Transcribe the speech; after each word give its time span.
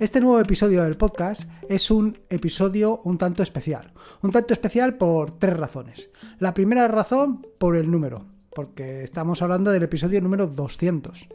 Este 0.00 0.18
nuevo 0.18 0.40
episodio 0.40 0.82
del 0.82 0.96
podcast 0.96 1.42
es 1.68 1.90
un 1.90 2.20
episodio 2.30 3.02
un 3.04 3.18
tanto 3.18 3.42
especial. 3.42 3.92
Un 4.22 4.30
tanto 4.30 4.54
especial 4.54 4.94
por 4.94 5.38
tres 5.38 5.54
razones. 5.58 6.08
La 6.38 6.54
primera 6.54 6.88
razón 6.88 7.46
por 7.58 7.76
el 7.76 7.90
número, 7.90 8.24
porque 8.54 9.02
estamos 9.02 9.42
hablando 9.42 9.70
del 9.70 9.82
episodio 9.82 10.22
número 10.22 10.46
200. 10.46 11.28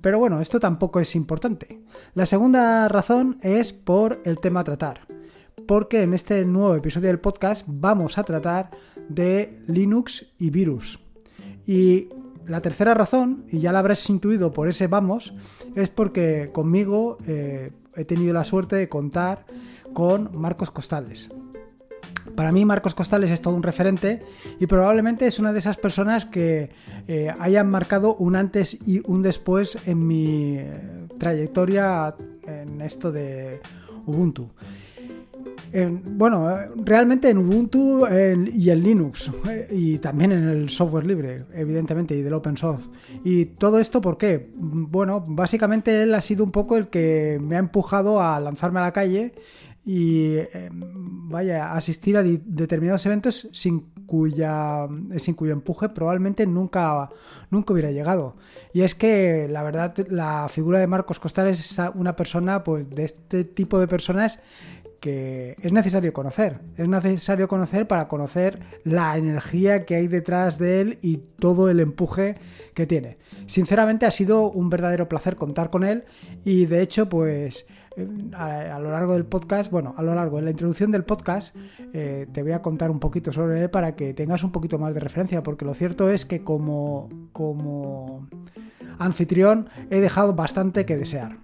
Pero 0.00 0.20
bueno, 0.20 0.40
esto 0.40 0.60
tampoco 0.60 1.00
es 1.00 1.16
importante. 1.16 1.80
La 2.14 2.26
segunda 2.26 2.86
razón 2.86 3.40
es 3.42 3.72
por 3.72 4.22
el 4.24 4.38
tema 4.38 4.60
a 4.60 4.64
tratar, 4.64 5.00
porque 5.66 6.02
en 6.02 6.14
este 6.14 6.44
nuevo 6.44 6.76
episodio 6.76 7.08
del 7.08 7.18
podcast 7.18 7.64
vamos 7.66 8.18
a 8.18 8.22
tratar 8.22 8.70
de 9.08 9.64
Linux 9.66 10.32
y 10.38 10.50
virus. 10.50 11.00
Y 11.66 12.08
la 12.46 12.60
tercera 12.60 12.94
razón, 12.94 13.44
y 13.48 13.60
ya 13.60 13.72
la 13.72 13.78
habrás 13.78 14.08
intuido 14.08 14.52
por 14.52 14.68
ese 14.68 14.86
vamos, 14.86 15.34
es 15.74 15.88
porque 15.88 16.50
conmigo 16.52 17.18
eh, 17.26 17.72
he 17.94 18.04
tenido 18.04 18.34
la 18.34 18.44
suerte 18.44 18.76
de 18.76 18.88
contar 18.88 19.46
con 19.92 20.30
Marcos 20.38 20.70
Costales. 20.70 21.30
Para 22.36 22.52
mí 22.52 22.64
Marcos 22.64 22.94
Costales 22.94 23.30
es 23.30 23.40
todo 23.42 23.54
un 23.54 23.62
referente 23.62 24.22
y 24.58 24.66
probablemente 24.66 25.26
es 25.26 25.38
una 25.38 25.52
de 25.52 25.58
esas 25.58 25.76
personas 25.76 26.24
que 26.24 26.70
eh, 27.06 27.32
hayan 27.38 27.68
marcado 27.68 28.14
un 28.14 28.34
antes 28.34 28.78
y 28.86 29.02
un 29.04 29.22
después 29.22 29.78
en 29.86 30.06
mi 30.06 30.56
eh, 30.56 31.06
trayectoria 31.18 32.14
en 32.46 32.80
esto 32.80 33.12
de 33.12 33.60
Ubuntu 34.06 34.50
bueno, 35.72 36.48
realmente 36.76 37.28
en 37.28 37.38
Ubuntu 37.38 38.06
y 38.06 38.70
en 38.70 38.82
Linux 38.82 39.30
eh, 39.48 39.68
y 39.70 39.98
también 39.98 40.32
en 40.32 40.48
el 40.48 40.68
software 40.68 41.06
libre, 41.06 41.44
evidentemente, 41.54 42.16
y 42.16 42.22
del 42.22 42.34
open 42.34 42.56
source. 42.56 42.86
Y 43.24 43.46
todo 43.46 43.78
esto, 43.78 44.00
¿por 44.00 44.18
qué? 44.18 44.50
Bueno, 44.54 45.24
básicamente 45.26 46.02
él 46.02 46.14
ha 46.14 46.20
sido 46.20 46.44
un 46.44 46.50
poco 46.50 46.76
el 46.76 46.88
que 46.88 47.38
me 47.42 47.56
ha 47.56 47.60
empujado 47.60 48.20
a 48.20 48.38
lanzarme 48.40 48.80
a 48.80 48.82
la 48.82 48.92
calle 48.92 49.32
y 49.86 50.36
em, 50.52 51.28
vaya, 51.28 51.74
asistir 51.74 52.16
a 52.16 52.22
determinados 52.22 53.04
eventos 53.04 53.48
sin 53.52 53.92
cuya 54.06 54.86
sin 55.16 55.34
cuyo 55.34 55.52
empuje 55.52 55.88
probablemente 55.88 56.46
nunca, 56.46 57.10
nunca 57.50 57.72
hubiera 57.72 57.90
llegado. 57.90 58.36
Y 58.72 58.82
es 58.82 58.94
que 58.94 59.46
la 59.48 59.62
verdad 59.62 59.94
la 60.08 60.48
figura 60.48 60.78
de 60.78 60.86
Marcos 60.86 61.20
Costales 61.20 61.60
es 61.60 61.80
una 61.94 62.16
persona 62.16 62.64
pues 62.64 62.88
de 62.90 63.04
este 63.04 63.44
tipo 63.44 63.78
de 63.78 63.88
personas 63.88 64.40
que 65.04 65.54
es 65.60 65.70
necesario 65.70 66.14
conocer. 66.14 66.60
Es 66.78 66.88
necesario 66.88 67.46
conocer 67.46 67.86
para 67.86 68.08
conocer 68.08 68.60
la 68.84 69.18
energía 69.18 69.84
que 69.84 69.96
hay 69.96 70.08
detrás 70.08 70.56
de 70.56 70.80
él 70.80 70.98
y 71.02 71.18
todo 71.38 71.68
el 71.68 71.80
empuje 71.80 72.36
que 72.72 72.86
tiene. 72.86 73.18
Sinceramente 73.44 74.06
ha 74.06 74.10
sido 74.10 74.50
un 74.50 74.70
verdadero 74.70 75.06
placer 75.06 75.36
contar 75.36 75.68
con 75.68 75.84
él 75.84 76.04
y 76.42 76.64
de 76.64 76.80
hecho 76.80 77.10
pues 77.10 77.66
eh, 77.98 78.08
a, 78.32 78.78
lo 78.78 78.92
largo 78.92 79.12
del 79.12 79.26
podcast, 79.26 79.70
bueno, 79.70 79.92
a 79.98 80.02
lo 80.02 80.14
largo 80.14 80.38
de 80.38 80.44
la 80.44 80.52
introducción 80.52 80.90
del 80.90 81.04
podcast, 81.04 81.54
eh, 81.92 82.26
te 82.32 82.42
voy 82.42 82.52
a 82.52 82.62
contar 82.62 82.90
un 82.90 82.98
poquito 82.98 83.30
sobre 83.30 83.60
él 83.60 83.68
para 83.68 83.96
que 83.96 84.14
tengas 84.14 84.42
un 84.42 84.52
poquito 84.52 84.78
más 84.78 84.94
de 84.94 85.00
referencia, 85.00 85.42
porque 85.42 85.66
lo 85.66 85.74
cierto 85.74 86.08
es 86.08 86.24
que 86.24 86.42
como, 86.42 87.10
como 87.32 88.26
anfitrión 88.98 89.68
he 89.90 90.00
dejado 90.00 90.32
bastante 90.32 90.86
que 90.86 90.96
desear. 90.96 91.36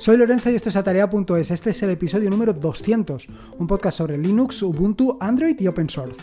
Soy 0.00 0.16
Lorenzo 0.16 0.50
y 0.50 0.54
esto 0.54 0.70
es 0.70 0.76
Atarea.es. 0.76 1.50
Este 1.50 1.70
es 1.70 1.82
el 1.82 1.90
episodio 1.90 2.30
número 2.30 2.54
200, 2.54 3.26
un 3.58 3.66
podcast 3.66 3.98
sobre 3.98 4.16
Linux, 4.16 4.62
Ubuntu, 4.62 5.18
Android 5.20 5.60
y 5.60 5.66
Open 5.66 5.90
Source. 5.90 6.18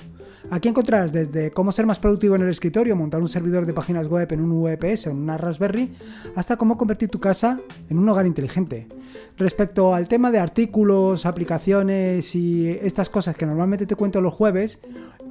Aquí 0.50 0.68
encontrarás 0.68 1.14
desde 1.14 1.52
cómo 1.52 1.72
ser 1.72 1.86
más 1.86 2.00
productivo 2.00 2.36
en 2.36 2.42
el 2.42 2.50
escritorio, 2.50 2.96
montar 2.96 3.22
un 3.22 3.28
servidor 3.28 3.68
de 3.68 3.74
páginas 3.74 4.08
web 4.08 4.34
en 4.34 4.42
un 4.42 4.64
VPS 4.64 5.06
o 5.06 5.10
en 5.12 5.18
una 5.18 5.38
Raspberry, 5.38 5.94
hasta 6.36 6.58
cómo 6.58 6.76
convertir 6.76 7.10
tu 7.10 7.20
casa 7.20 7.60
en 7.88 8.00
un 8.00 8.10
hogar 8.10 8.26
inteligente. 8.26 8.88
Respecto 9.38 9.94
al 9.94 10.08
tema 10.08 10.32
de 10.32 10.40
artículos, 10.40 11.28
aplicaciones 11.28 12.34
y 12.34 12.68
estas 12.68 13.12
cosas 13.12 13.38
que 13.38 13.46
normalmente 13.46 13.86
te 13.86 13.96
cuento 13.96 14.22
los 14.22 14.34
jueves, 14.34 14.80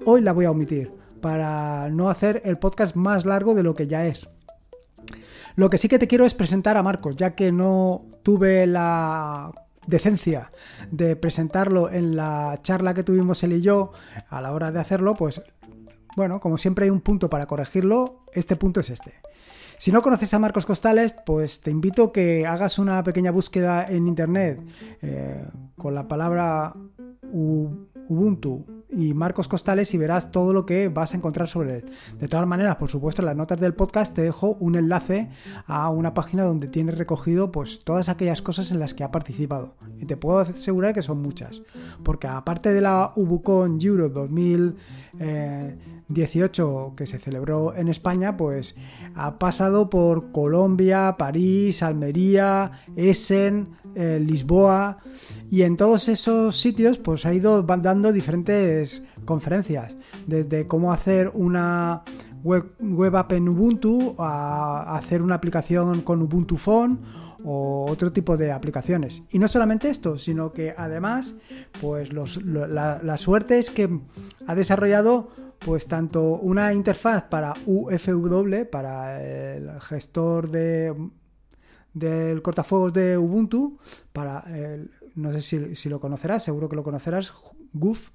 hoy 0.04 0.20
la 0.20 0.32
voy 0.32 0.44
a 0.44 0.52
omitir 0.52 0.92
para 1.20 1.90
no 1.90 2.10
hacer 2.10 2.42
el 2.44 2.58
podcast 2.58 2.94
más 2.94 3.26
largo 3.26 3.56
de 3.56 3.64
lo 3.64 3.74
que 3.74 3.88
ya 3.88 4.06
es. 4.06 4.28
Lo 5.56 5.70
que 5.70 5.78
sí 5.78 5.88
que 5.88 5.98
te 5.98 6.06
quiero 6.06 6.26
es 6.26 6.34
presentar 6.34 6.76
a 6.76 6.82
Marcos, 6.82 7.16
ya 7.16 7.34
que 7.34 7.50
no 7.50 8.02
tuve 8.22 8.66
la 8.66 9.50
decencia 9.86 10.52
de 10.90 11.16
presentarlo 11.16 11.90
en 11.90 12.14
la 12.14 12.58
charla 12.62 12.92
que 12.92 13.02
tuvimos 13.02 13.42
él 13.42 13.54
y 13.54 13.62
yo 13.62 13.92
a 14.28 14.40
la 14.40 14.52
hora 14.52 14.70
de 14.70 14.80
hacerlo, 14.80 15.14
pues 15.14 15.42
bueno, 16.14 16.40
como 16.40 16.58
siempre 16.58 16.84
hay 16.84 16.90
un 16.90 17.00
punto 17.00 17.30
para 17.30 17.46
corregirlo, 17.46 18.24
este 18.32 18.56
punto 18.56 18.80
es 18.80 18.90
este. 18.90 19.14
Si 19.78 19.92
no 19.92 20.02
conoces 20.02 20.32
a 20.34 20.38
Marcos 20.38 20.66
Costales, 20.66 21.14
pues 21.24 21.60
te 21.60 21.70
invito 21.70 22.04
a 22.04 22.12
que 22.12 22.46
hagas 22.46 22.78
una 22.78 23.02
pequeña 23.02 23.30
búsqueda 23.30 23.86
en 23.88 24.08
internet 24.08 24.60
eh, 25.02 25.42
con 25.76 25.94
la 25.94 26.08
palabra 26.08 26.74
Ubuntu 28.08 28.64
y 28.88 29.14
Marcos 29.14 29.48
Costales 29.48 29.92
y 29.94 29.98
verás 29.98 30.30
todo 30.30 30.52
lo 30.52 30.64
que 30.64 30.86
vas 30.88 31.12
a 31.12 31.16
encontrar 31.16 31.48
sobre 31.48 31.78
él. 31.78 31.86
De 32.18 32.28
todas 32.28 32.46
maneras, 32.46 32.76
por 32.76 32.88
supuesto, 32.88 33.22
en 33.22 33.26
las 33.26 33.36
notas 33.36 33.58
del 33.60 33.74
podcast 33.74 34.14
te 34.14 34.22
dejo 34.22 34.56
un 34.60 34.76
enlace 34.76 35.28
a 35.66 35.90
una 35.90 36.14
página 36.14 36.44
donde 36.44 36.68
tiene 36.68 36.92
recogido 36.92 37.50
pues 37.50 37.80
todas 37.84 38.08
aquellas 38.08 38.42
cosas 38.42 38.70
en 38.70 38.78
las 38.78 38.94
que 38.94 39.02
ha 39.04 39.10
participado. 39.10 39.74
Y 39.98 40.06
te 40.06 40.16
puedo 40.16 40.38
asegurar 40.38 40.94
que 40.94 41.02
son 41.02 41.20
muchas. 41.20 41.62
Porque 42.04 42.28
aparte 42.28 42.72
de 42.72 42.80
la 42.80 43.12
Ubucon 43.16 43.80
Euro 43.82 44.08
2018 44.08 46.94
que 46.96 47.06
se 47.06 47.18
celebró 47.18 47.74
en 47.74 47.88
España, 47.88 48.36
pues 48.36 48.76
ha 49.14 49.38
pasado 49.38 49.90
por 49.90 50.32
Colombia, 50.32 51.16
París, 51.18 51.82
Almería, 51.82 52.70
Essen, 52.94 53.68
eh, 53.98 54.20
Lisboa 54.20 54.98
y 55.50 55.62
en 55.62 55.78
todos 55.78 56.08
esos 56.08 56.60
sitios 56.60 56.98
pues 56.98 57.24
ha 57.24 57.32
ido 57.32 57.62
dando 57.62 58.12
diferentes 58.12 59.02
conferencias, 59.24 59.96
desde 60.26 60.66
cómo 60.66 60.92
hacer 60.92 61.30
una 61.32 62.02
web, 62.44 63.16
app 63.16 63.32
en 63.32 63.48
Ubuntu 63.48 64.14
a 64.18 64.96
hacer 64.98 65.22
una 65.22 65.36
aplicación 65.36 66.02
con 66.02 66.20
Ubuntu 66.20 66.58
Phone 66.58 67.00
o 67.42 67.86
otro 67.88 68.12
tipo 68.12 68.36
de 68.36 68.52
aplicaciones. 68.52 69.22
Y 69.30 69.38
no 69.38 69.48
solamente 69.48 69.88
esto, 69.88 70.18
sino 70.18 70.52
que 70.52 70.74
además, 70.76 71.34
pues 71.80 72.10
la, 72.12 73.00
la, 73.02 73.18
suerte 73.18 73.58
es 73.58 73.70
que 73.70 73.88
ha 74.46 74.54
desarrollado 74.54 75.30
pues 75.58 75.88
tanto 75.88 76.34
una 76.34 76.74
interfaz 76.74 77.24
para 77.24 77.54
UFW, 77.64 78.68
para 78.70 79.22
el 79.22 79.80
gestor 79.80 80.50
de 80.50 80.94
del 81.96 82.42
cortafuegos 82.42 82.92
de 82.92 83.16
Ubuntu 83.16 83.78
para, 84.12 84.44
no 85.14 85.32
sé 85.32 85.74
si, 85.74 85.88
lo 85.88 85.98
conocerás, 85.98 86.44
seguro 86.44 86.68
que 86.68 86.76
lo 86.76 86.84
conocerás, 86.84 87.32
Goof. 87.72 88.10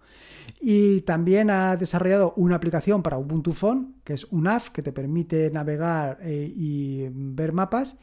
Y 0.59 1.01
también 1.01 1.49
ha 1.49 1.75
desarrollado 1.75 2.33
una 2.37 2.55
aplicación 2.55 3.01
para 3.01 3.17
Ubuntu 3.17 3.53
Phone, 3.53 3.95
que 4.03 4.13
es 4.13 4.25
un 4.25 4.47
app 4.47 4.67
que 4.67 4.83
te 4.83 4.91
permite 4.91 5.49
navegar 5.49 6.19
eh, 6.21 6.51
y 6.55 7.07
ver 7.11 7.53
mapas. 7.53 7.95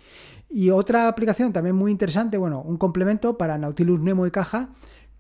Y 0.51 0.71
otra 0.71 1.07
aplicación 1.07 1.53
también 1.53 1.77
muy 1.77 1.93
interesante, 1.93 2.39
bueno, 2.39 2.61
un 2.61 2.77
complemento 2.77 3.39
para 3.39 3.57
Nautilus 3.57 4.01
Nemo 4.01 4.27
y 4.27 4.33
Caja, 4.33 4.71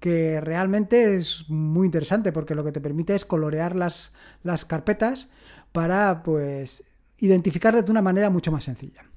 que 0.00 0.40
realmente 0.40 1.16
es 1.16 1.48
muy 1.48 1.86
interesante 1.86 2.32
porque 2.32 2.56
lo 2.56 2.64
que 2.64 2.72
te 2.72 2.80
permite 2.80 3.14
es 3.14 3.24
colorear 3.24 3.76
las, 3.76 4.12
las 4.42 4.64
carpetas 4.64 5.28
para 5.70 6.24
pues 6.24 6.82
identificarlas 7.18 7.84
de 7.84 7.92
una 7.92 8.02
manera 8.02 8.30
mucho 8.30 8.50
más 8.50 8.64
sencilla. 8.64 9.07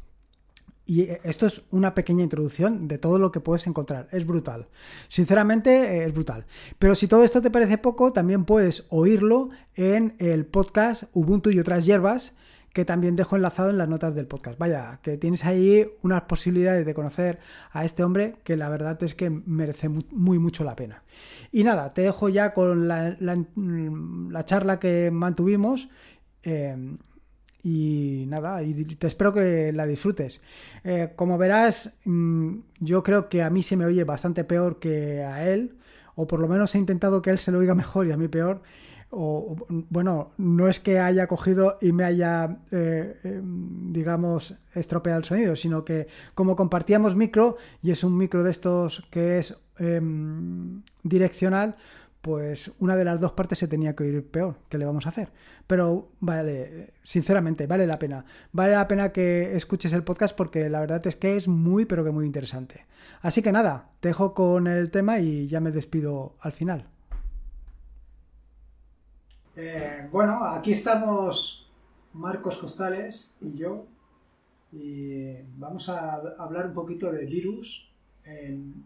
Y 0.86 1.02
eh, 1.02 1.22
esto 1.24 1.46
es 1.46 1.62
una 1.72 1.94
pequeña 1.94 2.24
introducción 2.24 2.88
de 2.88 2.98
todo 2.98 3.20
lo 3.20 3.32
que 3.32 3.40
puedes 3.40 3.68
encontrar. 3.68 4.08
Es 4.12 4.26
brutal. 4.26 4.68
Sinceramente, 5.08 5.72
eh, 5.72 6.06
es 6.06 6.14
brutal. 6.14 6.46
Pero 6.80 6.96
si 6.96 7.08
todo 7.08 7.24
esto 7.24 7.42
te 7.42 7.52
parece 7.52 7.78
poco, 7.78 8.14
también 8.14 8.46
puedes 8.46 8.86
oírlo 8.90 9.50
en 9.76 10.16
el 10.20 10.46
podcast 10.46 11.04
Ubuntu 11.14 11.52
y 11.52 11.60
otras 11.60 11.86
hierbas, 11.86 12.36
que 12.74 12.86
también 12.86 13.16
dejo 13.16 13.36
enlazado 13.36 13.70
en 13.70 13.78
las 13.78 13.90
notas 13.90 14.16
del 14.16 14.28
podcast. 14.28 14.58
Vaya, 14.58 15.00
que 15.04 15.18
tienes 15.18 15.46
ahí 15.46 15.90
unas 16.04 16.24
posibilidades 16.24 16.86
de 16.86 16.94
conocer 16.94 17.40
a 17.72 17.84
este 17.84 18.04
hombre 18.04 18.38
que 18.44 18.56
la 18.56 18.70
verdad 18.70 19.02
es 19.04 19.14
que 19.14 19.30
merece 19.30 19.90
muy, 19.90 20.40
mucho 20.40 20.64
la 20.64 20.76
pena. 20.76 21.04
Y 21.52 21.64
nada, 21.64 21.94
te 21.94 22.04
dejo 22.04 22.30
ya 22.30 22.54
con 22.54 22.88
la, 22.88 24.46
charla 24.46 24.80
que 24.80 25.12
mantuvimos. 25.12 25.90
Eh, 26.44 26.98
y 27.64 28.26
nada, 28.28 28.64
y 28.64 28.74
te 28.74 29.08
espero 29.08 29.34
que 29.34 29.72
la 29.72 29.86
disfrutes. 29.86 30.42
Eh, 30.84 31.12
como 31.16 31.38
verás, 31.38 31.98
mm, 32.06 32.56
yo 32.80 33.04
creo 33.04 33.30
que 33.30 33.44
a 33.44 33.50
mí 33.50 33.62
se 33.62 33.78
me 33.78 33.86
oye 33.86 34.04
bastante 34.04 34.44
peor 34.44 34.80
que 34.80 35.24
a 35.24 35.48
él, 35.48 35.78
o 36.16 36.28
por 36.28 36.40
lo 36.40 36.48
menos 36.48 36.74
he 36.76 36.80
intentado 36.80 37.22
que 37.22 37.30
él 37.30 37.38
se 37.38 37.52
lo 37.52 37.60
oiga 37.60 37.76
mejor 37.76 38.08
y 38.08 38.12
a 38.12 38.18
mí 38.18 38.28
peor. 38.28 38.62
O, 39.14 39.58
bueno, 39.90 40.32
no 40.38 40.70
es 40.70 40.80
que 40.80 40.98
haya 40.98 41.28
cogido 41.28 41.78
y 41.82 41.92
me 41.92 42.06
haya, 42.06 42.60
eh, 42.72 43.20
em, 43.26 43.92
digamos, 43.92 44.56
estropeado 44.74 45.20
el 45.20 45.26
sonido, 45.26 45.56
sino 45.58 45.84
que 45.84 46.08
como 46.34 46.56
compartíamos 46.56 47.16
micro, 47.18 47.58
y 47.84 47.92
es 47.92 48.06
un 48.06 48.18
micro 48.18 48.42
de 48.42 48.52
estos 48.52 49.06
que 49.12 49.40
es 49.40 49.58
em, 49.80 50.82
direccional, 51.04 51.76
pues 52.22 52.72
una 52.80 52.96
de 52.96 53.04
las 53.04 53.20
dos 53.20 53.32
partes 53.32 53.58
se 53.58 53.68
tenía 53.68 53.96
que 53.96 54.06
ir 54.06 54.26
peor. 54.30 54.58
¿Qué 54.70 54.78
le 54.78 54.86
vamos 54.86 55.06
a 55.06 55.10
hacer? 55.10 55.32
Pero 55.66 56.10
vale, 56.20 56.94
sinceramente, 57.04 57.66
vale 57.66 57.88
la 57.88 57.98
pena. 57.98 58.26
Vale 58.52 58.74
la 58.74 58.88
pena 58.88 59.12
que 59.12 59.56
escuches 59.56 59.92
el 59.94 60.04
podcast 60.04 60.36
porque 60.36 60.70
la 60.70 60.80
verdad 60.80 61.06
es 61.08 61.16
que 61.16 61.36
es 61.36 61.48
muy, 61.48 61.86
pero 61.86 62.04
que 62.04 62.12
muy 62.12 62.26
interesante. 62.26 62.86
Así 63.22 63.42
que 63.42 63.52
nada, 63.52 63.90
te 64.00 64.10
dejo 64.10 64.34
con 64.34 64.68
el 64.68 64.92
tema 64.92 65.20
y 65.20 65.48
ya 65.48 65.60
me 65.60 65.72
despido 65.72 66.36
al 66.42 66.52
final. 66.52 66.88
Eh, 69.56 70.08
bueno, 70.12 70.46
aquí 70.46 70.74
estamos 70.74 71.72
Marcos 72.14 72.58
Costales 72.58 73.36
y 73.42 73.58
yo 73.58 73.86
y 74.72 75.34
vamos 75.58 75.90
a 75.90 76.16
hablar 76.38 76.68
un 76.68 76.74
poquito 76.74 77.12
de 77.12 77.26
virus 77.26 77.92
en, 78.24 78.86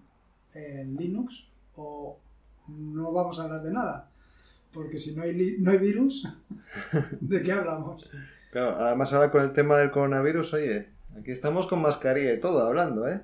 en 0.53 0.95
Linux 0.95 1.45
o 1.75 2.17
no 2.67 3.11
vamos 3.11 3.39
a 3.39 3.43
hablar 3.43 3.61
de 3.63 3.71
nada. 3.71 4.09
Porque 4.73 4.97
si 4.97 5.15
no 5.15 5.23
hay, 5.23 5.55
no 5.59 5.71
hay 5.71 5.77
virus, 5.77 6.27
¿de 7.21 7.41
qué 7.41 7.51
hablamos? 7.51 8.09
Claro, 8.51 8.77
además 8.83 9.13
ahora 9.13 9.31
con 9.31 9.41
el 9.41 9.53
tema 9.53 9.77
del 9.77 9.91
coronavirus, 9.91 10.53
oye, 10.53 10.89
aquí 11.17 11.31
estamos 11.31 11.67
con 11.67 11.81
mascarilla 11.81 12.33
y 12.33 12.39
todo 12.39 12.65
hablando, 12.65 13.07
¿eh? 13.07 13.21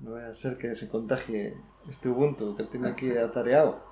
No 0.00 0.12
vaya 0.12 0.30
a 0.30 0.34
ser 0.34 0.58
que 0.58 0.74
se 0.74 0.88
contagie 0.88 1.54
este 1.88 2.08
Ubuntu 2.08 2.56
que 2.56 2.64
tiene 2.64 2.88
aquí 2.88 3.10
atareado. 3.16 3.84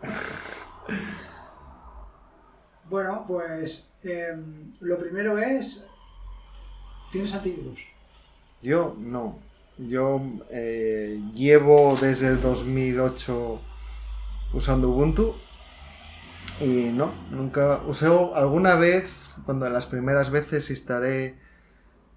Bueno, 2.89 3.25
pues 3.27 3.95
em, 4.03 4.73
lo 4.81 4.99
primero 4.99 5.39
es, 5.39 5.89
¿tienes 7.13 7.33
antivirus? 7.33 7.81
Yo 8.63 8.97
no. 8.99 9.39
Yo 9.89 10.21
eh, 10.51 11.21
llevo 11.35 11.97
desde 12.01 12.29
el 12.29 12.41
2008 12.41 13.61
usando 14.53 14.91
Ubuntu 14.91 15.35
y 16.61 16.91
no, 16.93 17.13
nunca 17.31 17.81
usé 17.87 18.07
alguna 18.35 18.75
vez, 18.75 19.11
cuando 19.47 19.67
las 19.71 19.87
primeras 19.87 20.31
veces 20.31 20.69
instalé, 20.69 21.39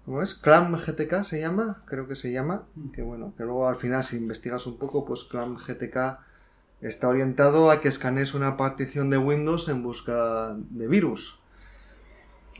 ¿cómo 0.04 0.20
es? 0.20 0.34
Clam 0.34 0.76
GTK 0.76 1.24
se 1.24 1.40
llama, 1.40 1.82
creo 1.86 2.06
que 2.06 2.16
se 2.16 2.32
llama, 2.32 2.66
que 2.92 3.00
bueno, 3.00 3.32
que 3.36 3.44
luego 3.44 3.66
al 3.66 3.76
final 3.76 4.04
si 4.04 4.18
investigas 4.18 4.66
un 4.66 4.78
poco, 4.78 5.06
pues 5.06 5.24
Clam 5.24 5.56
GTK 5.56 6.18
está 6.82 7.08
orientado 7.08 7.70
a 7.70 7.80
que 7.80 7.88
escanees 7.88 8.34
una 8.34 8.58
partición 8.58 9.08
de 9.08 9.16
Windows 9.16 9.70
en 9.70 9.82
busca 9.82 10.54
de 10.54 10.86
virus. 10.86 11.40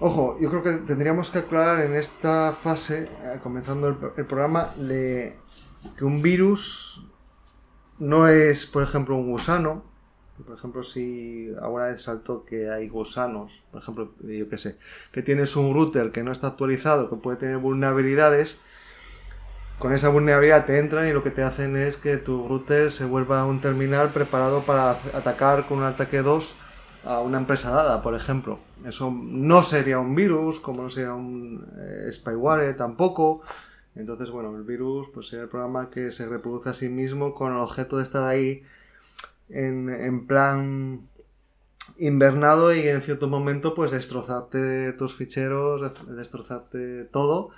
Ojo, 0.00 0.37
yo 0.41 0.50
creo 0.50 0.62
que 0.64 0.73
tendríamos 0.85 1.31
que 1.31 1.38
aclarar 1.38 1.85
en 1.85 1.94
esta 1.94 2.52
fase, 2.52 3.08
eh, 3.23 3.38
comenzando 3.41 3.87
el, 3.87 4.26
programa, 4.26 4.75
de 4.76 5.37
que 5.96 6.05
un 6.05 6.20
virus 6.20 7.00
no 8.00 8.26
es, 8.26 8.67
por 8.67 8.82
ejemplo, 8.82 9.14
un 9.14 9.31
gusano. 9.31 9.85
Por 10.44 10.56
ejemplo, 10.56 10.82
si 10.82 11.49
alguna 11.62 11.87
vez 11.87 12.02
saltó 12.02 12.44
que 12.44 12.69
hay 12.69 12.88
gusanos, 12.88 13.62
por 13.70 13.82
ejemplo, 13.82 14.12
yo 14.20 14.49
qué 14.49 14.58
sé, 14.58 14.79
que 15.12 15.23
tienes 15.23 15.55
un 15.55 15.73
router 15.73 16.11
que 16.11 16.25
no 16.25 16.32
está 16.32 16.49
actualizado, 16.49 17.08
que 17.08 17.14
puede 17.14 17.37
tener 17.37 17.58
vulnerabilidades, 17.58 18.61
con 19.79 19.93
esa 19.93 20.08
vulnerabilidad 20.08 20.67
te 20.67 20.81
entran 20.81 21.06
y 21.06 21.12
lo 21.12 21.23
que 21.23 21.31
te 21.31 21.44
hacen 21.44 21.76
es 21.76 21.99
que 21.99 22.17
tu 22.17 22.49
router 22.49 22.91
se 22.91 23.05
vuelva 23.05 23.44
un 23.46 23.61
terminal 23.61 24.11
preparado 24.11 24.62
para 24.62 24.91
atacar 25.14 25.67
con 25.67 25.79
un 25.79 25.85
ataque 25.85 26.23
2 26.23 26.56
a 27.04 27.20
una 27.20 27.38
empresa 27.38 27.70
dada, 27.70 28.02
por 28.02 28.14
ejemplo. 28.14 28.58
Eso 28.84 29.10
no 29.10 29.62
sería 29.62 29.98
un 29.98 30.14
virus, 30.14 30.60
como 30.60 30.82
no 30.82 30.90
sería 30.90 31.14
un 31.14 31.66
eh, 31.78 32.10
spyware 32.12 32.76
tampoco. 32.76 33.42
Entonces, 33.94 34.30
bueno, 34.30 34.56
el 34.56 34.64
virus 34.64 35.08
pues 35.12 35.28
sería 35.28 35.44
el 35.44 35.48
programa 35.48 35.90
que 35.90 36.10
se 36.10 36.26
reproduce 36.26 36.70
a 36.70 36.74
sí 36.74 36.88
mismo 36.88 37.34
con 37.34 37.52
el 37.52 37.58
objeto 37.58 37.98
de 37.98 38.02
estar 38.02 38.24
ahí 38.24 38.62
en, 39.48 39.88
en 39.88 40.26
plan 40.26 41.08
invernado 41.98 42.74
y 42.74 42.88
en 42.88 43.02
cierto 43.02 43.28
momento 43.28 43.74
pues 43.74 43.90
destrozarte 43.90 44.92
tus 44.94 45.14
ficheros, 45.14 45.94
destrozarte 46.08 47.04
todo, 47.04 47.50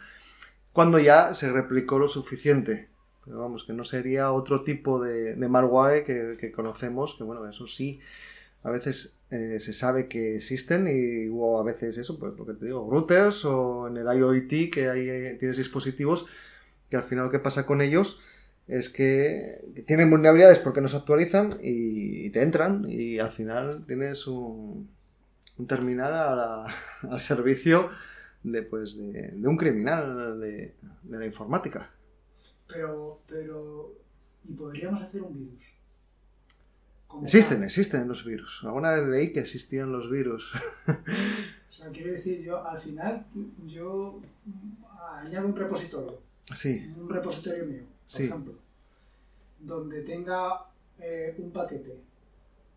cuando 0.73 0.99
ya 0.99 1.33
se 1.35 1.51
replicó 1.53 1.99
lo 1.99 2.09
suficiente. 2.09 2.89
Pero 3.25 3.41
vamos, 3.41 3.65
que 3.65 3.73
no 3.73 3.85
sería 3.85 4.31
otro 4.31 4.63
tipo 4.63 5.01
de, 5.03 5.35
de 5.35 5.49
malware 5.49 6.05
que, 6.05 6.37
que 6.39 6.53
conocemos, 6.53 7.15
que 7.17 7.25
bueno, 7.25 7.49
eso 7.49 7.67
sí 7.67 8.01
a 8.63 8.71
veces 8.71 9.19
eh, 9.31 9.59
se 9.61 9.73
sabe 9.73 10.09
que 10.09 10.37
existen 10.37 10.87
y 10.89 11.29
o 11.29 11.59
a 11.59 11.65
veces 11.65 11.99
eso, 11.99 12.19
pues 12.19 12.35
lo 12.37 12.45
te 12.45 12.65
digo, 12.65 12.89
routers 12.91 13.45
o 13.45 13.89
en 13.89 13.97
el 13.97 14.07
IoT 14.07 14.71
que 14.73 14.89
ahí 14.89 15.09
eh, 15.09 15.37
tienes 15.39 15.57
dispositivos 15.57 16.27
que 16.91 16.97
al 16.97 17.03
final 17.03 17.27
lo 17.27 17.31
que 17.31 17.39
pasa 17.39 17.67
con 17.67 17.81
ellos 17.81 18.21
es 18.69 18.89
que 18.89 19.65
tienen 19.87 20.11
vulnerabilidades 20.11 20.59
porque 20.59 20.81
no 20.81 20.89
se 20.89 20.97
actualizan 20.97 21.59
y, 21.63 22.31
te 22.31 22.43
entran 22.43 22.87
y 22.89 23.19
al 23.19 23.31
final 23.31 23.85
tienes 23.87 24.27
un, 24.27 24.91
terminal 25.67 26.67
al 27.11 27.21
servicio 27.21 27.91
de, 28.43 28.63
pues, 28.63 28.97
de, 28.97 29.33
un 29.45 29.57
criminal 29.57 30.41
de, 30.41 30.75
de 31.03 31.19
la 31.19 31.27
informática. 31.27 31.91
Pero, 32.69 33.23
pero, 33.27 33.95
¿y 34.45 34.53
podríamos 34.53 35.01
hacer 35.01 35.23
un 35.23 35.35
virus? 35.35 35.76
Existen, 37.23 37.63
existen 37.65 38.09
los 38.09 38.25
virus. 38.25 38.61
Alguna 38.65 38.93
vez 38.93 39.07
leí 39.09 39.33
que 39.33 39.41
existían 39.41 39.93
los 39.93 40.11
virus. 40.11 40.53
o 40.87 41.73
sea, 41.73 41.89
quiero 41.91 42.13
decir, 42.13 42.43
yo 42.43 42.65
al 42.65 42.79
final, 42.79 43.27
yo 43.67 44.21
añado 45.21 45.49
un 45.49 45.57
repositorio. 45.57 46.21
Sí. 46.55 46.93
Un 46.97 47.09
repositorio 47.09 47.65
mío, 47.65 47.85
por 48.11 48.21
ejemplo. 48.21 48.55
Donde 49.61 50.03
tenga 50.03 50.67
eh, 50.99 51.35
un 51.39 51.51
paquete 51.51 51.99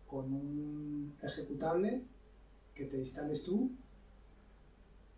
con 0.06 0.32
un 0.32 1.14
ejecutable 1.22 2.02
que 2.74 2.84
te 2.86 2.96
instales 2.96 3.44
tú 3.44 3.70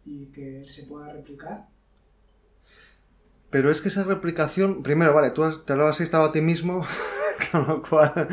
y 0.04 0.26
que 0.26 0.66
se 0.68 0.84
pueda 0.84 1.12
replicar. 1.12 1.68
Pero 3.50 3.70
es 3.70 3.80
que 3.80 3.88
esa 3.88 4.04
replicación, 4.04 4.82
primero, 4.82 5.14
vale, 5.14 5.30
tú 5.30 5.62
te 5.64 5.76
lo 5.76 5.86
has 5.86 6.00
instalado 6.00 6.30
a 6.30 6.32
ti 6.32 6.40
mismo, 6.40 6.84
con 7.52 7.68
lo 7.68 7.82
cual 7.82 8.28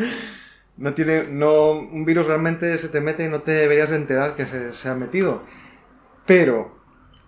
no 0.80 0.94
tiene, 0.94 1.28
no, 1.28 1.72
un 1.72 2.06
virus 2.06 2.26
realmente 2.26 2.78
se 2.78 2.88
te 2.88 3.02
mete 3.02 3.26
y 3.26 3.28
no 3.28 3.42
te 3.42 3.52
deberías 3.52 3.90
de 3.90 3.98
enterar 3.98 4.36
que 4.38 4.72
se, 4.72 4.90
ha 4.90 4.96
metido. 4.96 5.44
Pero 6.26 6.80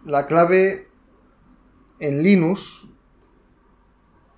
la 0.05 0.25
clave 0.25 0.87
en 1.99 2.23
Linux, 2.23 2.87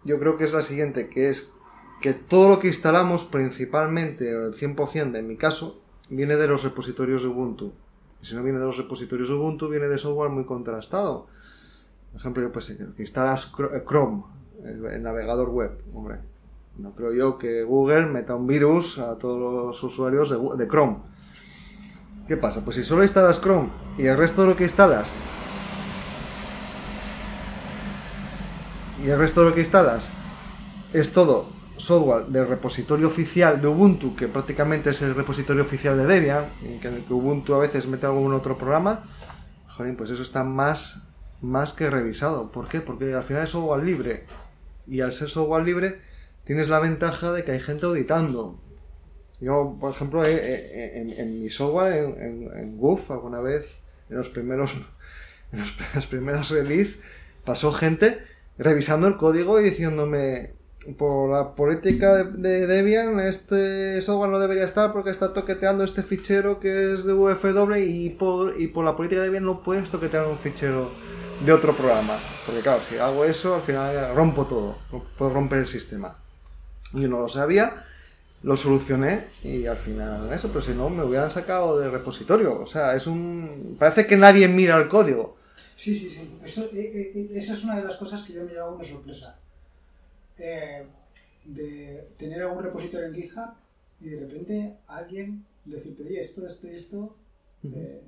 yo 0.03 0.17
creo 0.17 0.35
que 0.35 0.45
es 0.45 0.53
la 0.53 0.63
siguiente, 0.63 1.09
que 1.09 1.29
es 1.29 1.53
que 2.01 2.13
todo 2.13 2.49
lo 2.49 2.59
que 2.59 2.67
instalamos 2.67 3.25
principalmente, 3.25 4.31
el 4.31 4.53
100% 4.55 5.11
de 5.11 5.21
mi 5.21 5.37
caso, 5.37 5.83
viene 6.09 6.35
de 6.35 6.47
los 6.47 6.63
repositorios 6.63 7.21
de 7.21 7.27
Ubuntu. 7.29 7.71
Y 8.19 8.25
si 8.25 8.35
no 8.35 8.41
viene 8.41 8.57
de 8.57 8.65
los 8.65 8.77
repositorios 8.77 9.29
de 9.29 9.35
Ubuntu, 9.35 9.69
viene 9.69 9.89
de 9.89 9.99
software 9.99 10.31
muy 10.31 10.45
contrastado. 10.45 11.27
Por 12.11 12.19
ejemplo, 12.19 12.41
yo 12.41 12.51
pues 12.51 12.65
que 12.65 13.01
instalas 13.01 13.53
Chrome, 13.87 14.23
el 14.63 15.03
navegador 15.03 15.49
web, 15.49 15.83
hombre, 15.93 16.32
no 16.77 16.95
creo 16.95 17.13
yo 17.13 17.37
que 17.37 17.63
Google 17.63 18.07
meta 18.07 18.35
un 18.35 18.47
virus 18.47 18.97
a 18.97 19.17
todos 19.17 19.39
los 19.39 19.83
usuarios 19.83 20.29
de, 20.57 20.67
Chrome. 20.67 20.97
¿Qué 22.27 22.37
pasa? 22.37 22.63
Pues 22.63 22.77
si 22.77 22.83
solo 22.83 23.03
instalas 23.03 23.41
Chrome 23.41 23.69
y 23.97 24.05
el 24.05 24.17
resto 24.17 24.41
de 24.41 24.47
lo 24.47 24.55
que 24.55 24.63
instalas 24.63 25.15
y 29.03 29.09
el 29.09 29.19
resto 29.19 29.41
de 29.41 29.49
lo 29.49 29.53
que 29.53 29.61
instalas 29.61 30.11
es 30.93 31.11
todo 31.11 31.47
software 31.77 32.25
del 32.27 32.47
repositorio 32.47 33.07
oficial 33.07 33.61
de 33.61 33.67
Ubuntu, 33.67 34.15
que 34.15 34.27
prácticamente 34.27 34.91
es 34.91 35.01
el 35.01 35.15
repositorio 35.15 35.63
oficial 35.63 35.97
de 35.97 36.05
Debian, 36.05 36.45
en 36.63 36.79
que, 36.79 36.89
que 36.89 37.13
Ubuntu 37.13 37.53
a 37.55 37.59
veces 37.59 37.87
mete 37.87 38.05
algún 38.05 38.33
otro 38.33 38.57
programa, 38.57 39.03
joder, 39.75 39.95
pues 39.97 40.09
eso 40.11 40.21
está 40.21 40.43
más, 40.43 41.01
más 41.41 41.73
que 41.73 41.89
revisado. 41.89 42.51
¿Por 42.51 42.67
qué? 42.67 42.79
Porque 42.79 43.13
al 43.13 43.23
final 43.23 43.43
es 43.43 43.49
software 43.49 43.83
libre. 43.83 44.25
Y 44.87 45.01
al 45.01 45.13
ser 45.13 45.29
software 45.29 45.63
libre, 45.63 46.01
tienes 46.43 46.69
la 46.69 46.79
ventaja 46.79 47.31
de 47.31 47.43
que 47.43 47.51
hay 47.51 47.59
gente 47.59 47.85
auditando. 47.85 48.59
Yo, 49.39 49.77
por 49.79 49.91
ejemplo, 49.91 50.23
en, 50.25 51.41
mi 51.41 51.49
software, 51.49 52.15
en, 52.19 52.49
en, 52.55 52.77
Goof, 52.77 53.11
alguna 53.11 53.41
vez, 53.41 53.65
en 54.09 54.17
los 54.17 54.29
primeros, 54.29 54.71
en 55.51 55.59
las 55.59 56.07
primeras 56.07 56.49
release, 56.49 56.99
pasó 57.43 57.71
gente 57.73 58.19
revisando 58.57 59.07
el 59.07 59.17
código 59.17 59.59
y 59.59 59.65
diciéndome, 59.65 60.53
por 60.97 61.31
la 61.31 61.55
política 61.55 62.23
de, 62.23 62.67
Debian, 62.67 63.19
este 63.19 64.01
software 64.01 64.29
no 64.29 64.39
debería 64.39 64.65
estar 64.65 64.91
porque 64.91 65.11
está 65.11 65.33
toqueteando 65.33 65.83
este 65.83 66.03
fichero 66.03 66.59
que 66.59 66.93
es 66.93 67.05
de 67.05 67.13
UFW 67.13 67.75
y 67.77 68.09
por, 68.09 68.59
y 68.59 68.67
por 68.67 68.83
la 68.83 68.95
política 68.95 69.21
de 69.21 69.27
Debian 69.27 69.45
no 69.45 69.63
puedes 69.63 69.89
toquetear 69.89 70.27
un 70.27 70.37
fichero 70.37 70.91
de 71.45 71.53
otro 71.53 71.73
programa. 71.75 72.17
Porque 72.45 72.61
claro, 72.61 72.81
si 72.87 72.97
hago 72.97 73.23
eso, 73.23 73.55
al 73.55 73.61
final 73.61 74.13
rompo 74.15 74.45
todo, 74.45 74.77
puedo 75.17 75.33
romper 75.33 75.59
el 75.59 75.67
sistema. 75.67 76.22
Yo 76.93 77.07
no 77.07 77.19
lo 77.19 77.29
sabía, 77.29 77.83
lo 78.43 78.55
solucioné 78.55 79.25
y 79.43 79.65
al 79.65 79.77
final 79.77 80.31
eso, 80.31 80.49
pero 80.49 80.61
si 80.61 80.73
no 80.73 80.89
me 80.89 81.03
hubieran 81.03 81.31
sacado 81.31 81.79
del 81.79 81.91
repositorio. 81.91 82.61
O 82.61 82.67
sea, 82.67 82.95
es 82.95 83.07
un... 83.07 83.75
Parece 83.79 84.05
que 84.05 84.17
nadie 84.17 84.47
mira 84.47 84.77
el 84.77 84.87
código. 84.87 85.37
Sí, 85.75 85.97
sí, 85.97 86.09
sí. 86.09 86.39
Eso, 86.43 86.65
eh, 86.73 86.79
eh, 86.79 87.11
eh, 87.15 87.29
esa 87.35 87.53
es 87.53 87.63
una 87.63 87.75
de 87.77 87.83
las 87.83 87.97
cosas 87.97 88.23
que 88.23 88.33
yo 88.33 88.43
me 88.43 88.51
llevado 88.51 88.75
una 88.75 88.83
sorpresa. 88.83 89.39
de 90.37 92.07
tener 92.17 92.41
algún 92.41 92.63
repositorio 92.63 93.07
en 93.07 93.15
GitHub 93.15 93.53
y 93.99 94.09
de 94.09 94.19
repente 94.19 94.77
alguien 94.87 95.45
decirte, 95.65 96.03
oye, 96.03 96.19
esto, 96.19 96.45
esto 96.47 96.67
y 96.67 96.75
esto 96.75 97.15
eh, 97.63 98.01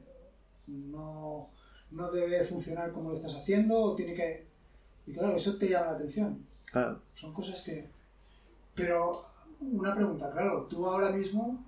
no, 0.68 1.50
no 1.92 2.12
debe 2.12 2.44
funcionar 2.44 2.92
como 2.92 3.10
lo 3.10 3.16
estás 3.16 3.36
haciendo 3.36 3.80
o 3.80 3.96
tiene 3.96 4.14
que... 4.14 4.46
Y 5.08 5.14
claro, 5.14 5.36
eso 5.36 5.58
te 5.58 5.70
llama 5.70 5.88
la 5.88 5.94
atención. 5.94 6.46
Claro. 6.66 7.02
Son 7.14 7.34
cosas 7.34 7.62
que... 7.62 7.88
Pero 8.76 9.12
una 9.62 9.96
pregunta, 9.96 10.30
claro, 10.32 10.66
tú 10.68 10.86
ahora 10.86 11.12
mismo, 11.12 11.64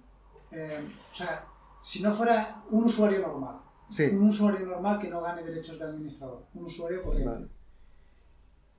eh, 0.52 0.80
o 1.12 1.16
sea, 1.16 1.46
si 1.82 2.02
no 2.02 2.14
fuera 2.14 2.64
un 2.70 2.84
usuario 2.84 3.20
normal, 3.20 3.62
Sí. 3.90 4.04
un 4.06 4.28
usuario 4.30 4.66
normal 4.66 5.00
que 5.00 5.08
no 5.10 5.22
gane 5.22 5.44
derechos 5.44 5.80
de 5.80 5.86
administrador, 5.86 6.46
un 6.54 6.66
usuario 6.66 7.02
corriente, 7.02 7.30
Vale. 7.30 7.48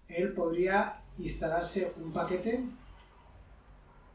él 0.09 0.35
podría 0.35 1.03
instalarse 1.17 1.93
un 1.97 2.13
paquete, 2.13 2.63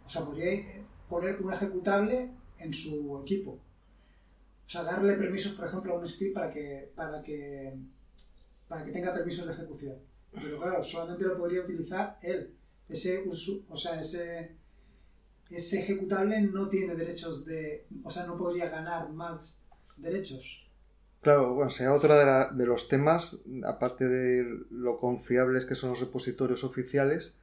o 0.06 0.10
sea, 0.10 0.24
podría 0.24 0.54
eh, 0.54 0.86
poner 1.10 1.42
un 1.42 1.52
ejecutable 1.52 2.32
en 2.60 2.74
su 2.74 3.20
equipo. 3.22 3.52
O 4.66 4.70
sea, 4.70 4.84
darle 4.84 5.14
permisos, 5.16 5.54
por 5.54 5.68
ejemplo, 5.68 5.94
a 5.94 5.98
un 5.98 6.08
script 6.08 6.34
para 6.36 6.52
que, 6.52 6.92
para 6.96 7.22
que, 7.22 7.78
para 8.68 8.86
que 8.86 8.92
tenga 8.92 9.14
permisos 9.14 9.46
de 9.46 9.54
ejecución. 9.54 9.98
Pero 10.32 10.58
claro, 10.58 10.84
solamente 10.84 11.26
lo 11.26 11.38
podría 11.38 11.62
utilizar 11.62 12.18
él. 12.22 12.56
Ese, 12.90 13.24
o 13.70 13.78
sea, 13.78 14.00
ese, 14.00 14.52
ese 15.50 15.80
ejecutable 15.82 16.42
no 16.42 16.68
tiene 16.70 16.96
derechos 16.96 17.46
de... 17.46 17.86
O 18.04 18.12
sea, 18.12 18.26
no 18.26 18.38
podría 18.38 18.70
ganar 18.70 19.10
más 19.10 19.62
derechos. 19.98 20.68
Claro, 21.22 21.54
bueno, 21.54 21.72
sería 21.72 21.94
otro 21.94 22.14
de, 22.18 22.26
la- 22.26 22.50
de 22.52 22.66
los 22.66 22.90
temas, 22.90 23.44
aparte 23.66 24.08
de 24.08 24.60
lo 24.72 25.00
confiables 25.00 25.66
que 25.66 25.76
son 25.76 25.92
los 25.92 26.00
repositorios 26.02 26.64
oficiales, 26.66 27.38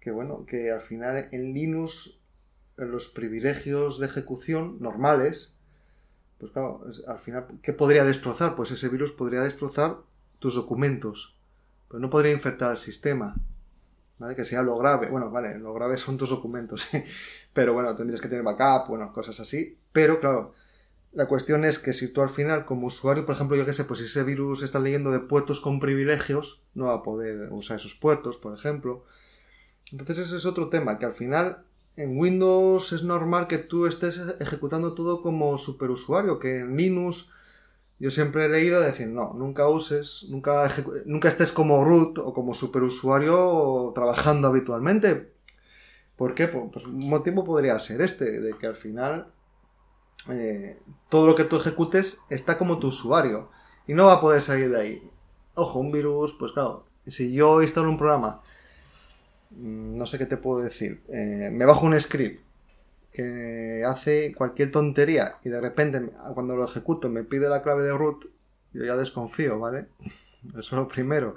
que 0.00 0.10
bueno, 0.10 0.46
que 0.46 0.70
al 0.70 0.80
final 0.80 1.28
en 1.32 1.52
Linux 1.52 2.14
los 2.76 3.08
privilegios 3.08 3.98
de 3.98 4.06
ejecución 4.06 4.78
normales, 4.80 5.52
pues 6.38 6.52
claro, 6.52 6.84
al 7.06 7.18
final, 7.18 7.46
¿qué 7.62 7.72
podría 7.72 8.04
destrozar? 8.04 8.54
Pues 8.56 8.70
ese 8.70 8.88
virus 8.88 9.10
podría 9.12 9.40
destrozar 9.42 9.96
tus 10.38 10.54
documentos, 10.54 11.34
pero 11.88 11.98
no 12.00 12.08
podría 12.10 12.32
infectar 12.32 12.70
el 12.70 12.78
sistema, 12.78 13.36
¿vale? 14.18 14.34
Que 14.34 14.44
sea 14.44 14.62
lo 14.62 14.76
grave, 14.78 15.08
bueno, 15.08 15.30
vale, 15.30 15.58
lo 15.58 15.72
grave 15.74 15.98
son 15.98 16.16
tus 16.16 16.30
documentos, 16.30 16.88
pero 17.52 17.74
bueno, 17.74 17.94
tendrías 17.94 18.20
que 18.20 18.28
tener 18.28 18.44
backup, 18.44 18.88
bueno, 18.88 19.12
cosas 19.12 19.40
así, 19.40 19.78
pero 19.92 20.20
claro, 20.20 20.54
la 21.12 21.26
cuestión 21.26 21.64
es 21.64 21.78
que 21.78 21.92
si 21.92 22.12
tú 22.12 22.20
al 22.20 22.28
final, 22.28 22.66
como 22.66 22.86
usuario, 22.86 23.24
por 23.24 23.34
ejemplo, 23.34 23.56
yo 23.56 23.64
qué 23.64 23.72
sé, 23.72 23.84
pues 23.84 24.00
si 24.00 24.06
ese 24.06 24.24
virus 24.24 24.62
está 24.62 24.78
leyendo 24.78 25.10
de 25.10 25.20
puertos 25.20 25.60
con 25.60 25.80
privilegios, 25.80 26.60
no 26.74 26.86
va 26.86 26.94
a 26.94 27.02
poder 27.02 27.48
usar 27.50 27.78
esos 27.78 27.94
puertos, 27.94 28.36
por 28.36 28.54
ejemplo. 28.54 29.04
Entonces 29.90 30.18
ese 30.18 30.36
es 30.36 30.46
otro 30.46 30.68
tema, 30.68 30.98
que 30.98 31.06
al 31.06 31.14
final 31.14 31.64
en 31.96 32.18
Windows 32.18 32.92
es 32.92 33.02
normal 33.02 33.48
que 33.48 33.58
tú 33.58 33.86
estés 33.86 34.20
ejecutando 34.38 34.94
todo 34.94 35.22
como 35.22 35.56
superusuario, 35.58 36.38
que 36.38 36.60
en 36.60 36.76
Linux 36.76 37.30
yo 38.00 38.10
siempre 38.10 38.44
he 38.44 38.48
leído 38.48 38.80
decir, 38.80 39.08
no, 39.08 39.34
nunca 39.34 39.68
uses, 39.68 40.26
nunca, 40.28 40.72
nunca 41.04 41.28
estés 41.28 41.50
como 41.50 41.84
root 41.84 42.18
o 42.18 42.32
como 42.32 42.54
superusuario 42.54 43.92
trabajando 43.94 44.48
habitualmente. 44.48 45.32
¿Por 46.16 46.34
qué? 46.34 46.48
Pues 46.48 46.64
pues 46.72 46.84
un 46.84 47.08
motivo 47.08 47.44
podría 47.44 47.78
ser 47.80 48.00
este, 48.02 48.40
de 48.40 48.56
que 48.56 48.66
al 48.66 48.76
final 48.76 49.32
eh, 50.28 50.78
todo 51.08 51.26
lo 51.26 51.34
que 51.34 51.44
tú 51.44 51.56
ejecutes 51.56 52.20
está 52.30 52.58
como 52.58 52.78
tu 52.78 52.88
usuario 52.88 53.50
y 53.86 53.94
no 53.94 54.06
va 54.06 54.14
a 54.14 54.20
poder 54.20 54.42
salir 54.42 54.70
de 54.70 54.80
ahí. 54.80 55.10
Ojo, 55.54 55.80
un 55.80 55.90
virus, 55.90 56.34
pues 56.38 56.52
claro, 56.52 56.86
si 57.06 57.32
yo 57.32 57.62
instalo 57.62 57.88
un 57.88 57.98
programa, 57.98 58.42
mm, 59.50 59.96
no 59.96 60.06
sé 60.06 60.18
qué 60.18 60.26
te 60.26 60.36
puedo 60.36 60.62
decir, 60.62 61.02
eh, 61.08 61.50
me 61.52 61.64
bajo 61.64 61.86
un 61.86 62.00
script 62.00 62.47
que 63.18 63.82
hace 63.84 64.32
cualquier 64.32 64.70
tontería 64.70 65.38
y 65.42 65.48
de 65.48 65.60
repente 65.60 66.12
cuando 66.34 66.54
lo 66.54 66.64
ejecuto 66.64 67.08
me 67.08 67.24
pide 67.24 67.48
la 67.48 67.62
clave 67.62 67.82
de 67.82 67.90
root, 67.90 68.26
yo 68.72 68.84
ya 68.84 68.94
desconfío, 68.94 69.58
¿vale? 69.58 69.88
Eso 70.50 70.60
es 70.60 70.70
lo 70.70 70.86
primero. 70.86 71.34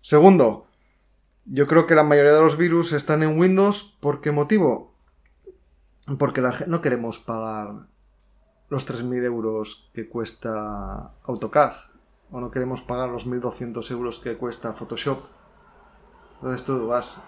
Segundo, 0.00 0.66
yo 1.44 1.68
creo 1.68 1.86
que 1.86 1.94
la 1.94 2.02
mayoría 2.02 2.32
de 2.32 2.40
los 2.40 2.56
virus 2.56 2.92
están 2.92 3.22
en 3.22 3.38
Windows. 3.38 3.96
¿Por 4.00 4.20
qué 4.20 4.32
motivo? 4.32 4.92
Porque 6.18 6.40
la, 6.40 6.52
no 6.66 6.82
queremos 6.82 7.20
pagar 7.20 7.86
los 8.68 8.88
3.000 8.88 9.22
euros 9.22 9.92
que 9.94 10.08
cuesta 10.08 11.12
AutoCAD. 11.22 11.74
O 12.32 12.40
no 12.40 12.50
queremos 12.50 12.82
pagar 12.82 13.08
los 13.08 13.28
1.200 13.28 13.88
euros 13.92 14.18
que 14.18 14.36
cuesta 14.36 14.72
Photoshop. 14.72 15.26
Entonces 16.34 16.64
tú 16.64 16.88
vas 16.88 17.18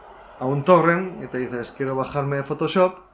a 0.40 0.44
un 0.44 0.64
torrent 0.64 1.22
y 1.22 1.28
te 1.28 1.38
dices, 1.38 1.70
quiero 1.70 1.94
bajarme 1.94 2.42
Photoshop. 2.42 3.09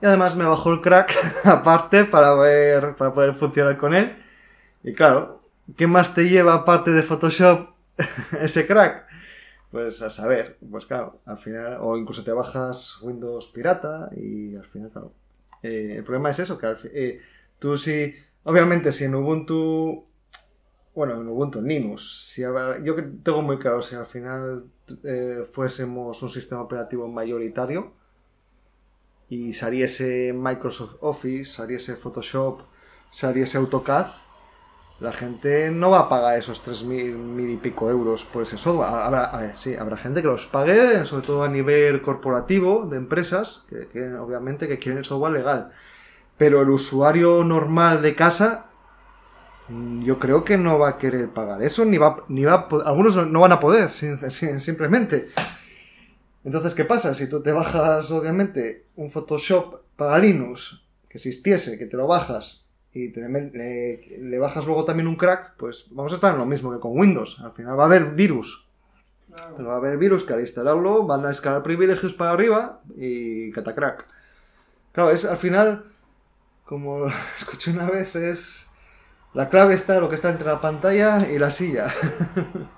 Y 0.00 0.06
además 0.06 0.36
me 0.36 0.44
bajo 0.44 0.72
el 0.72 0.80
crack 0.80 1.12
aparte 1.44 2.04
para, 2.04 2.34
ver, 2.34 2.96
para 2.96 3.12
poder 3.12 3.34
funcionar 3.34 3.78
con 3.78 3.94
él. 3.94 4.16
Y 4.82 4.92
claro, 4.92 5.42
¿qué 5.76 5.86
más 5.86 6.14
te 6.14 6.28
lleva 6.28 6.54
aparte 6.54 6.92
de 6.92 7.02
Photoshop 7.02 7.70
ese 8.40 8.66
crack? 8.66 9.06
Pues 9.70 10.00
a 10.00 10.10
saber, 10.10 10.58
pues 10.70 10.86
claro, 10.86 11.20
al 11.26 11.38
final, 11.38 11.78
o 11.80 11.96
incluso 11.96 12.22
te 12.22 12.32
bajas 12.32 12.98
Windows 13.02 13.46
pirata 13.46 14.08
y 14.16 14.54
al 14.54 14.64
final, 14.64 14.90
claro. 14.90 15.12
eh, 15.62 15.94
el 15.96 16.04
problema 16.04 16.30
es 16.30 16.38
eso, 16.38 16.56
que 16.56 16.66
al 16.66 16.78
eh, 16.84 17.20
tú 17.58 17.76
si, 17.76 18.14
obviamente 18.44 18.92
si 18.92 19.04
en 19.04 19.16
Ubuntu, 19.16 20.06
bueno, 20.94 21.20
en 21.20 21.28
Ubuntu, 21.28 21.60
Linux, 21.60 22.28
si 22.32 22.42
yo 22.42 22.94
tengo 23.22 23.42
muy 23.42 23.58
claro, 23.58 23.82
si 23.82 23.96
al 23.96 24.06
final 24.06 24.64
eh, 25.02 25.44
fuésemos 25.52 26.22
un 26.22 26.30
sistema 26.30 26.62
operativo 26.62 27.08
mayoritario 27.08 27.92
y 29.28 29.54
saliese 29.54 30.32
Microsoft 30.34 30.96
Office, 31.00 31.46
saliese 31.52 31.96
Photoshop, 31.96 32.60
saliese 33.10 33.58
AutoCAD, 33.58 34.06
la 35.00 35.12
gente 35.12 35.70
no 35.70 35.90
va 35.90 36.00
a 36.00 36.08
pagar 36.08 36.38
esos 36.38 36.64
3.000 36.66 37.14
mil 37.14 37.50
y 37.50 37.56
pico 37.58 37.90
euros 37.90 38.24
por 38.24 38.44
ese 38.44 38.56
software. 38.56 38.88
Habrá, 38.88 39.24
a 39.24 39.38
ver, 39.40 39.58
sí, 39.58 39.74
habrá 39.74 39.96
gente 39.98 40.22
que 40.22 40.28
los 40.28 40.46
pague, 40.46 41.04
sobre 41.04 41.26
todo 41.26 41.42
a 41.44 41.48
nivel 41.48 42.00
corporativo 42.00 42.86
de 42.86 42.96
empresas, 42.96 43.66
que, 43.68 44.14
obviamente 44.14 44.66
que 44.68 44.78
quieren 44.78 44.98
el 44.98 45.04
software 45.04 45.32
legal. 45.32 45.70
Pero 46.38 46.62
el 46.62 46.70
usuario 46.70 47.44
normal 47.44 48.00
de 48.00 48.14
casa, 48.14 48.66
mm, 49.68 50.02
yo 50.04 50.18
creo 50.18 50.44
que 50.44 50.56
no 50.56 50.78
va 50.78 50.90
a 50.90 50.98
querer 50.98 51.28
pagar 51.28 51.62
eso, 51.62 51.84
ni 51.84 51.98
va, 51.98 52.24
ni 52.28 52.44
va 52.44 52.66
algunos 52.86 53.16
no 53.26 53.40
van 53.40 53.52
a 53.52 53.60
poder, 53.60 53.90
sim- 53.90 54.18
sim- 54.30 54.60
simplemente. 54.60 55.28
Entonces, 56.46 56.74
¿qué 56.74 56.84
pasa? 56.84 57.12
Si 57.12 57.28
tú 57.28 57.42
te 57.42 57.50
bajas, 57.50 58.08
obviamente, 58.12 58.86
un 58.94 59.10
Photoshop 59.10 59.80
para 59.96 60.16
Linux, 60.16 60.80
que 61.08 61.18
existiese, 61.18 61.76
que 61.76 61.86
te 61.86 61.96
lo 61.96 62.06
bajas 62.06 62.68
y 62.92 63.08
te 63.08 63.20
le, 63.20 64.38
bajas 64.38 64.64
luego 64.64 64.84
también 64.84 65.08
un 65.08 65.16
crack, 65.16 65.56
pues 65.56 65.86
vamos 65.90 66.12
a 66.12 66.14
estar 66.14 66.32
en 66.32 66.38
lo 66.38 66.46
mismo 66.46 66.72
que 66.72 66.78
con 66.78 66.96
Windows. 66.96 67.40
Al 67.42 67.50
final 67.50 67.76
va 67.76 67.82
a 67.82 67.86
haber 67.86 68.12
virus. 68.12 68.64
Claro. 69.26 69.54
Pero 69.56 69.68
va 69.70 69.74
a 69.74 69.78
haber 69.78 69.98
virus 69.98 70.22
que 70.22 70.34
al 70.34 70.40
instalarlo 70.40 71.04
van 71.04 71.26
a 71.26 71.32
escalar 71.32 71.64
privilegios 71.64 72.14
para 72.14 72.30
arriba 72.30 72.80
y 72.96 73.50
catacrack. 73.50 74.06
Claro, 74.92 75.10
es 75.10 75.24
al 75.24 75.38
final, 75.38 75.86
como 76.64 77.08
escuché 77.40 77.72
una 77.72 77.90
vez, 77.90 78.14
es... 78.14 78.68
La 79.34 79.48
clave 79.48 79.74
está 79.74 79.98
lo 79.98 80.08
que 80.08 80.14
está 80.14 80.30
entre 80.30 80.46
la 80.46 80.60
pantalla 80.60 81.28
y 81.28 81.40
la 81.40 81.50
silla. 81.50 81.92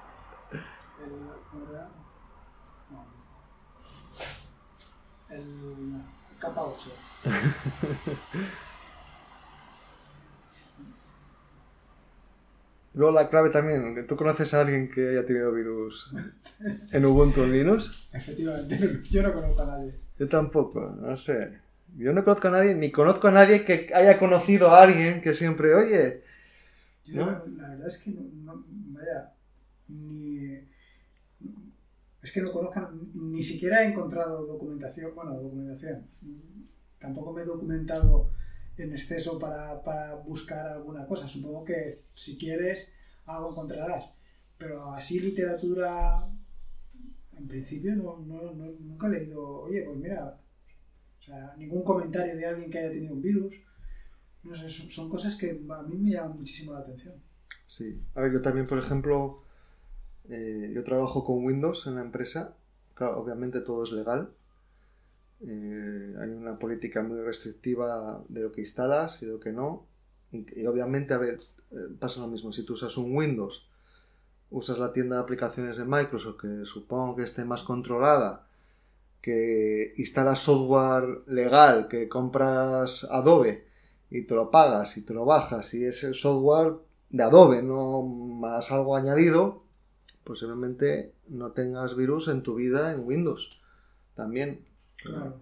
El, 5.39 6.03
capa 6.39 6.63
8. 6.65 6.91
Luego 12.95 13.13
la 13.13 13.29
clave 13.29 13.51
también, 13.51 14.07
¿tú 14.07 14.17
conoces 14.17 14.53
a 14.55 14.61
alguien 14.63 14.91
que 14.91 15.11
haya 15.11 15.25
tenido 15.25 15.53
virus 15.53 16.11
en 16.91 17.05
Ubuntu 17.05 17.43
en 17.43 17.53
Linux? 17.53 18.09
Efectivamente, 18.13 19.03
yo 19.11 19.23
no 19.23 19.33
conozco 19.33 19.63
a 19.63 19.67
nadie. 19.67 19.95
Yo 20.19 20.29
tampoco, 20.29 20.97
no 21.01 21.17
sé. 21.17 21.59
Yo 21.97 22.13
no 22.13 22.25
conozco 22.25 22.49
a 22.49 22.53
nadie, 22.53 22.75
ni 22.75 22.91
conozco 22.91 23.29
a 23.29 23.31
nadie 23.31 23.65
que 23.65 23.91
haya 23.95 24.19
conocido 24.19 24.71
a 24.71 24.83
alguien 24.83 25.21
que 25.21 25.33
siempre, 25.35 25.75
oye, 25.75 26.23
Yo, 27.05 27.25
¿No? 27.25 27.45
la 27.57 27.69
verdad 27.69 27.87
es 27.87 27.99
que 27.99 28.11
no, 28.11 28.23
no- 28.55 28.65
vaya, 28.69 29.33
ni... 29.89 30.59
Es 32.23 32.33
que 32.33 32.43
no 32.43 32.51
conozcan, 32.53 33.11
ni 33.15 33.43
siquiera 33.43 33.85
he 33.85 33.91
encontrado 33.91 34.45
documentación, 34.47 35.15
bueno, 35.15 35.35
documentación. 35.41 36.07
Tampoco 36.99 37.33
me 37.33 37.43
he 37.43 37.45
documentado 37.45 38.31
en 38.77 38.93
exceso 38.93 39.39
para, 39.39 39.83
para 39.85 40.17
buscar 40.17 40.67
alguna 40.69 41.07
cosa. 41.07 41.29
Supongo 41.29 41.65
que 41.65 41.95
si 42.15 42.37
quieres, 42.37 42.93
algo 43.27 43.51
encontrarás. 43.53 44.13
Pero 44.57 44.83
así 44.93 45.21
literatura, 45.21 46.29
en 47.37 47.47
principio, 47.47 47.95
no, 47.95 48.19
no- 48.19 48.53
no- 48.53 48.73
nunca 48.81 49.07
he 49.07 49.11
leído, 49.11 49.47
oye, 49.63 49.83
pues 49.85 49.97
mira, 49.99 50.37
o 51.21 51.23
sea, 51.23 51.55
ningún 51.57 51.85
comentario 51.85 52.35
de 52.37 52.47
alguien 52.47 52.69
que 52.71 52.79
haya 52.79 52.91
tenido 52.91 53.15
un 53.15 53.23
virus. 53.23 53.55
No 54.43 54.57
sé, 54.57 54.69
son, 54.69 54.91
son 54.91 55.09
cosas 55.09 55.37
que 55.37 55.51
a 55.71 55.83
mí 55.85 55.97
me 55.99 56.11
llaman 56.11 56.37
muchísimo 56.39 56.73
la 56.73 56.81
atención. 56.81 57.15
Sí. 57.69 58.01
A 58.15 58.23
ver, 58.23 58.33
yo 58.33 58.43
también, 58.43 58.67
por 58.67 58.79
ejemplo, 58.79 59.43
eh, 60.31 60.73
yo 60.75 60.85
trabajo 60.85 61.25
con 61.25 61.45
Windows 61.45 61.87
en 61.87 61.97
la 61.97 62.03
empresa. 62.03 62.55
Obviamente 62.99 63.61
todo 63.61 63.85
es 63.85 63.93
legal. 63.93 64.31
Eh, 65.41 66.15
hay 66.21 66.31
una 66.31 66.59
política 66.59 67.03
muy 67.03 67.21
restrictiva 67.21 68.23
de 68.29 68.41
lo 68.43 68.53
que 68.53 68.63
instalas 68.63 69.23
y 69.23 69.27
de 69.27 69.33
lo 69.33 69.41
que 69.41 69.53
no. 69.53 69.87
Y, 70.31 70.67
obviamente, 70.67 71.15
a 71.15 71.19
ver, 71.19 71.41
eh, 71.71 71.77
pasa 71.99 72.21
lo 72.21 72.27
mismo. 72.27 72.53
Si 72.53 72.65
tú 72.65 72.75
usas 72.75 72.97
un 72.97 73.17
Windows, 73.17 73.67
usas 74.51 74.79
la 74.79 74.93
tienda 74.93 75.17
de 75.17 75.23
aplicaciones 75.23 75.77
de 75.77 75.85
Microsoft, 75.85 76.41
que 76.41 76.65
supongo 76.65 77.17
que 77.17 77.23
esté 77.23 77.45
más 77.45 77.63
controlada, 77.63 78.47
que 79.21 79.95
instalas 79.97 80.41
software 80.41 81.23
legal, 81.27 81.89
que 81.89 82.09
compras 82.09 83.05
Adobe 83.11 83.67
y 84.11 84.23
te 84.23 84.35
lo 84.35 84.51
pagas 84.51 84.97
y 84.97 85.05
te 85.05 85.13
lo 85.13 85.25
bajas 85.25 85.75
y 85.75 85.85
es 85.85 86.03
el 86.05 86.15
software 86.15 86.75
de 87.11 87.23
Adobe, 87.23 87.63
no 87.63 88.03
más 88.03 88.71
algo 88.71 88.97
añadido, 88.97 89.65
posiblemente 90.29 91.15
no 91.29 91.53
tengas 91.53 91.97
virus 91.97 92.29
en 92.29 92.43
tu 92.43 92.55
vida 92.55 92.93
en 92.93 93.01
Windows. 93.01 93.59
También. 94.15 94.67
Claro. 94.97 95.41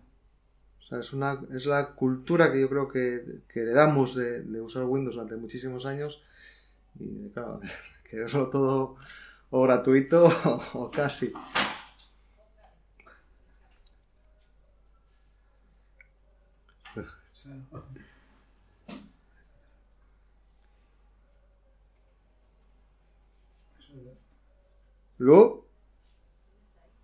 O 0.78 0.83
sea, 0.88 1.00
es, 1.00 1.12
una, 1.12 1.40
es 1.52 1.66
la 1.66 1.95
cultura 1.97 2.52
que 2.52 2.61
yo 2.61 2.69
creo 2.69 2.87
que, 2.87 3.40
que 3.49 3.61
heredamos 3.62 4.14
de, 4.14 4.43
de, 4.43 4.61
usar 4.61 4.85
Windows 4.85 5.16
durante 5.16 5.35
muchísimos 5.35 5.85
años. 5.87 6.23
Y 7.00 7.31
claro, 7.31 7.61
quererlo 8.09 8.49
todo 8.49 8.97
o 9.50 9.62
gratuito 9.62 10.31
o 10.75 10.88
casi. 10.88 11.33
Lu. 25.18 25.64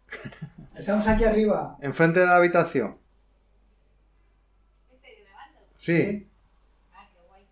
Estamos 0.76 1.06
aquí 1.08 1.24
arriba. 1.24 1.78
Enfrente 1.80 2.20
de 2.20 2.26
la 2.26 2.36
habitación. 2.36 2.98
Sí. 5.78 6.28
Ah, 6.92 7.08
qué 7.12 7.18
guay. 7.26 7.44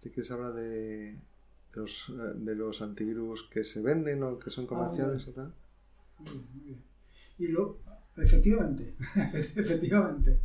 Sí 0.00 0.10
que 0.10 0.22
se 0.22 0.32
habla 0.34 0.50
de, 0.50 1.12
de, 1.14 1.20
los, 1.74 2.10
eh, 2.10 2.34
de 2.34 2.54
los 2.54 2.82
antivirus 2.82 3.48
que 3.48 3.64
se 3.64 3.80
venden 3.80 4.22
o 4.22 4.38
que 4.38 4.50
son 4.50 4.64
ah, 4.64 4.68
comerciales 4.68 5.26
o 5.28 5.32
tal. 5.32 5.54
Muy 6.18 6.64
bien, 6.64 6.82
Y 7.38 7.48
luego, 7.48 7.80
efectivamente, 8.16 8.96
efectivamente. 9.56 10.40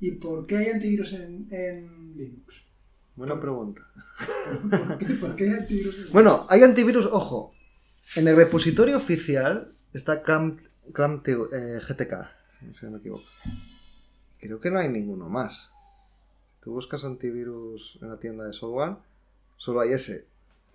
¿Y 0.00 0.12
por 0.12 0.46
qué 0.46 0.56
hay 0.56 0.70
antivirus 0.70 1.12
en, 1.12 1.46
en 1.50 2.16
Linux? 2.16 2.66
Buena 3.14 3.38
pregunta. 3.38 3.82
¿Por 5.20 5.36
qué, 5.36 5.44
hay 5.44 5.50
antivirus 5.50 5.94
en 5.94 6.00
Linux? 6.00 6.12
Bueno, 6.12 6.46
hay 6.48 6.62
antivirus, 6.62 7.06
ojo, 7.06 7.54
en 8.16 8.26
el 8.26 8.34
repositorio 8.34 8.96
oficial 8.96 9.72
está 9.92 10.22
Cram, 10.22 10.56
eh, 11.26 11.80
GTK, 11.86 12.14
si 12.72 12.86
no 12.86 12.92
me 12.92 12.98
equivoco. 12.98 13.24
Creo 14.38 14.58
que 14.58 14.70
no 14.70 14.78
hay 14.78 14.88
ninguno 14.88 15.28
más. 15.28 15.70
Tú 16.62 16.72
buscas 16.72 17.04
antivirus 17.04 17.98
en 18.00 18.08
la 18.08 18.18
tienda 18.18 18.44
de 18.44 18.52
software, 18.52 18.96
solo 19.58 19.80
hay 19.80 19.92
ese, 19.92 20.26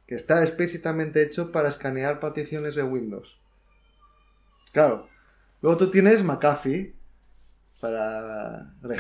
que 0.08 0.15
está 0.15 0.44
explícitamente 0.44 1.24
hecho 1.24 1.51
para 1.51 1.70
escanear 1.70 2.20
particiones 2.20 2.75
de 2.75 2.84
Windows. 2.84 3.38
Claro. 4.72 5.08
Luego 5.62 5.77
tú 5.77 5.89
tienes 5.89 6.24
McAfee, 6.24 6.94
para 7.79 8.74
Red 8.82 9.00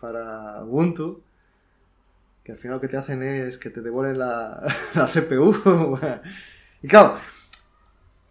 para 0.00 0.64
Ubuntu, 0.64 1.22
que 2.42 2.52
al 2.52 2.58
final 2.58 2.76
lo 2.76 2.80
que 2.80 2.88
te 2.88 2.96
hacen 2.96 3.22
es 3.22 3.58
que 3.58 3.70
te 3.70 3.82
devuelven 3.82 4.18
la, 4.18 4.62
la 4.94 5.06
CPU. 5.06 5.98
y 6.82 6.88
claro, 6.88 7.18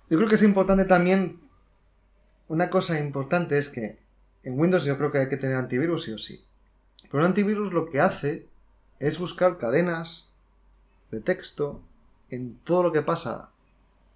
yo 0.10 0.18
creo 0.18 0.30
que 0.30 0.36
es 0.36 0.44
importante 0.44 0.86
también, 0.86 1.40
una 2.48 2.70
cosa 2.70 3.00
importante 3.00 3.58
es 3.58 3.70
que 3.70 4.00
en 4.44 4.60
Windows 4.60 4.84
yo 4.84 4.98
creo 4.98 5.12
que 5.12 5.20
hay 5.20 5.30
que 5.30 5.38
tener 5.38 5.56
antivirus 5.56 6.04
sí 6.06 6.12
o 6.12 6.18
sí. 6.18 6.44
Pero 7.04 7.20
un 7.20 7.26
antivirus 7.26 7.74
lo 7.74 7.88
que 7.88 8.00
hace 8.00 8.48
es 9.00 9.20
buscar 9.20 9.58
cadenas 9.58 10.30
de 11.12 11.22
texto 11.22 11.82
en 12.30 12.58
todo 12.64 12.84
lo 12.84 12.92
que 12.92 13.02
pasa 13.02 13.50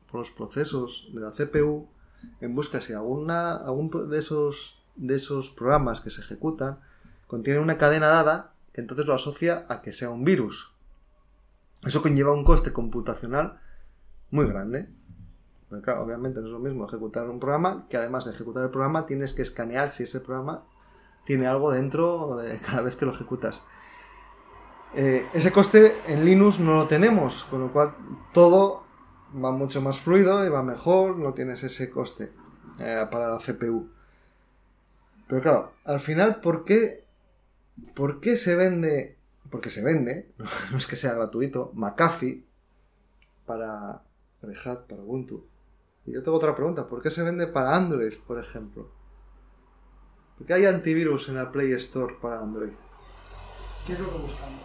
por 0.09 0.19
los 0.19 0.31
procesos 0.31 1.09
de 1.13 1.21
la 1.21 1.31
CPU, 1.31 1.87
en 2.39 2.55
busca 2.55 2.81
si 2.81 2.93
alguna, 2.93 3.55
algún 3.55 4.09
de 4.09 4.19
esos 4.19 4.82
de 4.95 5.15
esos 5.15 5.49
programas 5.49 6.01
que 6.01 6.09
se 6.09 6.21
ejecutan 6.21 6.79
contienen 7.27 7.63
una 7.63 7.77
cadena 7.77 8.07
dada 8.07 8.53
que 8.73 8.81
entonces 8.81 9.05
lo 9.05 9.13
asocia 9.13 9.65
a 9.69 9.81
que 9.81 9.93
sea 9.93 10.09
un 10.09 10.23
virus. 10.23 10.73
Eso 11.83 12.01
conlleva 12.01 12.33
un 12.33 12.43
coste 12.43 12.73
computacional 12.73 13.59
muy 14.31 14.47
grande. 14.47 14.89
Porque 15.69 15.83
claro, 15.83 16.03
obviamente 16.03 16.39
no 16.39 16.47
es 16.47 16.53
lo 16.53 16.59
mismo 16.59 16.87
ejecutar 16.87 17.29
un 17.29 17.39
programa 17.39 17.87
que 17.89 17.97
además 17.97 18.25
de 18.25 18.31
ejecutar 18.31 18.63
el 18.63 18.69
programa 18.69 19.05
tienes 19.05 19.33
que 19.33 19.41
escanear 19.41 19.91
si 19.91 20.03
ese 20.03 20.19
programa 20.19 20.63
tiene 21.25 21.47
algo 21.47 21.71
dentro 21.71 22.37
de 22.37 22.59
cada 22.65 22.81
vez 22.81 22.95
que 22.95 23.05
lo 23.05 23.13
ejecutas. 23.13 23.63
Eh, 24.95 25.27
ese 25.33 25.51
coste 25.51 25.95
en 26.07 26.23
Linux 26.23 26.59
no 26.59 26.75
lo 26.75 26.87
tenemos, 26.87 27.45
con 27.45 27.61
lo 27.61 27.73
cual 27.73 27.95
todo 28.31 28.83
va 29.43 29.51
mucho 29.51 29.81
más 29.81 29.99
fluido 29.99 30.45
y 30.45 30.49
va 30.49 30.61
mejor, 30.61 31.17
no 31.17 31.33
tienes 31.33 31.63
ese 31.63 31.89
coste 31.89 32.31
eh, 32.79 33.07
para 33.11 33.29
la 33.29 33.39
CPU. 33.39 33.89
Pero 35.33 35.41
claro, 35.41 35.71
al 35.85 35.99
final, 35.99 36.41
¿por 36.41 36.63
qué, 36.63 37.05
¿por 37.95 38.19
qué 38.21 38.37
se 38.37 38.55
vende? 38.55 39.17
Porque 39.49 39.71
se 39.71 39.83
vende, 39.83 40.31
no 40.71 40.77
es 40.77 40.85
que 40.85 40.95
sea 40.95 41.15
gratuito, 41.15 41.71
McAfee 41.73 42.45
para 43.43 44.03
Red 44.43 44.57
Hat, 44.63 44.81
para 44.81 45.01
Ubuntu. 45.01 45.47
Y 46.05 46.11
yo 46.11 46.21
tengo 46.21 46.37
otra 46.37 46.55
pregunta, 46.55 46.87
¿por 46.87 47.01
qué 47.01 47.09
se 47.09 47.23
vende 47.23 47.47
para 47.47 47.75
Android, 47.75 48.13
por 48.27 48.37
ejemplo? 48.39 48.91
¿Por 50.37 50.45
qué 50.45 50.53
hay 50.53 50.65
antivirus 50.67 51.27
en 51.29 51.35
la 51.37 51.51
Play 51.51 51.71
Store 51.71 52.15
para 52.21 52.39
Android? 52.39 52.73
¿Qué 53.87 53.93
es 53.93 53.99
lo 53.99 54.11
que 54.11 54.17
buscan? 54.19 54.59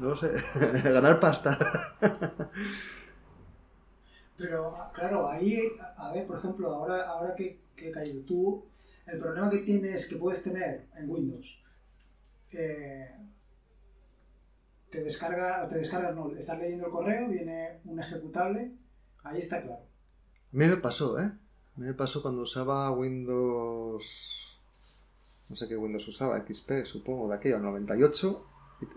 No 0.00 0.16
sé, 0.16 0.32
ganar 0.84 1.20
pasta. 1.20 1.58
Pero 4.38 4.74
claro, 4.94 5.28
ahí, 5.28 5.70
a 5.98 6.10
ver, 6.14 6.26
por 6.26 6.38
ejemplo, 6.38 6.70
ahora, 6.70 7.10
ahora 7.10 7.34
que, 7.34 7.60
que 7.76 7.90
caído, 7.90 8.22
tú 8.24 8.69
el 9.10 9.18
problema 9.18 9.50
que 9.50 9.58
tienes, 9.58 10.06
que 10.06 10.16
puedes 10.16 10.42
tener 10.42 10.86
en 10.96 11.10
Windows, 11.10 11.64
eh, 12.52 13.10
te 14.88 15.02
descarga, 15.02 15.66
te 15.68 15.78
descarga, 15.78 16.12
no, 16.12 16.34
estás 16.36 16.58
leyendo 16.58 16.86
el 16.86 16.92
correo, 16.92 17.28
viene 17.28 17.80
un 17.84 17.98
ejecutable, 17.98 18.72
ahí 19.22 19.38
está 19.38 19.62
claro. 19.62 19.82
A 19.82 20.56
mí 20.56 20.66
me 20.66 20.76
pasó, 20.76 21.18
¿eh? 21.18 21.24
A 21.24 21.80
mí 21.80 21.86
me 21.86 21.94
pasó 21.94 22.22
cuando 22.22 22.42
usaba 22.42 22.90
Windows, 22.90 24.58
no 25.48 25.56
sé 25.56 25.68
qué 25.68 25.76
Windows 25.76 26.06
usaba, 26.08 26.44
XP 26.44 26.84
supongo, 26.84 27.28
de 27.28 27.36
aquello, 27.36 27.58
98, 27.58 28.46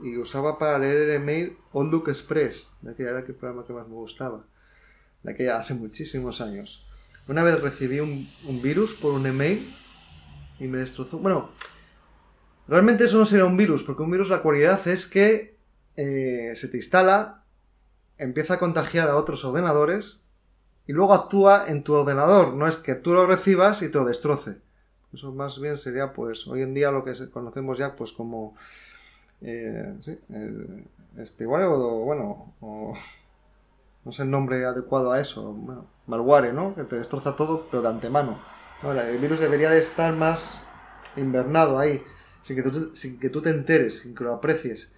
y, 0.02 0.18
usaba 0.18 0.58
para 0.58 0.80
leer 0.80 1.10
el 1.10 1.12
email 1.12 1.58
Outlook 1.74 2.10
Express, 2.10 2.72
de 2.82 2.92
aquella 2.92 3.10
era 3.10 3.20
el 3.20 3.36
programa 3.36 3.66
que 3.66 3.74
más 3.74 3.88
me 3.88 3.96
gustaba, 3.96 4.44
de 5.24 5.32
aquella 5.32 5.60
hace 5.60 5.74
muchísimos 5.74 6.42
años. 6.42 6.86
Una 7.28 7.44
vez 7.44 7.62
recibí 7.62 8.00
un 8.00 8.62
virus 8.62 8.94
por 8.96 9.14
un 9.14 9.26
email 9.26 9.74
y 10.64 10.68
me 10.68 10.78
destrozó. 10.80 11.20
Bueno, 11.20 11.50
realmente 12.68 13.04
eso 13.04 13.18
no 13.18 13.26
será 13.26 13.46
un 13.46 13.58
virus, 13.58 13.84
porque 13.84 14.02
un 14.02 14.12
virus 14.12 14.30
la 14.30 14.42
cualidad 14.42 14.88
es 14.88 15.06
que 15.06 15.58
eh, 15.98 16.54
se 16.56 16.70
te 16.70 16.78
instala, 16.78 17.44
empieza 18.18 18.56
a 18.56 18.60
contagiar 18.60 19.10
a 19.10 19.18
otros 19.18 19.44
ordenadores 19.44 20.22
y 20.88 20.94
luego 20.94 21.14
actúa 21.14 21.66
en 21.68 21.84
tu 21.84 21.94
ordenador. 21.94 22.54
No 22.54 22.66
es 22.66 22.78
que 22.78 22.96
tú 22.96 23.14
lo 23.14 23.28
recibas 23.28 23.82
y 23.82 23.92
te 23.92 23.98
lo 23.98 24.06
destroce. 24.06 24.62
Eso 25.14 25.32
más 25.34 25.60
bien 25.60 25.78
sería, 25.78 26.14
pues, 26.14 26.48
hoy 26.48 26.62
en 26.62 26.74
día 26.74 26.90
lo 26.92 27.04
que 27.04 27.14
conocemos 27.30 27.78
ya, 27.78 27.96
pues, 27.96 28.14
como. 28.14 28.56
Eh, 29.42 29.94
sí, 30.02 30.18
o, 30.30 32.04
bueno, 32.06 32.54
no 34.06 34.12
sé 34.12 34.24
el 34.24 34.32
nombre 34.32 34.66
adecuado 34.66 35.12
a 35.12 35.20
eso. 35.20 35.54
Bueno, 35.54 35.86
malware, 36.08 36.54
¿no? 36.54 36.74
Que 36.74 36.84
te 36.84 36.96
destroza 36.96 37.36
todo, 37.36 37.68
pero 37.70 37.84
de 37.84 37.90
antemano 37.90 38.53
el 38.92 39.18
virus 39.18 39.40
debería 39.40 39.70
de 39.70 39.80
estar 39.80 40.14
más 40.14 40.60
invernado 41.16 41.80
ahí, 41.80 42.02
sin 42.42 42.58
que, 42.58 42.64
tú, 42.64 42.96
sin 42.96 43.18
que 43.18 43.30
tú 43.30 43.42
te 43.42 43.50
enteres, 43.50 44.00
sin 44.00 44.14
que 44.14 44.26
lo 44.26 44.34
aprecies. 44.34 44.92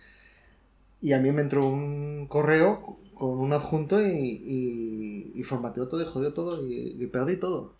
Y 1.01 1.13
a 1.13 1.19
mí 1.19 1.31
me 1.31 1.41
entró 1.41 1.67
un 1.67 2.27
correo 2.27 2.97
con 3.13 3.29
un 3.29 3.53
adjunto 3.53 4.01
y, 4.01 5.31
y, 5.35 5.43
formateó 5.43 5.87
todo 5.87 6.01
y 6.01 6.05
jodió 6.05 6.33
todo 6.33 6.67
y, 6.67 7.05
perdí 7.07 7.37
todo. 7.37 7.73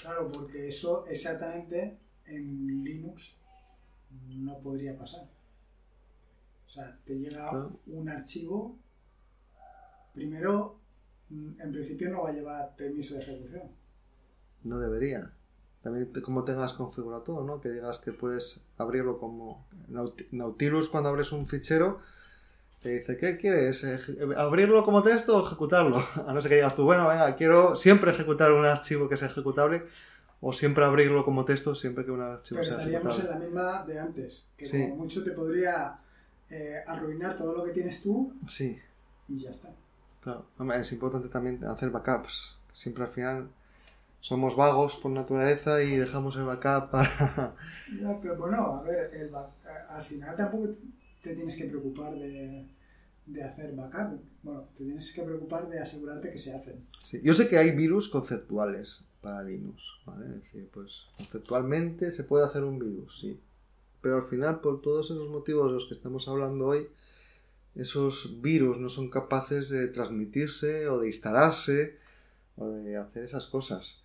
Claro, 0.00 0.32
porque 0.32 0.68
eso 0.68 1.06
exactamente 1.06 1.98
en 2.26 2.82
Linux 2.82 3.36
no 4.28 4.58
podría 4.58 4.96
pasar. 4.96 5.28
O 6.66 6.70
sea, 6.70 6.96
te 7.04 7.18
llega 7.18 7.68
un 7.88 8.08
archivo, 8.08 8.76
primero, 10.14 10.76
en 11.30 11.72
principio 11.72 12.08
no 12.08 12.22
va 12.22 12.30
a 12.30 12.32
llevar 12.32 12.76
permiso 12.76 13.14
de 13.14 13.20
ejecución 13.20 13.79
no 14.64 14.78
debería. 14.78 15.30
También 15.82 16.10
como 16.24 16.44
tengas 16.44 16.74
configurado 16.74 17.22
todo, 17.22 17.44
¿no? 17.44 17.60
Que 17.60 17.70
digas 17.70 17.98
que 17.98 18.12
puedes 18.12 18.62
abrirlo 18.76 19.18
como 19.18 19.66
Nautilus 20.30 20.88
cuando 20.90 21.08
abres 21.08 21.32
un 21.32 21.46
fichero, 21.46 22.00
te 22.82 22.98
dice, 22.98 23.16
¿qué 23.16 23.36
quieres? 23.38 23.84
¿Abrirlo 24.36 24.84
como 24.84 25.02
texto 25.02 25.36
o 25.38 25.46
ejecutarlo? 25.46 26.02
A 26.26 26.32
no 26.32 26.40
ser 26.42 26.50
que 26.50 26.54
digas 26.56 26.74
tú, 26.74 26.84
bueno, 26.84 27.08
venga, 27.08 27.34
quiero 27.36 27.76
siempre 27.76 28.10
ejecutar 28.10 28.52
un 28.52 28.64
archivo 28.66 29.08
que 29.08 29.16
sea 29.16 29.28
ejecutable 29.28 29.84
o 30.42 30.52
siempre 30.52 30.84
abrirlo 30.84 31.24
como 31.24 31.44
texto 31.44 31.74
siempre 31.74 32.04
que 32.04 32.10
un 32.10 32.22
archivo 32.22 32.60
Pero 32.60 32.70
sea 32.70 32.78
estaríamos 32.78 33.20
en 33.20 33.28
la 33.30 33.36
misma 33.36 33.84
de 33.84 33.98
antes, 34.00 34.46
que 34.56 34.66
Sí. 34.66 34.82
como 34.82 34.96
mucho 34.96 35.22
te 35.22 35.32
podría 35.32 35.98
eh, 36.50 36.82
arruinar 36.86 37.36
todo 37.36 37.54
lo 37.56 37.64
que 37.64 37.70
tienes 37.72 38.02
tú 38.02 38.34
Sí, 38.48 38.78
y 39.28 39.38
ya 39.40 39.50
está. 39.50 39.70
claro. 40.22 40.46
Es 40.74 40.92
importante 40.92 41.28
también 41.28 41.62
hacer 41.64 41.90
backups. 41.90 42.56
Siempre 42.72 43.04
al 43.04 43.10
final 43.10 43.48
somos 44.20 44.56
vagos 44.56 44.96
por 44.96 45.10
naturaleza 45.10 45.82
y 45.82 45.96
dejamos 45.96 46.36
el 46.36 46.44
backup 46.44 46.90
para... 46.90 47.54
Ya, 48.00 48.16
pero 48.20 48.36
bueno, 48.36 48.76
a 48.76 48.82
ver, 48.82 49.10
el 49.14 49.30
back- 49.30 49.52
al 49.88 50.02
final 50.02 50.36
tampoco 50.36 50.68
te 51.22 51.34
tienes 51.34 51.56
que 51.56 51.64
preocupar 51.64 52.14
de, 52.14 52.64
de 53.26 53.42
hacer 53.42 53.74
backup. 53.74 54.20
Bueno, 54.42 54.68
te 54.76 54.84
tienes 54.84 55.12
que 55.12 55.22
preocupar 55.22 55.68
de 55.68 55.80
asegurarte 55.80 56.30
que 56.30 56.38
se 56.38 56.54
hacen. 56.54 56.84
Sí, 57.04 57.20
Yo 57.22 57.34
sé 57.34 57.48
que 57.48 57.58
hay 57.58 57.72
virus 57.72 58.08
conceptuales 58.08 59.04
para 59.20 59.42
Linux, 59.42 59.82
¿vale? 60.06 60.26
Es 60.26 60.34
decir, 60.44 60.68
pues 60.72 61.02
conceptualmente 61.16 62.12
se 62.12 62.22
puede 62.24 62.44
hacer 62.46 62.62
un 62.62 62.78
virus, 62.78 63.18
sí. 63.20 63.40
Pero 64.00 64.16
al 64.16 64.22
final, 64.24 64.60
por 64.60 64.80
todos 64.80 65.10
esos 65.10 65.28
motivos 65.28 65.66
de 65.68 65.74
los 65.74 65.86
que 65.86 65.94
estamos 65.94 66.28
hablando 66.28 66.66
hoy, 66.68 66.86
esos 67.74 68.40
virus 68.40 68.78
no 68.78 68.88
son 68.88 69.10
capaces 69.10 69.68
de 69.68 69.88
transmitirse 69.88 70.88
o 70.88 70.98
de 71.00 71.08
instalarse 71.08 71.98
o 72.56 72.68
de 72.68 72.96
hacer 72.96 73.24
esas 73.24 73.46
cosas. 73.46 73.99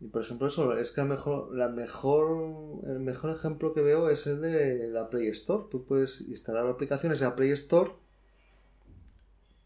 Y 0.00 0.08
por 0.08 0.22
ejemplo, 0.22 0.48
eso 0.48 0.76
es 0.78 0.92
que 0.92 1.02
a 1.02 1.04
mejor, 1.04 1.54
la 1.54 1.68
mejor, 1.68 2.80
el 2.86 3.00
mejor 3.00 3.36
ejemplo 3.36 3.74
que 3.74 3.82
veo 3.82 4.08
es 4.08 4.26
el 4.26 4.40
de 4.40 4.88
la 4.88 5.10
Play 5.10 5.28
Store. 5.28 5.64
Tú 5.70 5.84
puedes 5.84 6.22
instalar 6.22 6.66
aplicaciones 6.66 7.20
de 7.20 7.26
la 7.26 7.36
Play 7.36 7.50
Store, 7.50 7.92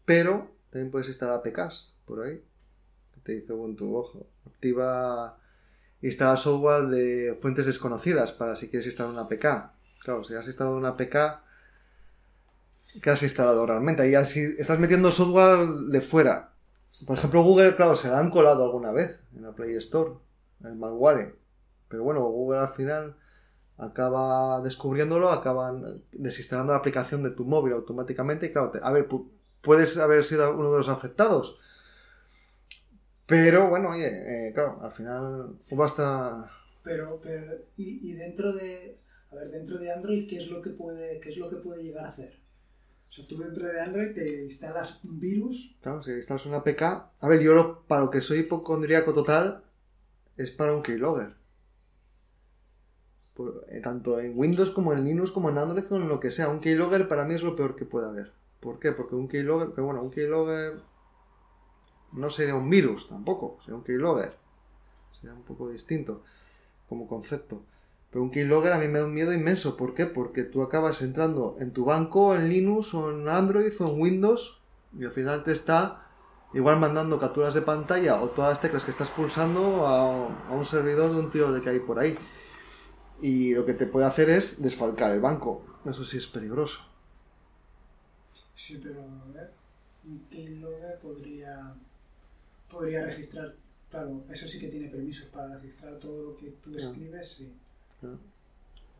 pero 0.03 0.51
también 0.69 0.91
puedes 0.91 1.07
instalar 1.07 1.35
APKs 1.35 1.93
por 2.05 2.21
ahí. 2.21 2.43
Te 3.23 3.31
dice 3.31 3.53
Ubuntu, 3.53 3.95
ojo, 3.95 4.27
activa 4.45 5.39
instalar 6.01 6.37
software 6.37 6.83
de 6.87 7.35
fuentes 7.41 7.65
desconocidas 7.65 8.31
para 8.31 8.55
si 8.55 8.69
quieres 8.69 8.85
instalar 8.85 9.13
una 9.13 9.21
APK. 9.21 9.71
Claro, 10.03 10.23
si 10.23 10.35
has 10.35 10.45
instalado 10.45 10.77
una 10.77 10.89
APK, 10.89 11.15
¿qué 13.01 13.09
has 13.09 13.23
instalado 13.23 13.65
realmente? 13.65 14.03
Ahí 14.03 14.13
estás 14.13 14.79
metiendo 14.79 15.11
software 15.11 15.67
de 15.67 16.01
fuera. 16.01 16.54
Por 17.05 17.17
ejemplo, 17.17 17.43
Google, 17.43 17.75
claro, 17.75 17.95
se 17.95 18.09
la 18.09 18.19
han 18.19 18.29
colado 18.29 18.63
alguna 18.63 18.91
vez 18.91 19.19
en 19.35 19.43
la 19.43 19.53
Play 19.53 19.75
Store, 19.75 20.11
en 20.63 20.79
el. 20.79 21.33
Pero 21.89 22.03
bueno, 22.03 22.21
Google 22.25 22.59
al 22.59 22.69
final 22.69 23.15
acaba 23.77 24.61
descubriéndolo, 24.61 25.31
acaban 25.31 26.01
desinstalando 26.13 26.73
la 26.73 26.79
aplicación 26.79 27.23
de 27.23 27.31
tu 27.31 27.43
móvil 27.45 27.73
automáticamente 27.73 28.45
y 28.45 28.51
claro, 28.51 28.71
a 28.81 28.91
ver, 28.91 29.09
pu- 29.09 29.29
puedes 29.61 29.97
haber 29.97 30.23
sido 30.23 30.53
uno 30.55 30.71
de 30.71 30.77
los 30.77 30.89
afectados. 30.89 31.57
Pero 33.25 33.69
bueno, 33.69 33.89
oye, 33.89 34.07
eh, 34.49 34.53
claro, 34.53 34.79
al 34.83 34.91
final 34.91 35.55
basta... 35.71 36.49
Pero, 36.83 37.19
pero 37.21 37.41
y, 37.77 38.11
y 38.11 38.13
dentro 38.13 38.53
de 38.53 38.97
a 39.31 39.35
ver, 39.35 39.49
dentro 39.49 39.77
de 39.79 39.91
Android, 39.91 40.29
¿qué 40.29 40.37
es 40.37 40.47
lo 40.49 40.61
que 40.61 40.69
puede, 40.69 41.19
qué 41.19 41.29
es 41.29 41.37
lo 41.37 41.49
que 41.49 41.55
puede 41.57 41.83
llegar 41.83 42.05
a 42.05 42.09
hacer? 42.09 42.39
O 43.09 43.13
sea, 43.15 43.27
tú 43.27 43.37
dentro 43.37 43.65
de 43.67 43.79
Android 43.79 44.13
te 44.13 44.43
instalas 44.43 45.03
un 45.05 45.19
virus. 45.19 45.77
Claro, 45.81 46.03
si 46.03 46.11
instalas 46.11 46.45
una 46.47 46.57
APK... 46.57 46.81
A 46.81 47.27
ver, 47.29 47.39
yo 47.41 47.53
lo- 47.53 47.83
para 47.87 48.01
lo 48.03 48.11
que 48.11 48.21
soy 48.21 48.39
hipocondríaco 48.39 49.13
total 49.13 49.63
es 50.37 50.51
para 50.51 50.75
un 50.75 50.81
keylogger. 50.83 51.33
Por- 53.35 53.65
eh, 53.69 53.79
tanto 53.81 54.19
en 54.19 54.37
Windows 54.37 54.71
como 54.71 54.93
en 54.93 55.03
Linux 55.05 55.31
como 55.31 55.49
en 55.49 55.57
Android 55.57 55.85
o 55.91 55.95
en 55.95 56.07
lo 56.09 56.19
que 56.19 56.31
sea. 56.31 56.49
Un 56.49 56.59
keylogger 56.59 57.07
para 57.07 57.25
mí 57.25 57.35
es 57.35 57.43
lo 57.43 57.55
peor 57.55 57.75
que 57.75 57.85
puede 57.85 58.07
haber. 58.07 58.33
¿Por 58.59 58.79
qué? 58.79 58.91
Porque 58.91 59.15
un 59.15 59.27
keylogger... 59.27 59.73
Que 59.73 59.81
bueno, 59.81 60.01
un 60.01 60.11
keylogger 60.11 60.81
no 62.13 62.29
sería 62.29 62.55
un 62.55 62.69
virus 62.69 63.07
tampoco. 63.07 63.57
Sería 63.61 63.75
un 63.75 63.83
keylogger. 63.83 64.33
Sería 65.19 65.33
un 65.35 65.43
poco 65.43 65.69
distinto 65.69 66.23
como 66.89 67.07
concepto. 67.07 67.61
Pero 68.15 68.23
un 68.23 68.31
keylogger 68.31 68.71
a 68.71 68.79
mí 68.79 68.87
me 68.87 68.99
da 68.99 69.05
un 69.07 69.13
miedo 69.13 69.33
inmenso. 69.33 69.75
¿Por 69.75 69.93
qué? 69.93 70.05
Porque 70.05 70.43
tú 70.43 70.61
acabas 70.61 71.01
entrando 71.01 71.57
en 71.59 71.73
tu 71.73 71.83
banco, 71.83 72.33
en 72.33 72.47
Linux 72.47 72.93
o 72.93 73.11
en 73.11 73.27
Android 73.27 73.73
o 73.81 73.91
en 73.91 73.99
Windows 73.99 74.57
y 74.97 75.03
al 75.03 75.11
final 75.11 75.43
te 75.43 75.51
está 75.51 76.07
igual 76.53 76.79
mandando 76.79 77.19
capturas 77.19 77.53
de 77.53 77.61
pantalla 77.61 78.21
o 78.21 78.29
todas 78.29 78.51
las 78.51 78.61
teclas 78.61 78.85
que 78.85 78.91
estás 78.91 79.09
pulsando 79.09 79.85
a, 79.85 80.29
a 80.47 80.51
un 80.53 80.65
servidor 80.65 81.11
de 81.11 81.19
un 81.19 81.29
tío 81.29 81.51
de 81.51 81.59
que 81.61 81.71
hay 81.71 81.79
por 81.81 81.99
ahí. 81.99 82.17
Y 83.21 83.53
lo 83.53 83.65
que 83.65 83.73
te 83.73 83.85
puede 83.85 84.05
hacer 84.05 84.29
es 84.29 84.61
desfalcar 84.61 85.11
el 85.11 85.19
banco. 85.19 85.65
Eso 85.83 86.05
sí 86.05 86.15
es 86.15 86.27
peligroso. 86.27 86.85
Sí, 88.55 88.79
pero 88.81 89.01
a 89.01 89.31
ver, 89.33 89.51
un 90.05 90.19
keylogger 90.29 90.99
podría, 90.99 91.75
podría 92.71 93.07
registrar, 93.07 93.55
claro, 93.91 94.23
eso 94.31 94.47
sí 94.47 94.57
que 94.57 94.69
tiene 94.69 94.87
permisos 94.87 95.25
para 95.25 95.57
registrar 95.57 95.99
todo 95.99 96.31
lo 96.31 96.37
que 96.37 96.51
tú 96.63 96.77
escribes, 96.77 97.29
sí. 97.29 97.51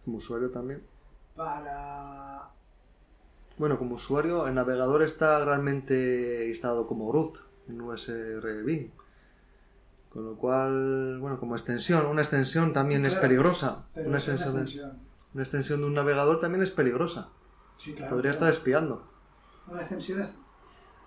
Como 0.04 0.18
usuario 0.18 0.52
también. 0.52 0.84
Para... 1.36 2.50
Bueno, 3.58 3.78
como 3.78 3.96
usuario, 3.96 4.48
el 4.48 4.56
navegador 4.56 5.02
está 5.02 5.44
realmente 5.44 6.48
instalado 6.48 6.88
como 6.88 7.12
root 7.12 7.38
en 7.68 7.82
USR 7.82 8.64
Bing. 8.64 8.92
Con 10.12 10.26
lo 10.26 10.36
cual, 10.38 11.20
bueno, 11.20 11.40
como 11.40 11.56
extensión, 11.56 12.06
una 12.06 12.22
extensión 12.22 12.74
también 12.74 13.06
es 13.06 13.16
peligrosa. 13.16 13.86
Pero 13.94 14.10
Una 14.10 14.18
extensión, 14.18 14.66
de, 14.66 14.82
una 15.34 15.44
extensión 15.44 15.82
de 15.82 15.88
un 15.88 15.94
navegador 15.94 16.40
también 16.40 16.64
es 16.64 16.72
peligrosa. 16.72 17.30
Sí, 17.78 17.94
claro. 17.94 18.16
Podría 18.16 18.32
claro. 18.32 18.48
estar 18.48 18.60
espiando. 18.60 19.08
Una 19.68 19.82
extensión 19.82 20.22
es... 20.22 20.40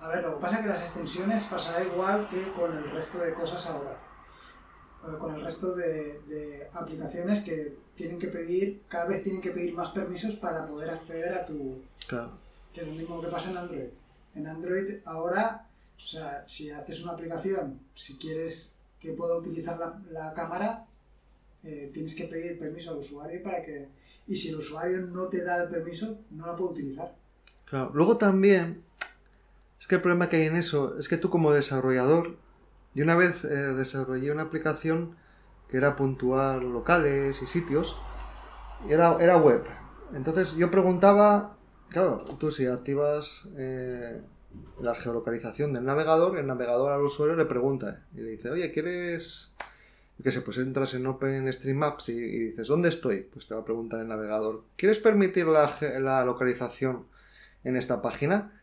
A 0.01 0.09
ver, 0.09 0.23
lo 0.23 0.37
que 0.37 0.43
pasa 0.43 0.57
es 0.57 0.63
que 0.63 0.69
las 0.69 0.83
extensiones 0.83 1.45
pasará 1.45 1.83
igual 1.83 2.29
que 2.29 2.53
con 2.53 2.77
el 2.77 2.91
resto 2.91 3.19
de 3.19 3.35
cosas 3.35 3.67
ahora. 3.67 3.97
Eh, 5.07 5.19
Con 5.19 5.35
el 5.35 5.41
resto 5.43 5.75
de, 5.75 6.21
de 6.23 6.71
aplicaciones 6.73 7.41
que 7.41 7.79
tienen 7.99 8.19
que 8.19 8.29
pedir, 8.29 8.83
cada 8.89 9.07
vez 9.07 9.23
tienen 9.23 9.43
que 9.43 9.51
pedir 9.51 9.75
más 9.75 9.91
permisos 9.91 10.37
para 10.37 10.67
poder 10.67 10.89
acceder 10.89 11.35
a 11.35 11.45
tu... 11.45 11.83
Claro. 12.07 12.31
Que 12.73 12.83
es 12.83 12.87
lo 12.87 12.95
mismo 12.95 13.21
que 13.21 13.27
pasa 13.27 13.51
en 13.51 13.59
Android. 13.59 13.89
En 14.37 14.47
Android 14.47 14.95
ahora, 15.05 15.67
o 15.97 16.07
sea, 16.07 16.45
si 16.47 16.71
haces 16.71 17.03
una 17.03 17.13
aplicación, 17.13 17.81
si 17.95 18.17
quieres 18.17 18.77
que 19.01 19.13
pueda 19.13 19.37
utilizar 19.37 19.79
la, 19.79 20.01
la 20.11 20.33
cámara, 20.33 20.87
eh, 21.65 21.91
tienes 21.93 22.15
que 22.15 22.25
pedir 22.25 22.59
permiso 22.59 22.93
al 22.93 22.99
usuario 22.99 23.43
para 23.43 23.63
que... 23.63 23.89
Y 24.29 24.37
si 24.37 24.51
el 24.51 24.57
usuario 24.57 25.01
no 25.01 25.29
te 25.29 25.43
da 25.43 25.65
el 25.65 25.69
permiso, 25.69 26.21
no 26.31 26.47
la 26.47 26.55
puede 26.55 26.71
utilizar. 26.71 27.15
Claro. 27.65 27.91
Luego 27.95 28.17
también, 28.17 28.83
es 29.81 29.89
que 29.89 29.97
el 29.97 30.03
problema 30.03 30.29
que 30.29 30.37
hay 30.37 30.47
en 30.47 30.57
eso 30.57 30.97
es 30.99 31.09
que 31.09 31.17
tú 31.17 31.31
como 31.31 31.53
desarrollador, 31.53 32.37
yo 32.95 33.03
una 33.03 33.17
vez 33.17 33.45
eh, 33.45 33.49
desarrollé 33.49 34.31
una 34.31 34.43
aplicación 34.43 35.17
que 35.69 35.77
era 35.77 35.97
puntuar 35.97 36.63
locales 36.63 37.43
y 37.43 37.47
sitios, 37.47 37.97
y 38.89 38.93
era, 38.93 39.17
era 39.21 39.37
web. 39.37 39.65
Entonces 40.15 40.57
yo 40.57 40.71
preguntaba, 40.71 41.57
claro, 41.91 42.25
tú 42.39 42.51
si 42.51 42.67
activas 42.67 43.49
eh, 43.57 44.23
la 44.81 44.95
geolocalización 44.95 45.73
del 45.73 45.85
navegador, 45.85 46.39
el 46.39 46.47
navegador 46.47 46.93
al 46.93 47.03
usuario 47.03 47.37
le 47.37 47.45
pregunta 47.45 48.05
y 48.15 48.21
le 48.21 48.31
dice, 48.31 48.51
oye, 48.51 48.73
¿quieres...? 48.73 49.51
Qué 50.21 50.33
sé, 50.33 50.41
pues 50.41 50.59
entras 50.59 50.95
en 50.95 51.07
OpenStreetMaps 51.07 52.09
y, 52.09 52.19
y 52.19 52.39
dices, 52.51 52.67
¿dónde 52.67 52.89
estoy? 52.89 53.21
Pues 53.33 53.47
te 53.47 53.55
va 53.55 53.61
a 53.61 53.65
preguntar 53.65 54.01
el 54.01 54.09
navegador, 54.09 54.65
¿quieres 54.77 54.99
permitir 54.99 55.47
la, 55.47 55.73
la 56.01 56.25
localización 56.25 57.07
en 57.63 57.77
esta 57.77 58.03
página? 58.03 58.61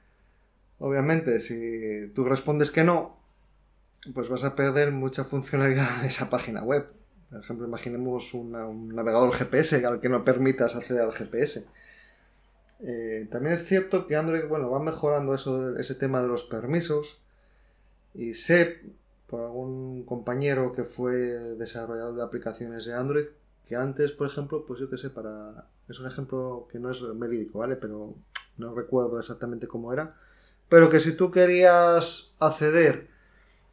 Obviamente, 0.80 1.40
si 1.40 2.12
tú 2.14 2.26
respondes 2.26 2.72
que 2.72 2.84
no, 2.84 3.18
pues 4.14 4.30
vas 4.30 4.44
a 4.44 4.56
perder 4.56 4.92
mucha 4.92 5.24
funcionalidad 5.24 6.02
de 6.02 6.08
esa 6.08 6.30
página 6.30 6.64
web. 6.64 6.88
Por 7.30 7.40
ejemplo, 7.40 7.68
imaginemos 7.68 8.34
un 8.34 8.94
navegador 8.94 9.34
GPS 9.34 9.86
al 9.86 10.00
que 10.00 10.10
no 10.10 10.24
permitas 10.24 10.76
acceder 10.76 11.02
al 11.02 11.14
GPS. 11.14 11.68
Eh, 12.82 13.28
también 13.32 13.54
es 13.54 13.66
cierto 13.66 14.06
que 14.06 14.16
Android, 14.16 14.48
bueno, 14.48 14.70
va 14.70 14.80
mejorando 14.80 15.34
eso, 15.34 15.78
ese 15.78 15.96
tema 15.96 16.22
de 16.22 16.28
los 16.28 16.44
permisos. 16.44 17.20
Y 18.14 18.36
sé, 18.36 18.82
por 19.28 19.42
algún 19.42 20.06
compañero 20.06 20.72
que 20.72 20.84
fue 20.84 21.16
desarrollador 21.58 22.16
de 22.16 22.24
aplicaciones 22.24 22.86
de 22.86 22.94
Android, 22.94 23.26
que 23.68 23.76
antes, 23.76 24.12
por 24.12 24.28
ejemplo, 24.28 24.66
pues 24.66 24.80
yo 24.80 24.90
que 24.90 24.98
sé, 24.98 25.10
para... 25.10 25.68
Es 25.90 26.00
un 26.00 26.08
ejemplo 26.08 26.68
que 26.72 26.80
no 26.80 26.92
es 26.92 27.02
verídico, 27.18 27.60
¿vale? 27.60 27.76
Pero 27.76 28.16
no 28.58 28.74
recuerdo 28.74 29.20
exactamente 29.20 29.68
cómo 29.68 29.92
era. 29.92 30.16
Pero 30.70 30.90
que 30.90 31.00
si 31.00 31.14
tú 31.14 31.32
querías 31.32 32.34
acceder 32.40 33.15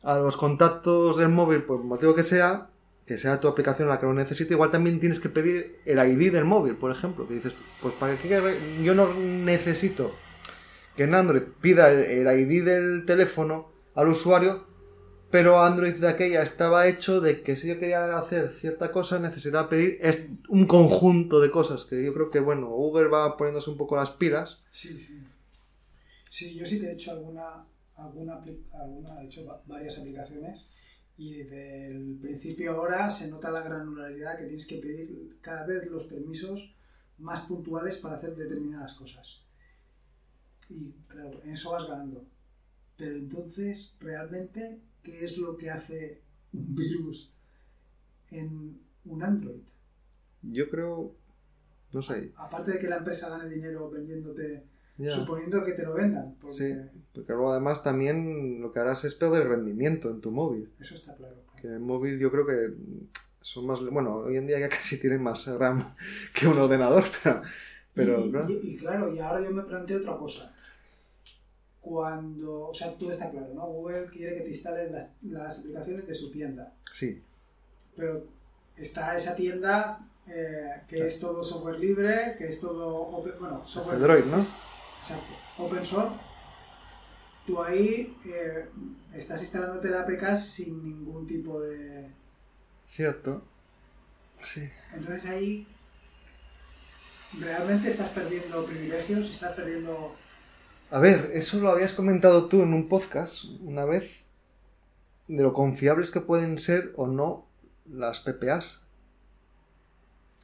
a 0.02 0.18
los 0.18 0.36
contactos 0.36 1.16
del 1.16 1.28
móvil, 1.28 1.62
por 1.62 1.80
el 1.80 1.86
motivo 1.86 2.14
que 2.14 2.24
sea, 2.24 2.70
que 3.06 3.18
sea 3.18 3.40
tu 3.40 3.48
aplicación 3.48 3.88
la 3.88 3.98
que 3.98 4.06
lo 4.06 4.14
necesite, 4.14 4.54
igual 4.54 4.70
también 4.70 5.00
tienes 5.00 5.20
que 5.20 5.28
pedir 5.28 5.80
el 5.84 5.98
ID 5.98 6.32
del 6.32 6.44
móvil, 6.44 6.76
por 6.76 6.90
ejemplo. 6.90 7.26
Que 7.26 7.34
dices, 7.34 7.54
pues 7.80 7.94
para 7.94 8.16
qué 8.16 8.28
yo 8.82 8.94
no 8.94 9.12
necesito 9.14 10.12
que 10.96 11.04
en 11.04 11.14
Android 11.14 11.42
pida 11.60 11.90
el, 11.90 12.26
ID 12.40 12.64
del 12.64 13.04
teléfono 13.06 13.72
al 13.94 14.08
usuario, 14.08 14.66
pero 15.30 15.62
Android 15.62 15.94
de 15.94 16.08
aquella 16.08 16.42
estaba 16.42 16.86
hecho 16.86 17.20
de 17.20 17.42
que 17.42 17.56
si 17.56 17.68
yo 17.68 17.78
quería 17.78 18.18
hacer 18.18 18.50
cierta 18.50 18.92
cosa 18.92 19.18
necesitaba 19.18 19.68
pedir 19.68 19.98
un 20.48 20.66
conjunto 20.66 21.40
de 21.40 21.50
cosas 21.50 21.84
que 21.84 22.04
yo 22.04 22.12
creo 22.12 22.30
que 22.30 22.40
bueno 22.40 22.66
Google 22.68 23.08
va 23.08 23.38
poniéndose 23.38 23.70
un 23.70 23.78
poco 23.78 23.96
las 23.96 24.10
pilas 24.10 24.60
Sí, 24.68 24.88
sí. 24.88 25.22
Sí, 26.30 26.54
yo 26.54 26.64
sí 26.64 26.80
te 26.80 26.86
he 26.86 26.92
hecho 26.92 27.12
alguna, 27.12 27.66
alguna, 28.04 28.42
alguna 28.72 29.22
he 29.22 29.26
hecho 29.26 29.44
va- 29.44 29.62
varias 29.66 29.98
aplicaciones 29.98 30.66
y 31.16 31.34
desde 31.34 31.86
el 31.88 32.18
principio 32.20 32.72
ahora 32.72 33.10
se 33.10 33.28
nota 33.28 33.50
la 33.50 33.62
granularidad 33.62 34.38
que 34.38 34.44
tienes 34.46 34.66
que 34.66 34.78
pedir 34.78 35.38
cada 35.40 35.66
vez 35.66 35.86
los 35.90 36.04
permisos 36.04 36.74
más 37.18 37.42
puntuales 37.42 37.98
para 37.98 38.16
hacer 38.16 38.34
determinadas 38.34 38.94
cosas. 38.94 39.42
Y 40.70 40.92
claro, 41.06 41.42
en 41.44 41.50
eso 41.52 41.72
vas 41.72 41.86
ganando. 41.86 42.24
Pero 42.96 43.16
entonces, 43.16 43.96
realmente, 44.00 44.80
¿qué 45.02 45.24
es 45.24 45.36
lo 45.38 45.56
que 45.56 45.70
hace 45.70 46.22
un 46.52 46.74
virus 46.74 47.30
en 48.30 48.80
un 49.04 49.22
Android? 49.22 49.60
Yo 50.42 50.68
creo, 50.70 51.14
no 51.92 52.02
sé, 52.02 52.32
Aparte 52.36 52.72
de 52.72 52.78
que 52.78 52.88
la 52.88 52.96
empresa 52.98 53.28
gane 53.28 53.48
dinero 53.48 53.90
vendiéndote, 53.90 54.64
suponiendo 54.98 55.64
que 55.64 55.72
te 55.72 55.82
lo 55.84 55.94
vendan, 55.94 56.34
porque 56.40 56.56
Sí, 56.56 56.74
porque 57.14 57.32
luego 57.32 57.50
además 57.52 57.82
también 57.82 58.60
lo 58.60 58.72
que 58.72 58.80
harás 58.80 59.04
es 59.04 59.14
perder 59.14 59.48
rendimiento 59.48 60.10
en 60.10 60.20
tu 60.20 60.30
móvil. 60.30 60.70
eso 60.80 60.94
está 60.94 61.14
claro. 61.14 61.36
Que 61.60 61.68
el 61.68 61.80
móvil 61.80 62.18
yo 62.18 62.30
creo 62.30 62.46
que 62.46 62.74
son 63.40 63.66
más... 63.66 63.80
Bueno, 63.80 64.16
hoy 64.16 64.36
en 64.36 64.46
día 64.46 64.58
ya 64.58 64.68
casi 64.68 64.98
tienen 65.00 65.22
más 65.22 65.46
RAM 65.46 65.94
que 66.34 66.46
un 66.46 66.58
ordenador, 66.58 67.04
pero... 67.24 67.42
pero 67.94 68.20
y, 68.20 68.28
y- 68.28 68.32
¿no? 68.32 68.50
y- 68.50 68.60
y 68.62 68.76
claro, 68.76 69.12
y 69.14 69.18
ahora 69.18 69.40
yo 69.42 69.50
me 69.50 69.62
planteo 69.62 69.98
otra 69.98 70.16
cosa. 70.16 70.54
Cuando, 71.80 72.68
o 72.68 72.74
sea, 72.74 72.96
tú 72.96 73.10
está 73.10 73.28
claro, 73.30 73.52
¿no? 73.54 73.66
Google 73.66 74.06
quiere 74.06 74.36
que 74.36 74.42
te 74.42 74.50
instalen 74.50 74.92
las, 74.92 75.10
las 75.22 75.58
aplicaciones 75.58 76.06
de 76.06 76.14
su 76.14 76.30
tienda, 76.30 76.72
Sí, 76.92 77.20
pero 77.96 78.24
está 78.76 79.16
esa 79.16 79.34
tienda 79.34 80.08
eh, 80.28 80.82
que 80.86 81.04
es 81.08 81.18
todo 81.18 81.42
software 81.42 81.80
libre, 81.80 82.36
que 82.38 82.46
es 82.48 82.60
todo, 82.60 83.04
open- 83.08 83.34
bueno, 83.40 83.66
software 83.66 83.96
Android, 83.96 84.24
¿no? 84.26 84.38
es- 84.38 84.52
exacto, 85.02 85.32
open 85.58 85.84
source. 85.84 86.16
Tú 87.46 87.60
ahí 87.60 88.16
eh, 88.24 88.68
estás 89.14 89.40
instalándote 89.40 89.90
la 89.90 90.02
APK 90.02 90.36
sin 90.36 90.82
ningún 90.82 91.26
tipo 91.26 91.60
de... 91.60 92.08
cierto. 92.86 93.42
Sí. 94.44 94.68
Entonces 94.94 95.26
ahí 95.26 95.66
realmente 97.40 97.88
estás 97.88 98.10
perdiendo 98.10 98.64
privilegios, 98.64 99.30
estás 99.30 99.56
perdiendo 99.56 100.14
A 100.90 100.98
ver, 101.00 101.30
eso 101.34 101.58
lo 101.58 101.70
habías 101.70 101.92
comentado 101.94 102.46
tú 102.46 102.62
en 102.62 102.74
un 102.74 102.88
podcast 102.88 103.44
una 103.60 103.84
vez, 103.84 104.24
de 105.26 105.42
lo 105.42 105.52
confiables 105.52 106.12
que 106.12 106.20
pueden 106.20 106.58
ser 106.58 106.92
o 106.96 107.08
no 107.08 107.48
las 107.86 108.20
PPAs. 108.20 108.80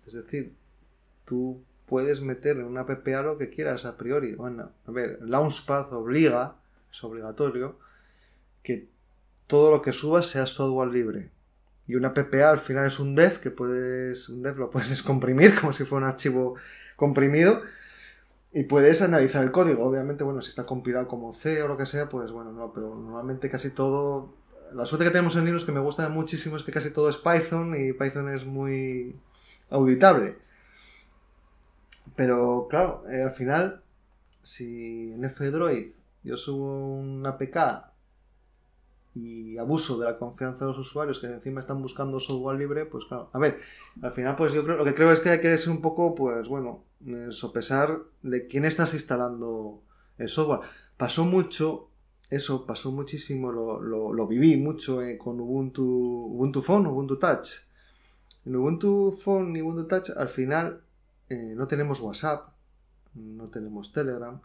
Es 0.06 0.14
decir, 0.14 0.56
tú 1.24 1.62
puedes 1.88 2.20
meter 2.20 2.58
en 2.58 2.64
una 2.64 2.86
PPA 2.86 3.22
lo 3.22 3.38
que 3.38 3.50
quieras 3.50 3.84
a 3.84 3.96
priori. 3.96 4.34
Bueno, 4.34 4.70
a 4.86 4.90
ver, 4.90 5.18
Launchpad 5.22 5.92
obliga, 5.92 6.56
es 6.90 7.02
obligatorio, 7.02 7.78
que 8.62 8.88
todo 9.46 9.70
lo 9.70 9.82
que 9.82 9.92
subas 9.92 10.26
sea 10.26 10.46
software 10.46 10.90
libre. 10.90 11.30
Y 11.86 11.94
una 11.94 12.12
PPA 12.12 12.50
al 12.50 12.60
final 12.60 12.86
es 12.86 13.00
un 13.00 13.14
dev 13.14 13.40
que 13.40 13.50
puedes, 13.50 14.28
un 14.28 14.42
dev 14.42 14.58
lo 14.58 14.70
puedes 14.70 14.90
descomprimir 14.96 15.58
como 15.58 15.72
si 15.72 15.84
fuera 15.84 16.06
un 16.06 16.12
archivo 16.12 16.56
comprimido 16.96 17.62
y 18.52 18.64
puedes 18.64 19.02
analizar 19.02 19.42
el 19.42 19.50
código. 19.50 19.84
Obviamente, 19.84 20.24
bueno, 20.24 20.42
si 20.42 20.50
está 20.50 20.66
compilado 20.66 21.08
como 21.08 21.32
C 21.32 21.62
o 21.62 21.68
lo 21.68 21.76
que 21.76 21.86
sea, 21.86 22.08
pues 22.08 22.30
bueno, 22.30 22.52
no, 22.52 22.72
pero 22.72 22.94
normalmente 22.94 23.50
casi 23.50 23.70
todo. 23.70 24.34
La 24.74 24.84
suerte 24.84 25.06
que 25.06 25.10
tenemos 25.10 25.34
en 25.36 25.46
Linux 25.46 25.64
que 25.64 25.72
me 25.72 25.80
gusta 25.80 26.08
muchísimo 26.10 26.58
es 26.58 26.62
que 26.62 26.72
casi 26.72 26.90
todo 26.90 27.08
es 27.08 27.16
Python 27.16 27.74
y 27.74 27.94
Python 27.94 28.28
es 28.34 28.44
muy 28.44 29.16
auditable. 29.70 30.36
Pero 32.18 32.66
claro, 32.68 33.04
eh, 33.08 33.22
al 33.22 33.30
final, 33.30 33.80
si 34.42 35.12
en 35.12 35.24
F-Droid 35.24 35.92
yo 36.24 36.36
subo 36.36 36.96
una 36.96 37.28
APK 37.28 37.92
y 39.14 39.56
abuso 39.56 39.96
de 40.00 40.06
la 40.06 40.18
confianza 40.18 40.64
de 40.64 40.72
los 40.72 40.78
usuarios 40.78 41.20
que 41.20 41.28
encima 41.28 41.60
están 41.60 41.80
buscando 41.80 42.18
software 42.18 42.58
libre, 42.58 42.86
pues 42.86 43.04
claro, 43.04 43.30
a 43.32 43.38
ver, 43.38 43.60
al 44.02 44.10
final 44.10 44.34
pues 44.34 44.52
yo 44.52 44.64
creo, 44.64 44.76
lo 44.76 44.84
que 44.84 44.96
creo 44.96 45.12
es 45.12 45.20
que 45.20 45.30
hay 45.30 45.40
que 45.40 45.56
ser 45.58 45.70
un 45.70 45.80
poco, 45.80 46.16
pues 46.16 46.48
bueno, 46.48 46.82
eh, 47.06 47.28
sopesar 47.30 48.00
de 48.22 48.48
quién 48.48 48.64
estás 48.64 48.94
instalando 48.94 49.84
el 50.18 50.28
software. 50.28 50.68
Pasó 50.96 51.24
mucho, 51.24 51.88
eso 52.30 52.66
pasó 52.66 52.90
muchísimo, 52.90 53.52
lo, 53.52 53.80
lo, 53.80 54.12
lo 54.12 54.26
viví 54.26 54.56
mucho 54.56 55.02
eh, 55.02 55.16
con 55.18 55.38
Ubuntu, 55.38 55.84
Ubuntu 55.84 56.62
Phone, 56.62 56.88
Ubuntu 56.88 57.16
Touch. 57.16 57.48
En 58.44 58.56
Ubuntu 58.56 59.16
Phone 59.22 59.56
y 59.56 59.62
Ubuntu 59.62 59.86
Touch 59.86 60.10
al 60.16 60.28
final 60.28 60.82
eh, 61.28 61.54
no 61.56 61.68
tenemos 61.68 62.00
WhatsApp, 62.00 62.50
no 63.14 63.48
tenemos 63.48 63.92
Telegram, 63.92 64.40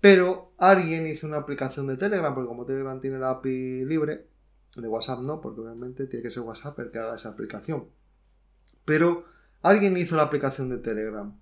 pero 0.00 0.52
alguien 0.58 1.06
hizo 1.06 1.26
una 1.26 1.38
aplicación 1.38 1.86
de 1.86 1.96
Telegram, 1.96 2.34
porque 2.34 2.48
como 2.48 2.64
Telegram 2.64 3.00
tiene 3.00 3.18
la 3.18 3.30
API 3.30 3.84
libre, 3.84 4.26
de 4.76 4.88
WhatsApp 4.88 5.20
no, 5.20 5.40
porque 5.40 5.60
obviamente 5.60 6.06
tiene 6.06 6.22
que 6.22 6.30
ser 6.30 6.42
WhatsApp 6.42 6.78
el 6.80 6.90
que 6.90 6.98
haga 6.98 7.16
esa 7.16 7.30
aplicación. 7.30 7.88
Pero 8.84 9.26
alguien 9.62 9.96
hizo 9.96 10.16
la 10.16 10.22
aplicación 10.22 10.70
de 10.70 10.78
Telegram. 10.78 11.38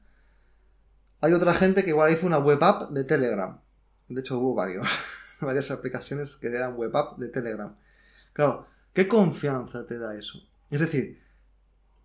Hay 1.21 1.33
otra 1.33 1.55
gente 1.55 1.85
que 1.85 1.91
igual 1.91 2.13
hizo 2.13 2.27
una 2.27 2.39
web 2.39 2.63
app 2.63 2.91
de 2.91 3.05
Telegram. 3.05 3.61
De 4.09 4.21
hecho, 4.21 4.39
hubo 4.39 4.55
varios, 4.55 4.87
varias 5.41 5.71
aplicaciones 5.71 6.37
que 6.37 6.49
eran 6.49 6.77
web 6.77 6.95
app 6.97 7.19
de 7.19 7.29
Telegram. 7.29 7.77
Claro, 8.33 8.67
¿qué 8.93 9.07
confianza 9.07 9.87
te 9.87 9.99
da 9.99 10.17
eso? 10.17 10.41
Es 10.71 10.81
decir, 10.81 11.23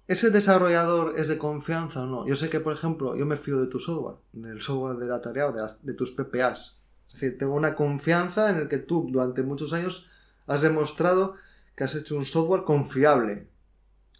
¿ese 0.07 0.29
desarrollador 0.29 1.17
es 1.17 1.27
de 1.27 1.37
confianza 1.37 2.03
o 2.03 2.05
no? 2.05 2.27
Yo 2.27 2.35
sé 2.35 2.49
que, 2.49 2.59
por 2.59 2.73
ejemplo, 2.73 3.15
yo 3.15 3.25
me 3.25 3.37
fío 3.37 3.59
de 3.59 3.67
tu 3.67 3.79
software, 3.79 4.17
del 4.33 4.61
software 4.61 4.97
de 4.97 5.07
la 5.07 5.21
tarea 5.21 5.47
o 5.47 5.53
de, 5.81 5.93
tus 5.93 6.11
PPAs. 6.11 6.77
Es 7.07 7.13
decir, 7.13 7.37
tengo 7.37 7.55
una 7.55 7.75
confianza 7.75 8.49
en 8.49 8.57
el 8.57 8.67
que 8.67 8.77
tú 8.77 9.07
durante 9.09 9.43
muchos 9.43 9.73
años 9.73 10.09
has 10.47 10.61
demostrado 10.61 11.35
que 11.75 11.83
has 11.83 11.95
hecho 11.95 12.17
un 12.17 12.25
software 12.25 12.63
confiable. 12.63 13.47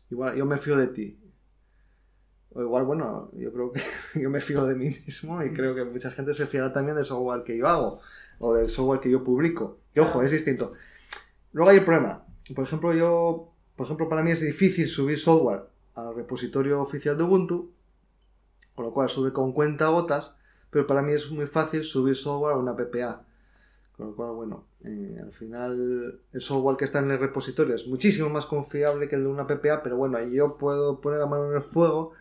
Igual, 0.10 0.36
yo 0.36 0.46
me 0.46 0.58
fío 0.58 0.78
de 0.78 0.88
ti. 0.88 1.20
O 2.54 2.62
igual, 2.62 2.86
bueno, 2.86 3.32
yo 3.34 3.52
creo 3.52 3.72
que 3.72 3.82
yo 4.20 4.30
me 4.30 4.42
fío 4.42 4.66
de 4.66 4.76
mí 4.76 4.86
mismo 5.06 5.44
y 5.44 5.52
creo 5.54 5.76
que 5.76 5.84
mucha 5.84 6.12
gente 6.12 6.34
se 6.34 6.48
fiará 6.48 6.72
también 6.72 6.96
del 6.96 7.06
software 7.06 7.44
que 7.44 7.58
yo 7.58 7.68
hago 7.68 8.00
o 8.40 8.54
del 8.54 8.70
software 8.70 9.02
que 9.02 9.12
yo 9.12 9.24
publico. 9.24 9.80
Que 9.94 10.02
ojo, 10.02 10.24
es 10.24 10.32
distinto. 10.32 10.74
Luego 11.54 11.70
hay 11.70 11.78
el 11.78 11.86
problema. 11.86 12.26
Por 12.54 12.64
ejemplo, 12.66 12.94
yo, 12.94 13.54
por 13.76 13.86
ejemplo, 13.86 14.10
para 14.10 14.22
mí 14.22 14.32
es 14.32 14.42
difícil 14.42 14.88
subir 14.88 15.20
software 15.20 15.75
al 15.96 16.16
repositorio 16.16 16.82
oficial 16.82 17.18
de 17.18 17.24
Ubuntu, 17.24 17.72
con 18.76 18.86
lo 18.86 18.94
cual 18.94 19.10
sube 19.10 19.32
con 19.34 19.54
cuenta 19.54 19.88
gotas, 19.88 20.38
pero 20.70 20.86
para 20.86 21.02
mí 21.02 21.14
es 21.14 21.32
muy 21.32 21.48
fácil 21.48 21.84
subir 21.84 22.16
software 22.16 22.56
a 22.56 22.58
una 22.58 22.76
PPA. 22.76 23.24
Con 23.96 24.08
lo 24.08 24.16
cual, 24.16 24.32
bueno, 24.32 24.66
eh, 24.84 25.18
al 25.24 25.32
final 25.32 26.20
el 26.34 26.42
software 26.42 26.76
que 26.76 26.84
está 26.84 27.00
en 27.00 27.12
el 27.12 27.20
repositorio 27.20 27.76
es 27.76 27.88
muchísimo 27.88 28.30
más 28.30 28.46
confiable 28.46 29.08
que 29.08 29.16
el 29.16 29.24
de 29.24 29.30
una 29.30 29.48
PPA, 29.48 29.82
pero 29.82 29.96
bueno, 29.96 30.18
ahí 30.18 30.34
yo 30.34 30.58
puedo 30.58 31.00
poner 31.00 31.20
la 31.20 31.28
mano 31.28 31.50
en 31.50 31.56
el 31.56 31.64
fuego 31.64 32.12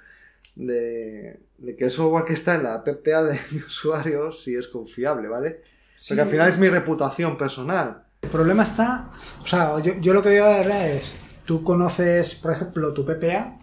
de, 0.54 1.40
de 1.58 1.76
que 1.76 1.86
el 1.86 1.90
software 1.90 2.24
que 2.24 2.34
está 2.34 2.54
en 2.54 2.62
la 2.62 2.84
PPA 2.84 3.24
de 3.24 3.40
mi 3.50 3.58
usuario 3.58 4.30
sí 4.30 4.54
es 4.54 4.68
confiable, 4.68 5.26
¿vale? 5.26 5.62
Porque 6.06 6.20
al 6.20 6.28
final 6.28 6.48
es 6.48 6.58
mi 6.58 6.68
reputación 6.68 7.36
personal. 7.36 8.04
El 8.22 8.30
problema 8.30 8.62
está, 8.62 9.10
o 9.42 9.46
sea, 9.46 9.78
yo, 9.80 9.94
yo 10.00 10.14
lo 10.14 10.22
que 10.22 10.28
veo 10.30 10.46
de 10.46 10.58
verdad 10.58 10.90
es, 10.90 11.14
tú 11.44 11.62
conoces, 11.64 12.36
por 12.36 12.52
ejemplo, 12.52 12.94
tu 12.94 13.04
PPA, 13.04 13.58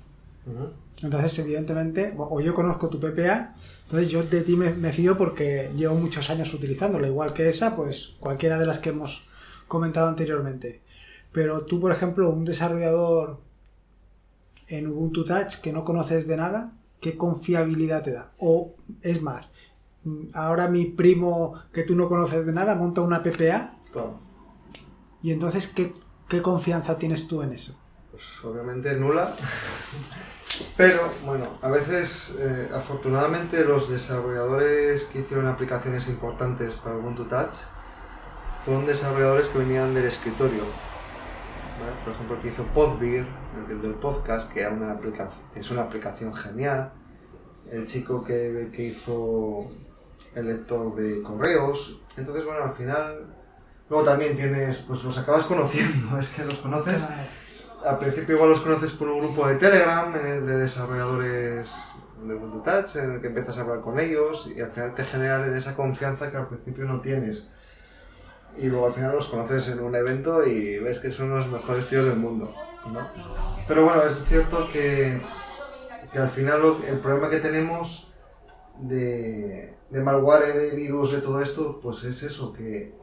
entonces 1.04 1.40
evidentemente, 1.40 2.14
o 2.18 2.40
yo 2.42 2.54
conozco 2.54 2.90
tu 2.90 3.00
PPA, 3.00 3.56
entonces 3.84 4.10
yo 4.10 4.24
de 4.24 4.42
ti 4.42 4.56
me, 4.56 4.74
me 4.74 4.92
fío 4.92 5.18
porque 5.18 5.72
llevo 5.76 5.96
muchos 5.96 6.30
años 6.30 6.54
utilizándola, 6.54 7.08
igual 7.08 7.34
que 7.34 7.48
esa, 7.48 7.76
pues 7.76 8.16
cualquiera 8.20 8.58
de 8.60 8.66
las 8.66 8.80
que 8.80 8.90
hemos 8.90 9.28
comentado 9.68 10.08
anteriormente. 10.08 10.82
Pero 11.32 11.66
tú, 11.66 11.80
por 11.80 11.92
ejemplo, 11.92 12.30
un 12.30 12.46
desarrollador 12.46 13.40
en 14.68 14.88
Ubuntu 14.88 15.24
Touch 15.26 15.56
que 15.62 15.74
no 15.74 15.86
conoces 15.86 16.28
de 16.28 16.38
nada, 16.38 16.74
¿qué 17.00 17.18
confiabilidad 17.18 18.04
te 18.04 18.12
da? 18.12 18.32
O 18.38 18.76
es 19.02 19.22
más, 19.22 19.48
ahora 20.34 20.68
mi 20.68 20.86
primo 20.86 21.54
que 21.74 21.84
tú 21.84 21.96
no 21.96 22.08
conoces 22.08 22.46
de 22.46 22.54
nada 22.54 22.76
monta 22.76 23.02
una 23.02 23.24
PPA 23.24 23.76
y 25.22 25.32
entonces, 25.32 25.68
¿qué, 25.68 25.94
qué 26.28 26.42
confianza 26.42 26.98
tienes 26.98 27.28
tú 27.28 27.42
en 27.42 27.54
eso? 27.54 27.81
Pues 28.22 28.46
obviamente 28.46 28.94
nula. 28.96 29.36
Pero 30.78 31.12
bueno, 31.26 31.58
a 31.62 31.70
veces, 31.70 32.38
eh, 32.40 32.70
afortunadamente, 32.74 33.64
los 33.66 33.90
desarrolladores 33.90 35.06
que 35.06 35.20
hicieron 35.20 35.48
aplicaciones 35.48 36.08
importantes 36.08 36.76
para 36.76 36.98
Ubuntu 36.98 37.26
Touch 37.26 37.58
fueron 38.64 38.86
desarrolladores 38.86 39.50
que 39.50 39.60
venían 39.60 39.94
del 39.94 40.06
escritorio. 40.06 40.64
Por 42.06 42.14
ejemplo, 42.14 42.40
que 42.40 42.50
hizo 42.50 42.64
Podbeer, 42.66 43.26
el 43.68 43.82
del 43.82 43.96
podcast, 43.96 44.52
que 44.52 44.60
era 44.60 44.70
una 44.70 44.92
aplicación, 44.92 45.44
es 45.56 45.72
una 45.72 45.82
aplicación 45.82 46.34
genial. 46.36 46.94
El 47.72 47.88
chico 47.88 48.24
que, 48.24 48.70
que 48.72 48.84
hizo 48.84 49.72
el 50.36 50.46
lector 50.46 50.96
de 50.96 51.24
correos. 51.24 52.02
Entonces, 52.18 52.46
bueno, 52.46 52.66
al 52.66 52.74
final. 52.74 53.36
Luego 53.90 54.06
también 54.06 54.38
tienes, 54.38 54.78
pues 54.80 55.04
los 55.04 55.18
acabas 55.18 55.44
conociendo, 55.44 56.18
es 56.20 56.30
que 56.30 56.46
los 56.46 56.58
conoces 56.60 57.02
al 57.86 58.00
principio 58.00 58.36
igual 58.36 58.52
los 58.52 58.62
conoces 58.62 58.92
por 58.92 59.08
un 59.10 59.20
grupo 59.20 59.48
de 59.48 59.56
Telegram 59.56 60.14
de 60.14 60.58
desarrolladores 60.58 61.94
de 62.24 62.36
Ubuntu 62.36 62.62
Touch 62.62 62.96
en 62.98 63.14
el 63.14 63.22
que 63.22 63.28
empiezas 63.28 63.58
a 63.58 63.62
hablar 63.62 63.82
con 63.82 64.00
ellos 64.00 64.50
y 64.56 64.62
al 64.62 64.70
final 64.70 64.94
te 64.94 65.04
generan 65.04 65.56
esa 65.56 65.76
confianza 65.76 66.30
que 66.30 66.38
al 66.38 66.48
principio 66.48 66.86
no 66.86 67.02
tienes. 67.02 67.52
Y 68.58 68.68
luego 68.68 68.88
al 68.88 68.94
final 68.94 69.14
los 69.16 69.28
conoces 69.28 69.70
en 69.70 69.80
un 69.80 69.96
evento 69.96 70.46
y 70.46 70.80
ves 70.80 71.00
que 71.00 71.12
son 71.12 71.30
los 71.30 71.48
mejores 71.48 71.88
tíos 71.88 72.06
del 72.06 72.18
mundo. 72.18 72.54
¿no? 72.92 73.08
Pero 73.68 73.86
bueno, 73.86 74.04
es 74.04 74.24
cierto 74.26 74.68
que, 74.72 75.22
que 76.12 76.20
al 76.20 76.30
final 76.30 76.62
el 76.88 77.00
problema 77.00 77.30
que 77.30 77.40
tenemos 77.40 78.12
de, 78.80 79.76
de 79.90 80.02
malware, 80.02 80.54
de 80.54 80.76
virus, 80.76 81.14
de 81.14 81.22
todo 81.22 81.42
esto, 81.42 81.80
pues 81.82 82.04
es 82.04 82.24
eso, 82.24 82.52
que 82.54 82.94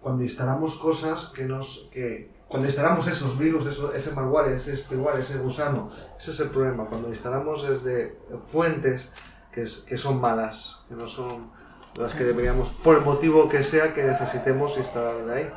cuando 0.00 0.22
instalamos 0.22 0.78
cosas 0.78 1.26
que 1.34 1.44
nos... 1.44 1.88
Que, 1.90 2.37
cuando 2.48 2.66
instalamos 2.66 3.06
esos 3.06 3.38
virus, 3.38 3.66
ese 3.94 4.12
malware, 4.12 4.52
ese 4.52 4.76
spyware, 4.76 5.20
ese 5.20 5.38
gusano, 5.38 5.90
ese 6.18 6.30
es 6.30 6.40
el 6.40 6.48
problema. 6.48 6.86
Cuando 6.86 7.08
instalamos 7.08 7.68
desde 7.68 8.18
fuentes 8.50 9.10
que, 9.52 9.66
que 9.86 9.98
son 9.98 10.20
malas, 10.20 10.80
que 10.88 10.94
no 10.94 11.06
son 11.06 11.50
las 11.96 12.14
que 12.14 12.24
deberíamos, 12.24 12.70
por 12.70 12.96
el 12.96 13.04
motivo 13.04 13.48
que 13.48 13.62
sea 13.62 13.92
que 13.92 14.02
necesitemos 14.02 14.78
instalar 14.78 15.24
de 15.26 15.34
ahí. 15.34 15.50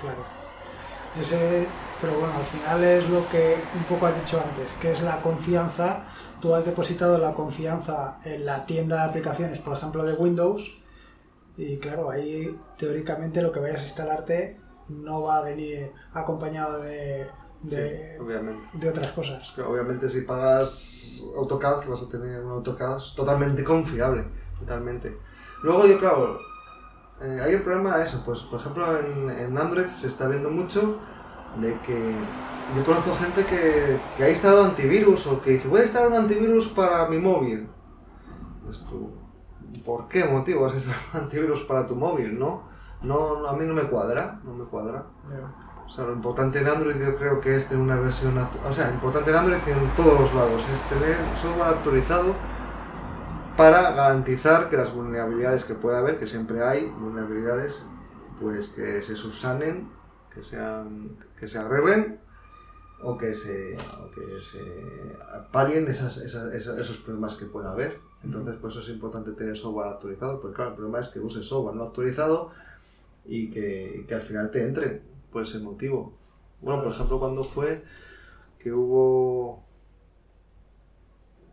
Claro. 0.00 0.24
Ese, 1.20 1.66
pero 2.00 2.14
bueno, 2.14 2.34
al 2.34 2.44
final 2.44 2.84
es 2.84 3.08
lo 3.08 3.28
que 3.28 3.56
un 3.74 3.84
poco 3.84 4.06
has 4.06 4.14
dicho 4.14 4.40
antes, 4.42 4.72
que 4.80 4.92
es 4.92 5.02
la 5.02 5.20
confianza. 5.20 6.04
Tú 6.40 6.54
has 6.54 6.64
depositado 6.64 7.18
la 7.18 7.34
confianza 7.34 8.18
en 8.24 8.46
la 8.46 8.64
tienda 8.64 9.02
de 9.02 9.10
aplicaciones, 9.10 9.58
por 9.58 9.76
ejemplo, 9.76 10.04
de 10.04 10.14
Windows, 10.14 10.78
y 11.56 11.78
claro, 11.78 12.10
ahí 12.10 12.58
teóricamente 12.76 13.40
lo 13.40 13.50
que 13.52 13.60
vayas 13.60 13.80
a 13.80 13.84
instalarte 13.84 14.60
no 14.88 15.22
va 15.22 15.38
a 15.38 15.42
venir 15.42 15.92
acompañado 16.12 16.82
de, 16.82 17.26
de, 17.62 18.18
de 18.74 18.88
otras 18.88 19.08
cosas. 19.08 19.58
obviamente 19.58 20.08
si 20.08 20.22
pagas 20.22 21.22
AutoCAD 21.36 21.88
vas 21.88 22.02
a 22.02 22.08
tener 22.08 22.42
un 22.42 22.52
AutoCAD 22.52 22.98
totalmente 23.14 23.64
confiable, 23.64 24.24
totalmente. 24.58 25.16
Luego 25.62 25.86
yo, 25.86 25.98
claro, 25.98 26.38
eh, 27.20 27.40
hay 27.42 27.54
el 27.54 27.62
problema 27.62 27.98
de 27.98 28.06
eso, 28.06 28.22
pues 28.24 28.40
por 28.42 28.60
ejemplo 28.60 28.98
en, 28.98 29.30
en, 29.30 29.58
Android 29.58 29.86
se 29.88 30.08
está 30.08 30.28
viendo 30.28 30.50
mucho 30.50 30.98
de 31.60 31.78
que 31.80 32.14
yo 32.76 32.84
conozco 32.84 33.14
gente 33.16 33.44
que, 33.44 33.98
que 34.16 34.24
ha 34.24 34.30
instalado 34.30 34.64
antivirus 34.64 35.26
o 35.26 35.40
que 35.40 35.52
dice 35.52 35.68
voy 35.68 35.80
a 35.80 35.84
instalar 35.84 36.10
un 36.10 36.18
antivirus 36.18 36.68
para 36.68 37.08
mi 37.08 37.18
móvil. 37.18 37.68
Pues 38.64 38.84
¿Por 39.84 40.08
qué 40.08 40.24
motivo 40.24 40.62
vas 40.62 40.72
a 40.72 40.76
instalar 40.76 41.00
un 41.14 41.20
antivirus 41.20 41.62
para 41.62 41.86
tu 41.86 41.94
móvil, 41.94 42.38
no? 42.38 42.75
No, 43.02 43.46
a 43.46 43.52
mí 43.54 43.64
no 43.66 43.74
me 43.74 43.84
cuadra, 43.84 44.40
no 44.44 44.54
me 44.54 44.64
cuadra. 44.64 45.04
O 45.86 45.88
sea, 45.88 46.04
lo 46.04 46.12
importante 46.12 46.60
en 46.60 46.66
Android 46.66 46.96
yo 46.96 47.16
creo 47.16 47.40
que 47.40 47.56
es 47.56 47.68
tener 47.68 47.82
una 47.82 47.96
versión, 47.96 48.36
o 48.38 48.74
sea, 48.74 48.88
lo 48.88 48.94
importante 48.94 49.30
en 49.30 49.36
Android 49.36 49.58
en 49.66 49.88
todos 49.96 50.20
los 50.20 50.34
lados 50.34 50.64
es 50.74 50.82
tener 50.88 51.16
software 51.36 51.68
actualizado 51.68 52.34
para 53.56 53.92
garantizar 53.92 54.68
que 54.68 54.76
las 54.76 54.92
vulnerabilidades 54.92 55.64
que 55.64 55.74
pueda 55.74 55.98
haber, 55.98 56.18
que 56.18 56.26
siempre 56.26 56.62
hay 56.62 56.86
vulnerabilidades, 56.98 57.86
pues 58.40 58.68
que 58.68 59.02
se 59.02 59.16
subsanen, 59.16 59.88
que 60.34 60.42
sean, 60.42 61.16
que 61.38 61.48
se 61.48 61.58
arreglen 61.58 62.20
o 63.02 63.16
que 63.16 63.34
se, 63.34 63.76
o 63.76 64.10
que 64.10 64.40
se 64.40 65.16
palien 65.52 65.88
esas, 65.88 66.18
esas, 66.18 66.52
esos 66.52 66.98
problemas 66.98 67.36
que 67.36 67.46
pueda 67.46 67.70
haber. 67.70 68.00
Entonces, 68.22 68.56
pues 68.60 68.74
eso 68.74 68.82
es 68.82 68.88
importante 68.90 69.32
tener 69.32 69.56
software 69.56 69.88
actualizado, 69.88 70.40
porque 70.40 70.56
claro, 70.56 70.70
el 70.70 70.76
problema 70.76 71.00
es 71.00 71.08
que 71.08 71.20
uses 71.20 71.46
software 71.46 71.76
no 71.76 71.84
actualizado 71.84 72.50
y 73.28 73.50
que, 73.50 74.04
que 74.06 74.14
al 74.14 74.22
final 74.22 74.50
te 74.50 74.62
entre 74.62 75.02
por 75.30 75.42
ese 75.42 75.58
motivo. 75.58 76.16
Bueno, 76.60 76.82
por 76.82 76.92
ejemplo, 76.92 77.18
cuando 77.18 77.44
fue 77.44 77.82
que 78.58 78.72
hubo 78.72 79.64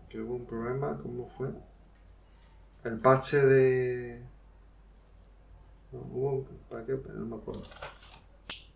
que 0.10 0.22
hubo 0.22 0.36
un 0.36 0.46
problema, 0.46 0.98
¿cómo 1.02 1.28
fue? 1.28 1.50
El 2.84 3.00
parche 3.00 3.38
de 3.38 4.24
hubo 5.92 6.46
¿para 6.70 6.86
qué? 6.86 7.00
No 7.16 7.26
me 7.26 7.36
acuerdo. 7.36 7.64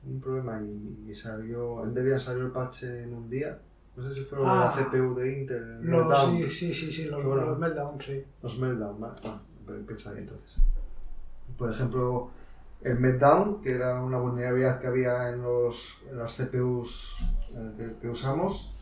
Un 0.05 0.21
problema 0.21 0.61
y, 0.61 1.13
salió, 1.13 1.83
en 1.83 1.93
Debian 1.93 2.19
salió 2.19 2.45
el 2.45 2.51
parche 2.51 3.03
en 3.03 3.13
un 3.13 3.29
día. 3.29 3.59
No 3.95 4.07
sé 4.07 4.15
si 4.15 4.21
fue 4.21 4.37
ah, 4.43 4.73
la 4.75 4.83
CPU 4.83 5.15
de 5.15 5.39
Intel. 5.39 5.81
Los, 5.81 6.25
sí, 6.25 6.43
sí, 6.51 6.73
sí, 6.73 6.91
sí, 6.91 7.05
los, 7.05 7.23
los 7.23 7.57
Meltdown, 7.57 7.99
sí. 7.99 8.23
Los 8.43 8.59
Meltdown, 8.59 8.99
¿vale? 8.99 9.15
Bueno, 9.65 9.79
empieza 9.79 10.11
ahí 10.11 10.19
entonces. 10.19 10.55
Por 11.57 11.71
ejemplo, 11.71 12.31
el 12.81 12.99
Meltdown, 12.99 13.61
que 13.61 13.73
era 13.73 14.01
una 14.01 14.17
vulnerabilidad 14.17 14.79
que 14.79 14.87
había 14.87 15.29
en, 15.29 15.41
los, 15.41 16.01
en 16.09 16.17
las 16.17 16.35
CPUs 16.35 17.17
eh, 17.55 17.95
que, 18.01 18.09
usamos, 18.09 18.73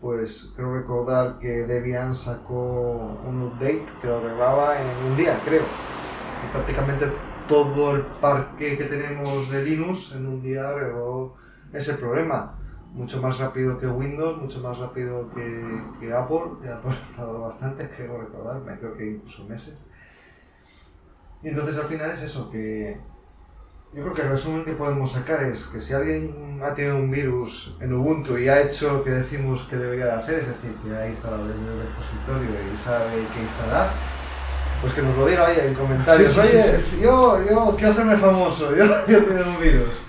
pues 0.00 0.52
creo 0.54 0.74
recordar 0.74 1.38
que 1.38 1.66
Debian 1.66 2.14
sacó 2.14 3.18
un 3.26 3.42
update 3.42 3.86
que 4.00 4.06
lo 4.06 4.18
arreglaba 4.18 4.80
en 4.80 5.10
un 5.10 5.16
día, 5.16 5.40
creo. 5.44 5.62
Y 5.62 6.52
prácticamente 6.52 7.10
todo 7.48 7.96
el 7.96 8.02
parque 8.02 8.76
que 8.78 8.84
tenemos 8.84 9.50
de 9.50 9.64
Linux 9.64 10.12
en 10.14 10.26
un 10.26 10.42
día 10.42 10.68
arregló 10.68 11.34
ese 11.72 11.94
problema. 11.94 12.58
Mucho 12.92 13.20
más 13.20 13.38
rápido 13.40 13.76
que 13.78 13.88
Windows, 13.88 14.40
mucho 14.40 14.60
más 14.60 14.78
rápido 14.78 15.28
que, 15.34 15.82
que 15.98 16.12
Apple, 16.12 16.58
que 16.62 16.68
Apple 16.68 16.92
ha 17.12 17.16
tardado 17.16 17.40
bastante, 17.40 17.88
creo 17.88 18.18
recordar, 18.18 18.62
creo 18.78 18.96
que 18.96 19.06
incluso 19.06 19.44
meses. 19.44 19.74
Y 21.42 21.48
entonces 21.48 21.76
al 21.76 21.86
final 21.86 22.10
es 22.12 22.22
eso, 22.22 22.50
que 22.50 22.98
yo 23.94 24.02
creo 24.02 24.14
que 24.14 24.22
el 24.22 24.30
resumen 24.30 24.64
que 24.64 24.72
podemos 24.72 25.12
sacar 25.12 25.44
es 25.44 25.66
que 25.66 25.80
si 25.80 25.92
alguien 25.92 26.60
ha 26.64 26.74
tenido 26.74 26.96
un 26.96 27.10
virus 27.10 27.76
en 27.80 27.92
Ubuntu 27.92 28.36
y 28.38 28.48
ha 28.48 28.62
hecho 28.62 28.92
lo 28.92 29.04
que 29.04 29.10
decimos 29.10 29.62
que 29.70 29.76
debería 29.76 30.06
de 30.06 30.12
hacer, 30.12 30.40
es 30.40 30.48
decir, 30.48 30.74
que 30.82 30.96
ha 30.96 31.08
instalado 31.08 31.44
el 31.44 31.52
repositorio 31.52 32.50
y 32.72 32.76
sabe 32.76 33.12
qué 33.32 33.42
instalar, 33.42 33.90
pues 34.80 34.94
que 34.94 35.02
nos 35.02 35.16
lo 35.16 35.26
diga 35.26 35.46
ahí 35.46 35.58
en 35.60 35.74
comentarios. 35.74 36.36
Oye, 36.38 36.80
yo, 37.00 37.38
yo 37.48 37.74
quiero 37.76 37.92
hacerme 37.92 38.16
famoso, 38.16 38.70
yo, 38.76 38.84
yo 39.06 39.24
tengo 39.24 39.48
un 39.48 39.60
virus. 39.60 40.02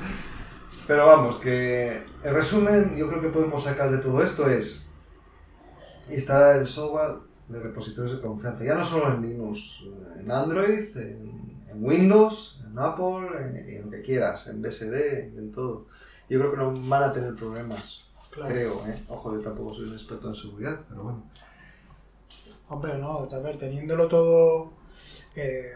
Pero 0.88 1.06
vamos, 1.06 1.36
que 1.36 2.02
el 2.24 2.34
resumen 2.34 2.96
yo 2.96 3.08
creo 3.08 3.22
que 3.22 3.30
podemos 3.30 3.64
sacar 3.64 3.92
de 3.92 4.00
todo 4.00 4.24
esto 4.24 4.50
es 4.50 4.90
instalar 6.10 6.58
el 6.58 6.68
software 6.68 7.18
de 7.50 7.60
repositorios 7.60 8.16
de 8.16 8.22
confianza, 8.22 8.64
ya 8.64 8.74
no 8.74 8.84
solo 8.84 9.14
en 9.14 9.22
Linux, 9.22 9.84
en 10.20 10.32
Android, 10.32 10.98
en 10.98 11.45
Windows, 11.84 12.62
en 12.66 12.80
Apple, 12.80 13.76
en, 13.78 13.86
lo 13.86 13.92
que 13.92 14.02
quieras, 14.02 14.48
en 14.48 14.62
BSD, 14.62 15.38
en 15.38 15.52
todo. 15.52 15.88
Yo 16.30 16.40
creo 16.40 16.52
que 16.52 16.58
no 16.58 16.74
van 16.90 17.04
a 17.04 17.14
tener 17.14 17.36
problemas. 17.36 18.10
Creo, 18.32 18.86
¿eh? 18.88 19.02
Ojo, 19.08 19.34
yo 19.34 19.42
tampoco 19.42 19.74
soy 19.74 19.86
un 19.86 19.94
experto 19.94 20.28
en 20.28 20.36
seguridad, 20.36 20.80
pero 20.90 21.04
bueno. 21.04 21.24
Hombre, 22.68 22.98
no, 22.98 23.30
a 23.32 23.40
ver, 23.40 23.58
teniéndolo 23.58 24.08
todo 24.08 24.72
eh, 25.36 25.74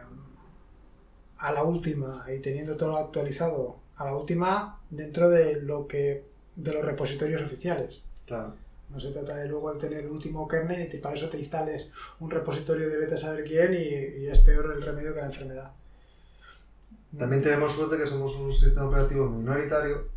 a 1.38 1.52
la 1.52 1.64
última 1.64 2.26
y 2.36 2.40
teniendo 2.40 2.76
todo 2.76 2.98
actualizado 2.98 3.78
a 3.96 4.06
la 4.06 4.16
última 4.16 4.82
dentro 4.90 5.30
de 5.30 5.62
lo 5.62 5.88
que 5.88 6.26
de 6.56 6.74
los 6.74 6.84
repositorios 6.84 7.42
oficiales. 7.42 8.02
Claro. 8.26 8.56
No 8.90 9.00
se 9.00 9.12
trata 9.12 9.36
de 9.36 9.48
luego 9.48 9.74
de 9.74 9.80
tener 9.80 10.00
el 10.00 10.10
último 10.10 10.48
kernel 10.48 10.90
y 10.92 10.98
para 10.98 11.16
eso 11.16 11.30
te 11.30 11.38
instales 11.38 11.92
un 12.20 12.32
repositorio 12.32 12.90
de 12.90 12.98
beta 12.98 13.18
saber 13.18 13.44
quién 13.44 13.74
y 13.74 14.26
es 14.26 14.40
peor 14.40 14.74
el 14.76 14.82
remedio 14.82 15.14
que 15.14 15.22
la 15.22 15.28
enfermedad. 15.28 15.72
También 17.18 17.42
tenemos 17.42 17.74
suerte 17.74 17.98
que 17.98 18.06
somos 18.06 18.36
un 18.36 18.54
sistema 18.54 18.88
operativo 18.88 19.28
minoritario, 19.28 20.10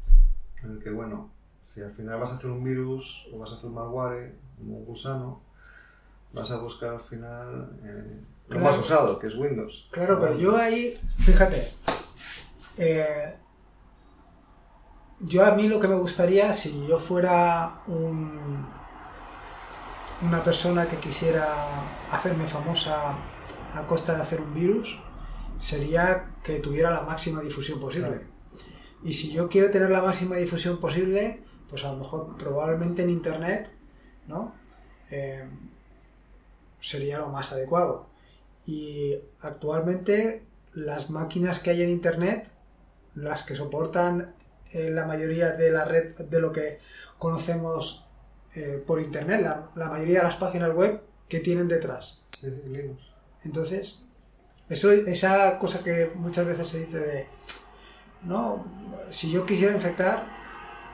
en 0.62 0.72
el 0.72 0.78
que, 0.78 0.90
bueno, 0.90 1.30
si 1.64 1.80
al 1.80 1.90
final 1.92 2.20
vas 2.20 2.32
a 2.32 2.34
hacer 2.36 2.50
un 2.50 2.62
virus 2.62 3.26
o 3.32 3.38
vas 3.38 3.50
a 3.50 3.54
hacer 3.54 3.66
un 3.66 3.74
malware, 3.74 4.36
un 4.60 4.84
gusano, 4.84 5.40
vas 6.32 6.50
a 6.50 6.58
buscar 6.58 6.90
al 6.90 7.00
final 7.00 7.70
eh, 7.82 8.20
lo 8.48 8.58
más 8.58 8.78
usado, 8.78 9.18
que 9.18 9.28
es 9.28 9.36
Windows. 9.36 9.88
Claro, 9.90 10.20
pero 10.20 10.36
yo 10.36 10.56
ahí, 10.56 10.98
fíjate, 11.18 11.66
eh, 12.76 13.36
yo 15.20 15.46
a 15.46 15.52
mí 15.52 15.68
lo 15.68 15.80
que 15.80 15.88
me 15.88 15.94
gustaría, 15.94 16.52
si 16.52 16.86
yo 16.86 16.98
fuera 16.98 17.80
un, 17.86 18.66
una 20.20 20.44
persona 20.44 20.86
que 20.86 20.96
quisiera 20.96 21.82
hacerme 22.10 22.46
famosa 22.46 23.14
a 23.74 23.86
costa 23.86 24.14
de 24.14 24.22
hacer 24.22 24.40
un 24.40 24.52
virus, 24.52 25.00
sería 25.62 26.34
que 26.42 26.58
tuviera 26.58 26.90
la 26.90 27.02
máxima 27.02 27.40
difusión 27.40 27.78
posible. 27.78 28.22
Y 29.04 29.14
si 29.14 29.32
yo 29.32 29.48
quiero 29.48 29.70
tener 29.70 29.90
la 29.90 30.02
máxima 30.02 30.36
difusión 30.36 30.78
posible, 30.78 31.40
pues 31.70 31.84
a 31.84 31.92
lo 31.92 31.98
mejor 31.98 32.36
probablemente 32.36 33.02
en 33.02 33.10
Internet, 33.10 33.70
¿no? 34.26 34.54
Eh, 35.10 35.44
sería 36.80 37.18
lo 37.18 37.28
más 37.28 37.52
adecuado. 37.52 38.08
Y 38.66 39.16
actualmente 39.40 40.42
las 40.74 41.10
máquinas 41.10 41.60
que 41.60 41.70
hay 41.70 41.82
en 41.82 41.90
Internet, 41.90 42.48
las 43.14 43.44
que 43.44 43.54
soportan 43.54 44.34
eh, 44.72 44.90
la 44.90 45.06
mayoría 45.06 45.52
de 45.52 45.70
la 45.70 45.84
red 45.84 46.16
de 46.16 46.40
lo 46.40 46.50
que 46.50 46.78
conocemos 47.18 48.08
eh, 48.56 48.82
por 48.84 49.00
Internet, 49.00 49.42
la, 49.42 49.88
mayoría 49.88 50.18
de 50.18 50.24
las 50.24 50.36
páginas 50.36 50.74
web 50.74 51.02
que 51.28 51.38
tienen 51.38 51.68
detrás. 51.68 52.24
Entonces, 53.44 54.04
esa 54.72 55.58
cosa 55.58 55.82
que 55.84 56.12
muchas 56.14 56.46
veces 56.46 56.68
se 56.68 56.80
dice 56.80 56.98
de, 56.98 57.26
no, 58.22 58.64
si 59.10 59.30
yo 59.30 59.44
quisiera 59.44 59.74
infectar, 59.74 60.24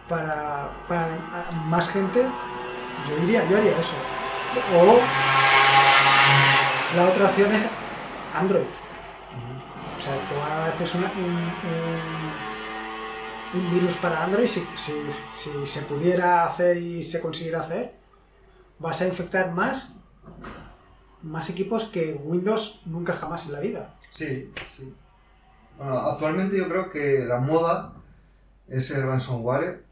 para, 0.08 0.70
para 0.88 1.50
más 1.66 1.88
gente, 1.90 2.24
yo 3.08 3.16
diría, 3.20 3.48
yo 3.48 3.58
haría 3.58 3.78
eso. 3.78 3.94
O 4.74 4.98
la 6.96 7.04
otra 7.04 7.26
opción 7.26 7.52
es 7.52 7.68
Android. 8.34 8.64
O 9.98 10.00
sea, 10.00 10.14
tú 10.14 10.34
haces 10.72 10.94
una, 10.94 11.10
un, 11.12 11.50
un, 13.60 13.74
virus 13.74 13.96
para 13.96 14.24
Android, 14.24 14.46
si, 14.46 14.66
si, 14.76 14.92
si 15.30 15.66
se 15.66 15.82
pudiera 15.82 16.46
hacer 16.46 16.76
y 16.76 17.02
se 17.02 17.20
consiguiera 17.20 17.60
hacer, 17.60 17.94
vas 18.78 19.00
a 19.02 19.08
infectar 19.08 19.52
más 19.52 19.94
más 21.22 21.50
equipos 21.50 21.84
que 21.84 22.14
Windows 22.14 22.82
nunca 22.86 23.12
jamás 23.12 23.46
en 23.46 23.52
la 23.52 23.60
vida. 23.60 23.94
Sí, 24.10 24.50
sí. 24.76 24.92
Bueno, 25.76 25.96
actualmente 25.96 26.56
yo 26.56 26.68
creo 26.68 26.90
que 26.90 27.24
la 27.24 27.38
moda 27.38 27.94
es 28.68 28.90
el 28.90 29.02
ransomware, 29.02 29.84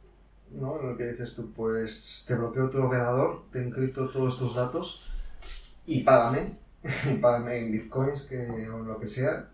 ¿no? 0.51 0.81
En 0.81 0.91
lo 0.91 0.97
que 0.97 1.07
dices 1.07 1.35
tú, 1.35 1.53
pues 1.53 2.25
te 2.27 2.35
bloqueo 2.35 2.71
tu 2.71 2.79
ordenador, 2.79 3.45
te 3.53 3.63
encripto 3.63 4.09
todos 4.09 4.39
tus 4.39 4.55
datos 4.55 5.11
y 5.87 6.03
págame, 6.03 6.59
y 7.11 7.19
págame 7.19 7.59
en 7.59 7.73
bitcoins 7.73 8.23
que, 8.25 8.69
o 8.69 8.79
lo 8.79 8.99
que 8.99 9.07
sea. 9.07 9.49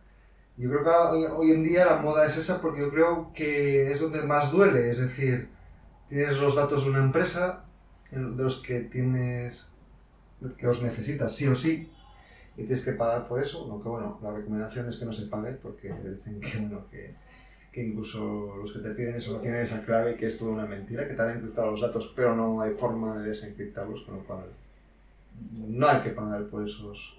Yo 0.56 0.70
creo 0.70 0.84
que 0.84 0.90
hoy, 0.90 1.24
hoy, 1.24 1.52
en 1.52 1.64
día 1.64 1.86
la 1.86 1.96
moda 1.96 2.26
es 2.26 2.36
esa 2.36 2.60
porque 2.60 2.80
yo 2.80 2.90
creo 2.90 3.32
que 3.34 3.90
es 3.90 4.00
donde 4.00 4.22
más 4.22 4.52
duele, 4.52 4.90
es 4.90 4.98
decir, 4.98 5.48
tienes 6.08 6.38
los 6.38 6.54
datos 6.54 6.84
de 6.84 6.90
una 6.90 7.00
empresa 7.00 7.64
de 8.10 8.20
los 8.20 8.60
que 8.60 8.80
tienes 8.80 9.71
que 10.56 10.66
los 10.66 10.82
necesitas 10.82 11.34
sí 11.34 11.46
o 11.46 11.56
sí 11.56 11.90
y 12.56 12.64
tienes 12.64 12.84
que 12.84 12.92
pagar 12.92 13.28
por 13.28 13.42
eso, 13.42 13.66
aunque 13.70 13.88
bueno, 13.88 14.18
la 14.22 14.32
recomendación 14.32 14.88
es 14.88 14.98
que 14.98 15.06
no 15.06 15.12
se 15.12 15.26
pague 15.26 15.52
porque 15.52 15.92
dicen 15.92 16.40
que, 16.40 16.58
bueno, 16.58 16.84
que 16.90 17.82
incluso 17.82 18.56
los 18.56 18.72
que 18.72 18.80
te 18.80 18.90
piden 18.90 19.16
eso 19.16 19.32
no 19.32 19.40
tienen 19.40 19.62
esa 19.62 19.82
clave 19.84 20.16
que 20.16 20.26
es 20.26 20.38
toda 20.38 20.52
una 20.52 20.66
mentira, 20.66 21.08
que 21.08 21.14
te 21.14 21.22
han 21.22 21.30
encriptado 21.30 21.70
los 21.70 21.80
datos 21.80 22.12
pero 22.14 22.36
no 22.36 22.60
hay 22.60 22.72
forma 22.72 23.18
de 23.18 23.30
desencriptarlos, 23.30 24.02
con 24.02 24.16
lo 24.16 24.24
cual 24.24 24.44
no 25.54 25.88
hay 25.88 26.00
que 26.02 26.10
pagar 26.10 26.44
por 26.46 26.66
esos, 26.66 27.18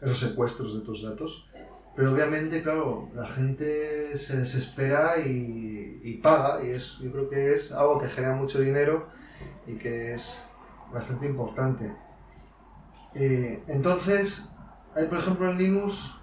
esos 0.00 0.18
secuestros 0.18 0.74
de 0.74 0.80
tus 0.80 1.02
datos. 1.02 1.48
Pero 1.94 2.12
obviamente, 2.12 2.62
claro, 2.62 3.10
la 3.14 3.26
gente 3.26 4.16
se 4.16 4.38
desespera 4.38 5.18
y, 5.18 6.00
y 6.02 6.14
paga 6.14 6.64
y 6.64 6.70
es, 6.70 6.98
yo 7.00 7.12
creo 7.12 7.28
que 7.28 7.52
es 7.52 7.72
algo 7.72 8.00
que 8.00 8.08
genera 8.08 8.34
mucho 8.34 8.60
dinero 8.60 9.08
y 9.66 9.74
que 9.74 10.14
es 10.14 10.42
bastante 10.92 11.26
importante. 11.26 11.92
Eh, 13.14 13.62
entonces, 13.68 14.52
hay, 14.94 15.06
por 15.06 15.18
ejemplo, 15.18 15.50
en 15.50 15.58
Linux 15.58 16.14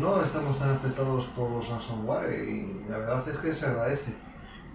no 0.00 0.22
estamos 0.22 0.58
tan 0.58 0.70
afectados 0.70 1.26
por 1.26 1.50
los 1.50 1.68
ransomware 1.68 2.48
y 2.48 2.84
la 2.88 2.98
verdad 2.98 3.28
es 3.28 3.38
que 3.38 3.54
se 3.54 3.66
agradece. 3.66 4.14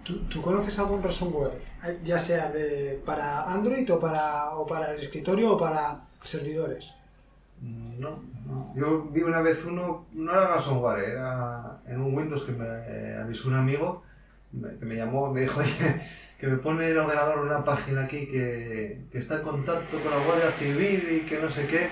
¿Tú, 0.04 0.42
conoces 0.42 0.80
algún 0.80 1.04
ransomware? 1.04 1.62
Ya 2.04 2.18
sea 2.18 2.50
de, 2.52 3.02
para 3.06 3.52
Android 3.52 3.92
o 3.94 4.00
para, 4.00 4.56
o 4.56 4.66
para 4.66 4.94
el 4.94 5.02
escritorio 5.02 5.54
o 5.54 5.60
para 5.60 6.02
servidores. 6.24 6.96
No, 7.62 8.24
yo 8.76 9.04
vi 9.12 9.22
una 9.22 9.42
vez 9.42 9.64
uno, 9.66 10.06
no 10.14 10.32
era 10.32 10.48
ransomware, 10.48 11.10
era 11.10 11.82
en 11.86 12.02
un 12.02 12.16
Windows 12.16 12.44
que 12.44 12.54
me 12.54 13.16
avisó 13.16 13.50
un 13.50 13.56
amigo, 13.56 14.04
que 14.52 14.86
me 14.86 14.96
llamó, 14.96 15.32
me 15.32 15.42
dijo, 15.42 15.60
oye, 15.60 16.02
que 16.40 16.48
me 16.48 16.58
pone 16.58 16.90
el 16.90 16.98
ordenador 16.98 17.40
una 17.40 17.66
página 17.66 18.06
aquí 18.06 18.26
que, 18.26 19.02
que, 19.12 19.18
está 19.18 19.36
en 19.36 19.42
contacto 19.42 20.02
con 20.02 20.10
la 20.10 20.26
Guardia 20.26 20.52
Civil 20.58 21.08
y 21.12 21.26
que 21.26 21.38
no 21.38 21.50
sé 21.50 21.68
qué. 21.68 21.90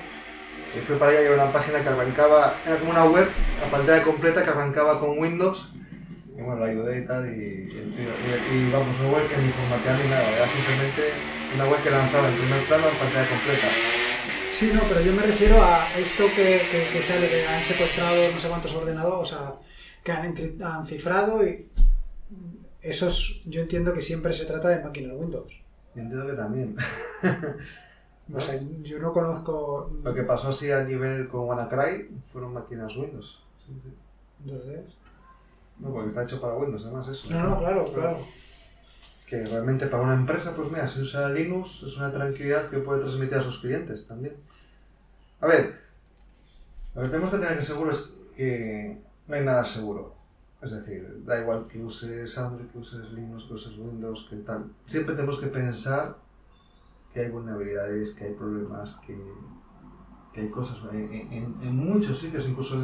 Y 0.74 0.80
fue 0.80 0.96
para 0.96 1.12
allá 1.12 1.22
y 1.22 1.26
era 1.26 1.44
una 1.44 1.52
página 1.52 1.82
que 1.82 1.90
arrancaba, 1.90 2.56
era 2.66 2.78
como 2.78 2.92
una 2.92 3.04
web, 3.06 3.28
la 3.62 3.70
pantalla 3.70 4.02
completa 4.04 4.44
que 4.44 4.50
arrancaba 4.50 5.00
con 5.00 5.20
Windows. 5.20 5.70
Y 6.38 6.42
bueno, 6.42 6.62
la 6.62 6.68
ayudé 6.68 7.00
y 7.00 7.06
tal, 7.06 7.26
y, 7.28 7.68
y, 7.68 8.72
vamos, 8.72 8.98
una 9.00 9.10
web 9.10 9.28
que 9.28 9.38
ni 9.38 9.50
formateaba 9.50 9.98
ni 9.98 10.10
nada, 10.10 10.30
era 10.30 10.48
simplemente 10.48 11.02
una 11.56 11.66
web 11.66 11.82
que 11.84 11.90
lanzaba 11.90 12.30
en 12.30 12.36
primer 12.36 12.62
plano 12.66 12.86
la 12.86 13.00
pantalla 13.00 13.30
completa. 13.30 13.68
Sí, 14.54 14.72
no, 14.74 14.82
pero 14.88 15.02
yo 15.02 15.14
me 15.14 15.24
refiero 15.24 15.62
a 15.62 15.88
esto 15.98 16.26
que, 16.36 16.62
que, 16.72 16.88
que 16.94 17.04
sale, 17.04 17.28
que 17.28 17.48
han 17.48 17.64
secuestrado 17.64 18.32
no 18.32 18.40
sé 18.40 18.48
cuántos 18.48 18.76
ordenadores, 18.76 19.34
o 19.34 19.36
sea, 19.36 19.54
que 20.04 20.12
han, 20.12 20.36
han 20.64 20.86
cifrado 20.86 21.46
y 21.46 21.70
eso 22.90 23.10
yo 23.46 23.62
entiendo 23.62 23.94
que 23.94 24.02
siempre 24.02 24.34
se 24.34 24.46
trata 24.46 24.70
de 24.70 24.84
máquinas 24.84 25.16
Windows. 25.16 25.62
Yo 25.96 26.02
entiendo 26.02 26.28
que 26.28 26.34
también. 26.34 26.76
O 28.34 28.42
sea, 28.42 28.60
yo 28.82 29.00
no 29.00 29.14
conozco... 29.14 29.92
Lo 30.04 30.14
que 30.14 30.24
pasó 30.24 30.50
así 30.50 30.72
a 30.72 30.84
nivel 30.84 31.28
con 31.30 31.46
WannaCry 31.46 32.10
fueron 32.32 32.54
máquinas 32.54 32.96
Windows. 32.98 33.42
Entonces... 34.44 34.82
No, 35.80 35.92
porque 35.92 36.10
está 36.10 36.24
hecho 36.24 36.42
para 36.42 36.56
Windows, 36.56 36.84
además 36.84 37.08
eso. 37.08 37.30
No, 37.30 37.52
no, 37.52 37.60
claro, 37.60 37.86
claro. 37.86 38.28
Que 39.28 39.46
realmente 39.46 39.88
para 39.88 40.04
una 40.04 40.16
empresa, 40.16 40.56
pues 40.56 40.72
mira, 40.72 40.88
si 40.88 41.02
usa 41.02 41.30
Linux 41.30 41.84
es 41.84 41.98
una 41.98 42.12
tranquilidad 42.12 42.70
que 42.70 42.80
puede 42.80 43.02
transmitir 43.02 43.38
a 43.38 43.44
sus 43.44 43.60
clientes 43.60 44.08
también. 44.08 44.36
A 45.40 45.48
ver, 45.48 45.80
lo 46.96 47.04
que 47.04 47.10
tenemos 47.10 47.30
que 47.30 47.38
tener 47.38 47.64
seguro 47.64 47.92
es 47.92 48.14
que 48.36 48.98
no 49.28 49.36
hay 49.36 49.46
nada 49.46 49.64
seguro. 49.64 50.16
Es 50.62 50.72
decir, 50.72 51.24
da 51.24 51.40
igual 51.40 51.68
que 51.68 51.84
uses 51.84 52.36
Android, 52.38 52.68
que 52.68 52.80
uses 52.80 53.12
Linux, 53.12 53.46
que 53.46 53.54
uses 53.54 53.78
Windows, 53.78 54.28
que 54.30 54.38
tal. 54.38 54.72
Siempre 54.86 55.16
tenemos 55.16 55.40
que 55.40 55.48
pensar 55.48 56.18
que 57.14 57.22
hay 57.22 57.30
vulnerabilidades, 57.30 58.14
que 58.14 58.26
hay 58.26 58.34
problemas, 58.34 58.96
que, 59.06 59.16
que 60.34 60.42
hay 60.42 60.50
cosas. 60.50 60.78
En, 60.92 61.56
en, 61.62 61.76
muchos 61.76 62.18
sitios, 62.18 62.48
incluso 62.48 62.82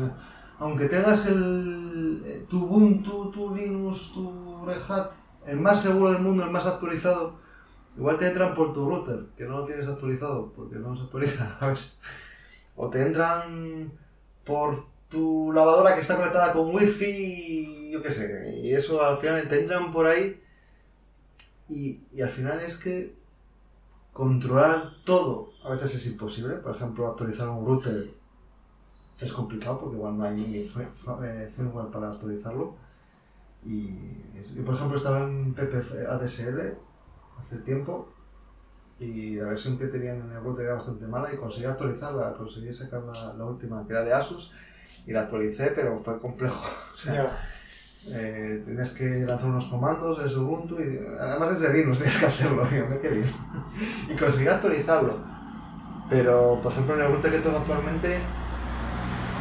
aunque 0.60 0.88
tengas 0.88 1.26
el, 1.26 2.46
tu 2.48 2.64
Ubuntu, 2.64 3.32
tu 3.32 3.56
Linux, 3.56 4.14
tu 4.14 4.66
Red 4.66 4.82
Hat, 4.88 5.12
el 5.46 5.60
más 5.60 5.82
seguro 5.82 6.14
del 6.14 6.22
mundo, 6.22 6.44
el 6.44 6.52
más 6.52 6.66
actualizado, 6.68 7.36
igual 7.98 8.18
te 8.18 8.28
entran 8.28 8.54
por 8.54 8.72
tu 8.72 8.88
router, 8.88 9.26
que 9.36 9.46
no 9.46 9.60
lo 9.60 9.66
tienes 9.66 9.88
actualizado, 9.88 10.54
porque 10.56 10.76
no 10.76 10.96
se 10.96 11.04
actualiza, 11.04 11.58
O 12.76 12.90
te 12.90 13.06
entran 13.06 13.92
por 14.46 14.93
tu 15.14 15.52
lavadora 15.54 15.94
que 15.94 16.02
está 16.02 16.16
conectada 16.16 16.52
con 16.54 16.74
wifi, 16.74 17.92
yo 17.92 18.02
qué 18.02 18.12
sé, 18.12 18.60
y 18.64 18.74
eso 18.74 19.04
al 19.04 19.20
final 19.20 19.48
te 19.48 19.60
entran 19.60 19.92
por 19.92 20.08
ahí 20.08 20.42
y, 21.70 22.02
y, 22.12 22.22
al 22.22 22.30
final 22.30 22.60
es 22.60 22.78
que 22.78 23.16
controlar 24.12 24.90
todo 25.06 25.54
a 25.64 25.70
veces 25.70 25.96
es 25.96 26.08
imposible. 26.08 26.56
Por 26.56 26.76
ejemplo, 26.76 27.08
actualizar 27.08 27.48
un 27.48 27.66
router 27.66 28.12
es 29.20 29.32
complicado 29.32 29.80
porque 29.80 29.98
igual 29.98 30.18
no 30.18 30.26
hay 30.26 30.36
ni 30.36 30.58
eh, 30.58 31.50
firmware 31.56 31.92
para 31.92 32.10
actualizarlo. 32.10 32.76
Y 33.66 33.88
yo, 34.56 34.66
por 34.66 34.76
ejemplo, 34.76 34.98
estaba 34.98 35.24
en 35.24 35.54
PPF 35.54 35.94
ADSL 36.10 36.76
hace 37.40 37.58
tiempo 37.60 38.10
y 39.00 39.36
la 39.36 39.46
versión 39.46 39.78
que 39.78 39.88
tenían 39.88 40.22
en 40.22 40.32
el 40.32 40.44
router 40.44 40.66
era 40.66 40.76
bastante 40.76 41.08
mala 41.08 41.34
y 41.34 41.38
conseguí 41.38 41.66
actualizarla, 41.66 42.34
conseguí 42.34 42.74
sacar 42.74 43.04
la, 43.04 43.34
la 43.34 43.46
última 43.46 43.86
que 43.86 43.94
era 43.94 44.04
de 44.04 44.14
Asus 44.14 44.52
y 45.06 45.12
la 45.12 45.22
actualicé, 45.22 45.72
pero 45.76 46.00
fue 46.00 46.20
complejo. 46.20 46.64
O 46.94 47.06
sea, 47.06 47.38
eh, 48.08 48.62
tienes 48.66 48.92
que 48.92 49.26
lanzar 49.26 49.50
unos 49.50 49.66
comandos 49.66 50.20
en 50.20 50.40
Ubuntu 50.40 50.80
y 50.80 51.00
además 51.20 51.54
es 51.54 51.60
de 51.62 51.74
Linux, 51.74 51.98
tienes 52.00 52.18
que 52.18 52.26
hacerlo, 52.28 52.66
me 52.66 53.00
qué 53.00 53.10
bien. 53.10 53.28
y 54.10 54.16
conseguí 54.16 54.48
actualizarlo. 54.48 55.18
Pero, 56.10 56.60
por 56.62 56.72
ejemplo, 56.72 56.96
en 56.96 57.02
el 57.02 57.08
router 57.08 57.32
que 57.32 57.40
tengo 57.40 57.58
actualmente, 57.58 58.20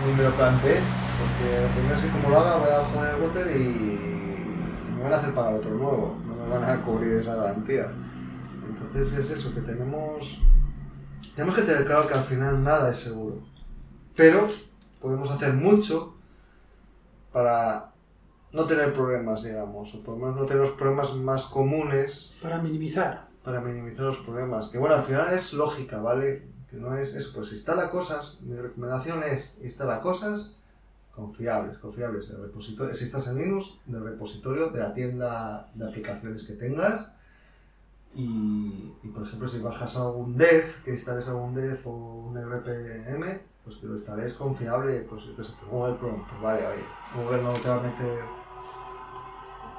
ni 0.06 0.12
me 0.14 0.22
lo 0.24 0.30
planteé, 0.30 0.80
porque 1.18 1.62
lo 1.62 1.68
primero 1.68 1.94
es 1.94 2.02
que 2.02 2.08
como 2.08 2.30
lo 2.30 2.38
haga 2.40 2.56
voy 2.56 2.70
a 2.70 2.84
joder 2.84 3.14
el 3.14 3.20
router 3.20 3.56
y 3.56 4.96
me 4.96 5.02
van 5.04 5.12
a 5.12 5.16
hacer 5.16 5.34
pagar 5.34 5.54
otro 5.54 5.70
nuevo, 5.70 6.16
no 6.26 6.34
me 6.34 6.48
van 6.48 6.68
a 6.68 6.82
cubrir 6.82 7.18
esa 7.18 7.36
garantía. 7.36 7.92
Entonces 8.68 9.12
es 9.18 9.38
eso, 9.38 9.54
que 9.54 9.60
tenemos... 9.60 10.40
Tenemos 11.36 11.54
que 11.54 11.62
tener 11.62 11.84
claro 11.84 12.08
que 12.08 12.14
al 12.14 12.24
final 12.24 12.62
nada 12.62 12.90
es 12.90 12.98
seguro. 12.98 13.36
Pero 14.16 14.48
podemos 15.02 15.30
hacer 15.30 15.52
mucho 15.54 16.14
para 17.32 17.92
no 18.52 18.64
tener 18.64 18.92
problemas, 18.92 19.42
digamos, 19.42 19.94
o 19.94 20.02
por 20.02 20.14
lo 20.14 20.26
menos 20.26 20.40
no 20.40 20.46
tener 20.46 20.62
los 20.62 20.72
problemas 20.72 21.14
más 21.14 21.46
comunes. 21.46 22.34
Para 22.40 22.58
minimizar. 22.58 23.28
Para 23.42 23.60
minimizar 23.60 24.06
los 24.06 24.18
problemas. 24.18 24.68
Que 24.68 24.78
bueno, 24.78 24.94
al 24.94 25.02
final 25.02 25.32
es 25.32 25.52
lógica, 25.52 25.98
¿vale? 25.98 26.46
Que 26.70 26.76
no 26.76 26.96
es 26.96 27.14
eso, 27.14 27.32
pues 27.34 27.52
instala 27.52 27.90
cosas, 27.90 28.38
mi 28.42 28.56
recomendación 28.56 29.22
es 29.24 29.58
instala 29.62 30.00
cosas 30.00 30.56
confiables, 31.14 31.78
confiables. 31.78 32.30
El 32.30 32.42
repositorio, 32.42 32.94
si 32.94 33.04
estás 33.04 33.28
en 33.28 33.38
Linux, 33.38 33.78
del 33.86 34.02
repositorio 34.02 34.70
de 34.70 34.80
la 34.80 34.94
tienda 34.94 35.70
de 35.74 35.86
aplicaciones 35.86 36.44
que 36.44 36.54
tengas. 36.54 37.14
Y, 38.14 38.92
y 39.02 39.08
por 39.08 39.22
ejemplo, 39.22 39.48
si 39.48 39.58
bajas 39.60 39.96
algún 39.96 40.36
dev, 40.36 40.82
que 40.84 40.90
instales 40.90 41.28
algún 41.28 41.54
dev 41.54 41.80
o 41.86 41.90
un 41.90 42.36
RPM, 42.36 43.40
pues 43.64 43.76
que 43.76 43.86
lo 43.86 43.94
instales 43.94 44.34
confiable, 44.34 45.06
pues 45.08 45.22
yo 45.24 45.36
qué 45.36 45.44
sé, 45.44 45.52
pues 45.58 45.70
Google 45.70 45.96
Chrome, 45.98 46.24
pues 46.28 46.42
vale, 46.42 46.66
oye, 46.66 46.84
Google 47.16 47.42
no 47.42 47.52
te 47.52 47.68
va 47.68 47.76
a 47.76 47.80
meter 47.80 48.20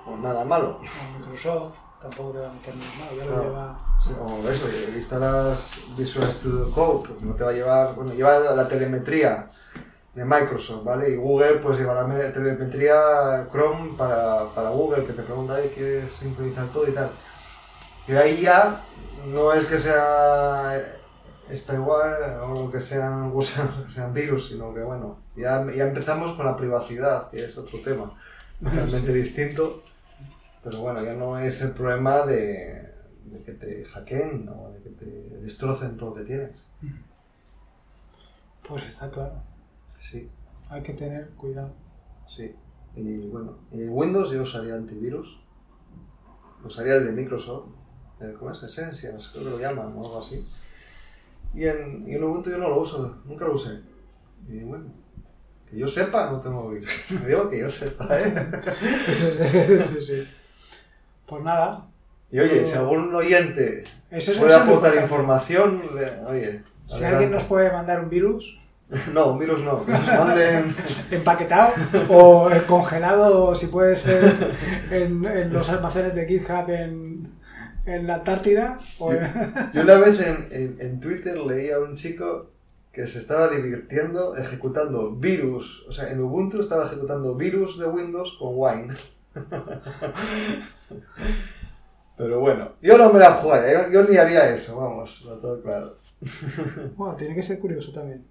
pues 0.06 0.20
nada 0.20 0.46
malo. 0.46 0.80
O 0.80 1.20
Microsoft 1.20 1.76
tampoco 2.02 2.32
te 2.32 2.40
va 2.40 2.50
a 2.50 2.54
meter 2.54 2.76
nada 2.76 2.92
malo, 3.00 3.18
ya 3.18 3.26
lo 3.26 3.44
lleva... 3.44 3.78
Sí, 4.02 4.12
o 4.20 4.50
eso, 4.50 4.68
instalas 4.96 5.82
Visual 5.98 6.28
Studio 6.32 6.72
Code, 6.72 7.10
pues 7.10 7.22
no 7.24 7.34
te 7.34 7.44
va 7.44 7.50
a 7.50 7.54
llevar, 7.54 7.96
bueno, 7.96 8.14
lleva 8.14 8.40
la 8.40 8.68
telemetría 8.68 9.50
de 10.14 10.26
Microsoft, 10.26 10.84
¿vale? 10.84 11.10
Y 11.10 11.16
Google 11.16 11.56
pues 11.56 11.80
llevará 11.80 12.06
telemetría 12.32 13.48
Chrome 13.52 13.98
para, 13.98 14.50
para 14.54 14.70
Google, 14.70 15.06
que 15.06 15.14
te 15.14 15.24
pregunta, 15.24 15.62
¿qué 15.62 15.72
quieres 15.72 16.14
sincronizar 16.14 16.68
todo 16.68 16.88
y 16.88 16.92
tal. 16.92 17.10
Y 18.08 18.14
ahí 18.14 18.42
ya 18.42 18.82
no 19.26 19.54
es 19.54 19.66
que 19.66 19.80
sea 19.80 20.74
spyware 21.52 22.40
o 22.42 22.72
que 22.72 22.82
sean 22.82 23.34
que 23.34 23.92
sean 23.92 24.14
virus, 24.14 24.50
sino 24.50 24.74
que 24.74 24.82
bueno, 24.82 25.20
ya, 25.36 25.66
ya 25.72 25.88
empezamos 25.88 26.36
con 26.36 26.46
la 26.46 26.56
privacidad, 26.56 27.30
que 27.30 27.44
es 27.46 27.58
otro 27.58 27.80
tema 27.80 28.14
totalmente 28.62 29.14
distinto. 29.14 29.84
Pero 30.64 30.80
bueno, 30.80 31.04
ya 31.04 31.14
no 31.14 31.38
es 31.38 31.62
el 31.62 31.72
problema 31.72 32.26
de, 32.26 32.90
de 33.26 33.44
que 33.44 33.52
te 33.52 33.84
hackeen 33.84 34.48
o 34.48 34.72
de 34.72 34.82
que 34.82 34.90
te 34.92 35.06
destrocen 35.42 35.98
todo 35.98 36.12
lo 36.12 36.16
que 36.16 36.24
tienes. 36.24 36.52
Pues 38.68 38.88
está 38.88 39.10
claro. 39.10 39.42
Sí. 40.00 40.30
Hay 40.70 40.82
que 40.82 40.94
tener 40.94 41.30
cuidado. 41.32 41.74
Sí. 42.34 42.56
Y 42.96 43.28
bueno, 43.28 43.58
en 43.72 43.90
Windows 43.90 44.32
yo 44.32 44.44
usaría 44.44 44.76
antivirus. 44.76 45.40
Usaría 46.64 46.96
el 46.96 47.06
de 47.08 47.12
Microsoft. 47.12 47.68
¿Cómo 48.40 48.52
es? 48.52 48.64
Essentials, 48.64 49.30
creo 49.30 49.44
que 49.44 49.50
lo 49.50 49.60
llaman 49.60 49.88
o 49.98 50.06
algo 50.06 50.22
así. 50.22 50.42
Y 51.54 51.66
en, 51.66 52.06
y 52.08 52.16
en 52.16 52.24
Ubuntu 52.24 52.50
yo 52.50 52.58
no 52.58 52.70
lo 52.70 52.82
uso, 52.82 53.18
nunca 53.26 53.46
lo 53.46 53.54
usé. 53.54 53.80
Y 54.48 54.60
bueno, 54.60 54.86
que 55.70 55.78
yo 55.78 55.88
sepa, 55.88 56.32
no 56.32 56.40
tengo 56.40 56.70
virus. 56.70 56.92
Digo 57.28 57.50
que 57.50 57.60
yo 57.60 57.72
sepa, 57.72 58.08
¿eh? 58.20 58.34
sí, 59.14 59.28
sí, 59.94 60.06
sí. 60.06 60.28
Pues 61.26 61.44
nada. 61.44 61.88
Y 62.32 62.40
oye, 62.40 62.66
si 62.66 62.76
algún 62.76 63.14
oyente 63.14 63.84
puede 64.40 64.56
aportar 64.56 64.96
información, 64.96 65.82
oye. 66.28 66.64
Si 66.88 67.04
alguien 67.04 67.32
nos 67.32 67.44
puede 67.44 67.72
mandar 67.72 68.02
un 68.02 68.10
virus. 68.10 68.60
No, 69.14 69.32
un 69.32 69.40
virus 69.40 69.62
no, 69.62 69.84
nos 69.88 70.08
manden. 70.08 70.76
Empaquetado 71.10 71.74
o 72.10 72.48
congelado, 72.68 73.56
si 73.56 73.68
puede 73.68 73.96
ser, 73.96 74.52
en, 74.92 75.26
en 75.26 75.52
los 75.52 75.68
almacenes 75.72 76.14
de 76.14 76.28
GitHub 76.28 76.70
en, 76.70 77.13
en 77.86 78.08
la 78.08 78.16
Antártida. 78.16 78.80
Yo, 79.74 79.82
una 79.82 79.96
vez 79.96 80.20
en, 80.20 80.78
en, 80.80 81.00
Twitter 81.00 81.38
leí 81.38 81.70
a 81.72 81.80
un 81.80 81.96
chico 81.96 82.52
que 82.92 83.08
se 83.08 83.20
estaba 83.20 83.50
divirtiendo 83.50 84.36
ejecutando 84.38 85.16
virus, 85.16 85.86
o 85.88 85.94
sea, 85.94 86.12
en 86.12 86.22
Ubuntu 86.22 86.62
estaba 86.62 86.86
ejecutando 86.86 87.36
virus 87.36 87.80
de 87.80 87.88
Windows 87.88 88.38
con 88.40 88.52
Wine. 88.54 88.94
Pero 92.16 92.40
bueno, 92.40 92.74
yo 92.82 92.98
no 92.98 93.12
me 93.12 93.20
la 93.20 93.34
jugaría, 93.34 93.90
yo, 93.90 94.04
ni 94.04 94.16
haría 94.18 94.54
eso, 94.54 94.78
vamos, 94.78 95.22
está 95.22 95.42
todo 95.42 95.62
claro. 95.62 95.98
Bueno, 96.96 97.16
tiene 97.16 97.34
que 97.36 97.42
ser 97.42 97.60
curioso 97.60 97.92
también. 97.92 98.24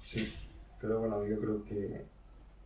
Sí, 0.00 0.34
pero 0.80 0.98
bueno, 1.00 1.24
yo 1.26 1.38
creo 1.40 1.64
que, 1.64 2.04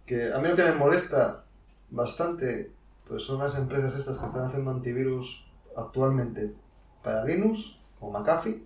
que 0.05 0.33
a 0.33 0.39
mí 0.39 0.49
lo 0.49 0.57
que 0.57 0.65
me 0.65 0.75
molesta 0.75 1.45
bastante 1.91 2.73
pues 3.07 3.23
son 3.23 3.39
las 3.39 3.57
empresas 3.57 3.95
estas 3.95 4.19
que 4.19 4.27
están 4.27 4.45
haciendo 4.45 4.71
antivirus 4.71 5.47
actualmente 5.77 6.55
para 7.03 7.25
Linux, 7.25 7.77
o 8.01 8.11
McAfee, 8.11 8.63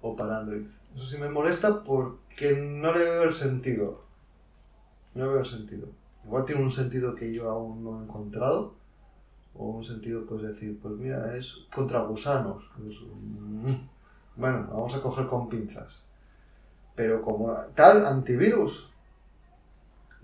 o 0.00 0.16
para 0.16 0.38
Android. 0.38 0.66
Eso 0.94 1.06
sí 1.06 1.18
me 1.18 1.28
molesta 1.28 1.82
porque 1.84 2.56
no 2.56 2.92
le 2.92 3.04
veo 3.04 3.22
el 3.24 3.34
sentido. 3.34 4.04
No 5.14 5.24
le 5.24 5.30
veo 5.30 5.40
el 5.40 5.46
sentido. 5.46 5.88
Igual 6.24 6.44
tiene 6.44 6.62
un 6.62 6.72
sentido 6.72 7.14
que 7.14 7.32
yo 7.32 7.50
aún 7.50 7.84
no 7.84 8.00
he 8.00 8.04
encontrado, 8.04 8.74
o 9.54 9.70
un 9.70 9.84
sentido, 9.84 10.26
pues 10.26 10.42
decir, 10.42 10.78
pues 10.80 10.94
mira, 10.96 11.36
es 11.36 11.66
contra 11.74 12.00
gusanos. 12.00 12.64
Pues, 12.76 12.96
mm, 13.00 13.74
bueno, 14.36 14.66
vamos 14.70 14.94
a 14.94 15.02
coger 15.02 15.26
con 15.26 15.48
pinzas. 15.48 16.02
Pero 16.94 17.22
como 17.22 17.52
tal, 17.74 18.06
antivirus, 18.06 18.90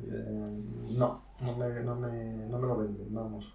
eh, 0.01 0.63
no, 0.99 1.23
no 1.41 1.57
me, 1.57 1.83
no, 1.83 1.97
me, 1.97 2.47
no 2.49 2.59
me 2.59 2.67
lo 2.67 2.77
venden, 2.79 3.15
vamos. 3.15 3.55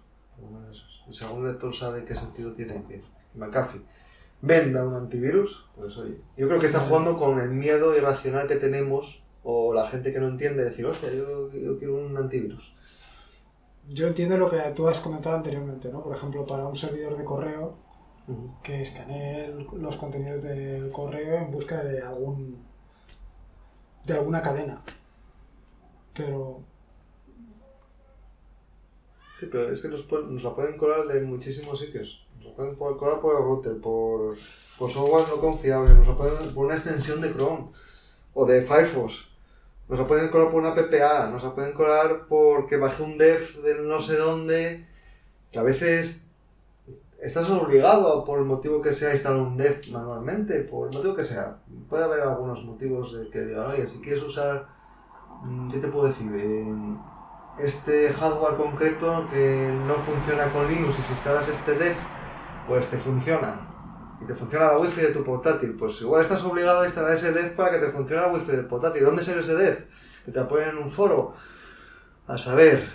Si 1.10 1.24
algún 1.24 1.46
lector 1.46 1.74
sabe 1.74 2.04
qué 2.04 2.14
sentido 2.14 2.52
tiene 2.52 2.82
que 2.88 3.02
McAfee 3.34 3.82
venda 4.40 4.84
un 4.84 4.94
antivirus, 4.94 5.66
pues 5.76 5.96
oye, 5.96 6.20
yo 6.36 6.48
creo 6.48 6.60
que 6.60 6.66
está 6.66 6.80
jugando 6.80 7.16
con 7.16 7.38
el 7.40 7.50
miedo 7.50 7.96
irracional 7.96 8.46
que 8.46 8.56
tenemos 8.56 9.22
o 9.42 9.72
la 9.72 9.86
gente 9.86 10.12
que 10.12 10.20
no 10.20 10.28
entiende 10.28 10.64
decir, 10.64 10.86
hostia, 10.86 11.10
yo, 11.12 11.48
quiero 11.78 11.96
un 11.96 12.16
antivirus. 12.16 12.74
Yo 13.88 14.06
entiendo 14.06 14.36
lo 14.36 14.50
que 14.50 14.58
tú 14.76 14.86
has 14.88 15.00
comentado 15.00 15.36
anteriormente, 15.36 15.90
¿no? 15.90 16.02
Por 16.02 16.14
ejemplo, 16.14 16.46
para 16.46 16.66
un 16.66 16.76
servidor 16.76 17.16
de 17.16 17.24
correo 17.24 17.76
que 18.62 18.82
escanee 18.82 19.54
los 19.72 19.96
contenidos 19.96 20.44
del 20.44 20.90
correo 20.90 21.38
en 21.38 21.50
busca 21.50 21.82
de 21.82 22.02
algún 22.02 22.58
de 24.04 24.12
alguna 24.12 24.42
cadena. 24.42 24.82
Pero 26.12 26.62
Sí, 29.38 29.48
pero 29.50 29.70
es 29.70 29.80
que 29.80 29.88
nos, 29.88 30.10
la 30.42 30.54
pueden 30.54 30.76
colar 30.76 31.06
de 31.06 31.20
muchísimos 31.20 31.78
sitios. 31.78 32.26
Nos 32.38 32.46
la 32.46 32.52
pueden 32.54 32.74
colar 32.74 33.20
por 33.20 33.36
el 33.36 33.42
router, 33.42 33.80
por, 33.80 34.36
por 34.76 34.90
software 34.90 35.28
no 35.28 35.40
confiable, 35.40 35.94
nos 35.94 36.08
la 36.08 36.16
pueden 36.16 36.54
por 36.54 36.66
una 36.66 36.74
extensión 36.74 37.20
de 37.20 37.32
Chrome 37.32 37.68
o 38.34 38.46
de 38.46 38.62
Firefox. 38.62 39.28
Nos 39.88 39.98
la 40.00 40.06
pueden 40.08 40.28
colar 40.30 40.50
por 40.50 40.60
una 40.60 40.74
PPA, 40.74 41.30
nos 41.30 41.44
la 41.44 41.54
pueden 41.54 41.72
colar 41.72 42.26
porque 42.28 42.76
bajé 42.76 43.02
un 43.04 43.16
dev 43.16 43.62
de 43.62 43.76
no 43.76 44.00
sé 44.00 44.16
dónde, 44.16 44.86
que 45.52 45.58
a 45.60 45.62
veces 45.62 46.28
estás 47.20 47.48
obligado 47.50 48.24
por 48.24 48.40
el 48.40 48.44
motivo 48.44 48.82
que 48.82 48.92
sea 48.92 49.10
a 49.10 49.12
instalar 49.12 49.40
un 49.40 49.56
dev 49.56 49.80
manualmente, 49.92 50.62
por 50.64 50.88
el 50.88 50.94
motivo 50.96 51.14
que 51.14 51.24
sea. 51.24 51.58
Puede 51.88 52.02
haber 52.02 52.22
algunos 52.22 52.64
motivos 52.64 53.16
que 53.32 53.40
digan, 53.44 53.66
oye, 53.66 53.86
si 53.86 54.00
quieres 54.00 54.22
usar, 54.22 54.66
mm, 55.44 55.70
¿qué 55.70 55.78
te 55.78 55.86
puedo 55.86 56.08
decir? 56.08 56.26
Este 57.58 58.12
hardware 58.12 58.56
concreto 58.56 59.26
que 59.30 59.70
no 59.86 59.94
funciona 59.94 60.44
con 60.52 60.68
Linux 60.68 60.98
y 60.98 61.02
si 61.02 61.12
instalas 61.12 61.48
este 61.48 61.74
dev, 61.74 61.96
pues 62.66 62.86
te 62.88 62.98
funciona. 62.98 63.60
Y 64.20 64.26
te 64.26 64.34
funciona 64.34 64.66
la 64.66 64.78
wifi 64.78 65.00
de 65.00 65.08
tu 65.08 65.24
portátil. 65.24 65.76
Pues 65.78 66.00
igual 66.00 66.22
estás 66.22 66.42
obligado 66.44 66.80
a 66.80 66.86
instalar 66.86 67.12
ese 67.12 67.32
dev 67.32 67.54
para 67.54 67.72
que 67.72 67.86
te 67.86 67.92
funcione 67.92 68.22
la 68.22 68.32
wifi 68.32 68.52
del 68.52 68.66
portátil. 68.66 69.04
¿Dónde 69.04 69.22
sale 69.22 69.40
ese 69.40 69.54
dev? 69.54 69.86
Que 70.24 70.32
te 70.32 70.40
apoyen 70.40 70.70
en 70.70 70.78
un 70.78 70.90
foro. 70.90 71.34
A 72.26 72.36
saber. 72.36 72.88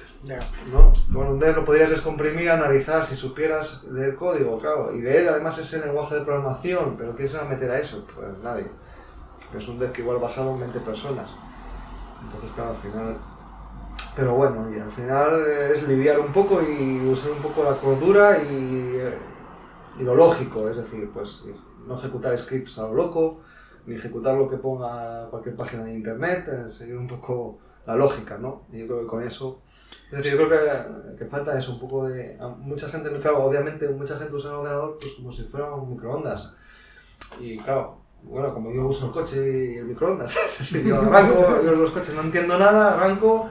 ¿no? 0.72 0.94
Bueno, 1.10 1.32
un 1.32 1.40
dev 1.40 1.56
lo 1.56 1.66
podrías 1.66 1.90
descomprimir, 1.90 2.50
analizar 2.50 3.06
si 3.06 3.16
supieras 3.16 3.84
leer 3.86 4.16
código, 4.16 4.58
claro. 4.60 4.94
Y 4.96 5.02
leer 5.02 5.28
además 5.28 5.58
ese 5.58 5.80
lenguaje 5.80 6.16
de 6.16 6.22
programación. 6.22 6.96
¿Pero 6.98 7.16
quién 7.16 7.28
se 7.28 7.38
va 7.38 7.44
a 7.44 7.50
meter 7.50 7.72
a 7.72 7.80
eso? 7.80 8.06
Pues 8.14 8.38
nadie. 8.44 8.66
Es 9.58 9.68
un 9.68 9.80
dev 9.80 9.92
que 9.92 10.02
igual 10.02 10.18
bajaron 10.18 10.60
20 10.60 10.80
personas. 10.80 11.30
Entonces, 12.22 12.52
claro, 12.52 12.72
al 12.72 12.78
final 12.78 13.18
pero 14.16 14.36
bueno, 14.36 14.70
y 14.72 14.80
al 14.80 14.92
final 14.92 15.46
es 15.48 15.88
lidiar 15.88 16.20
un 16.20 16.32
poco 16.32 16.62
y 16.62 17.00
usar 17.08 17.32
un 17.32 17.42
poco 17.42 17.64
la 17.64 17.78
cordura 17.78 18.38
y, 18.44 19.02
y 20.00 20.04
lo 20.04 20.16
lógico, 20.16 20.70
es 20.70 20.78
decir, 20.78 21.10
pues 21.12 21.42
no 21.88 21.96
ejecutar 21.96 22.38
scripts 22.38 22.78
a 22.80 22.84
lo 22.84 22.94
loco, 22.94 23.42
ni 23.86 23.96
ejecutar 23.96 24.36
lo 24.36 24.50
que 24.50 24.58
ponga 24.58 25.28
cualquier 25.30 25.56
página 25.56 25.84
de 25.84 25.94
internet, 25.94 26.48
eh, 26.48 26.70
seguir 26.70 26.98
un 26.98 27.08
poco 27.08 27.60
la 27.86 27.96
lógica, 27.96 28.38
¿no? 28.38 28.64
Y 28.72 28.80
yo 28.80 28.88
creo 28.88 29.02
que 29.02 29.08
con 29.08 29.24
eso... 29.24 29.62
Es 30.12 30.20
decir, 30.20 30.40
yo 30.40 30.48
creo 30.48 30.50
que, 30.50 31.18
que 31.18 31.26
falta 31.26 31.58
eso, 31.58 31.74
un 31.74 31.80
poco 31.80 32.08
de... 32.08 32.38
Mucha 32.60 32.88
gente, 32.88 33.12
claro, 33.20 33.44
obviamente 33.44 33.88
mucha 33.90 34.18
gente 34.18 34.34
usa 34.34 34.52
el 34.52 34.58
ordenador 34.58 34.98
pues 35.00 35.14
como 35.14 35.32
si 35.32 35.44
fuera 35.44 35.74
un 35.74 35.92
microondas. 35.92 36.56
Y 37.40 37.58
claro, 37.58 37.98
bueno, 38.24 38.54
como 38.54 38.72
yo 38.72 38.88
uso 38.88 39.08
el 39.08 39.12
coche 39.12 39.74
y 39.74 39.78
el 39.78 39.86
microondas, 39.86 40.36
yo 40.86 41.02
arranco, 41.02 41.62
yo 41.64 41.72
los 41.74 41.92
coches 41.92 42.16
no 42.16 42.22
entiendo 42.22 42.58
nada, 42.58 42.96
arranco 42.96 43.50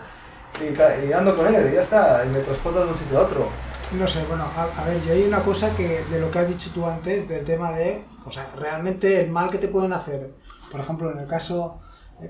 y, 0.60 1.12
ando 1.12 1.36
con 1.36 1.54
él, 1.54 1.70
y 1.70 1.74
ya 1.74 1.82
está, 1.82 2.24
y 2.24 2.28
me 2.28 2.40
transporta 2.40 2.84
de 2.84 2.92
un 2.92 2.98
sitio 2.98 3.18
a 3.18 3.22
otro. 3.22 3.48
No 3.92 4.08
sé, 4.08 4.24
bueno, 4.26 4.44
a, 4.44 4.84
ver, 4.84 5.02
yo 5.02 5.12
hay 5.12 5.24
una 5.24 5.42
cosa 5.42 5.74
que 5.76 6.04
de 6.04 6.20
lo 6.20 6.30
que 6.30 6.38
has 6.38 6.48
dicho 6.48 6.70
tú 6.72 6.86
antes, 6.86 7.28
del 7.28 7.44
tema 7.44 7.72
de, 7.72 8.04
o 8.24 8.30
sea, 8.30 8.50
realmente 8.56 9.20
el 9.20 9.30
mal 9.30 9.50
que 9.50 9.58
te 9.58 9.68
pueden 9.68 9.92
hacer, 9.92 10.30
por 10.70 10.80
ejemplo, 10.80 11.10
en 11.10 11.18
el 11.18 11.26
caso, 11.26 11.80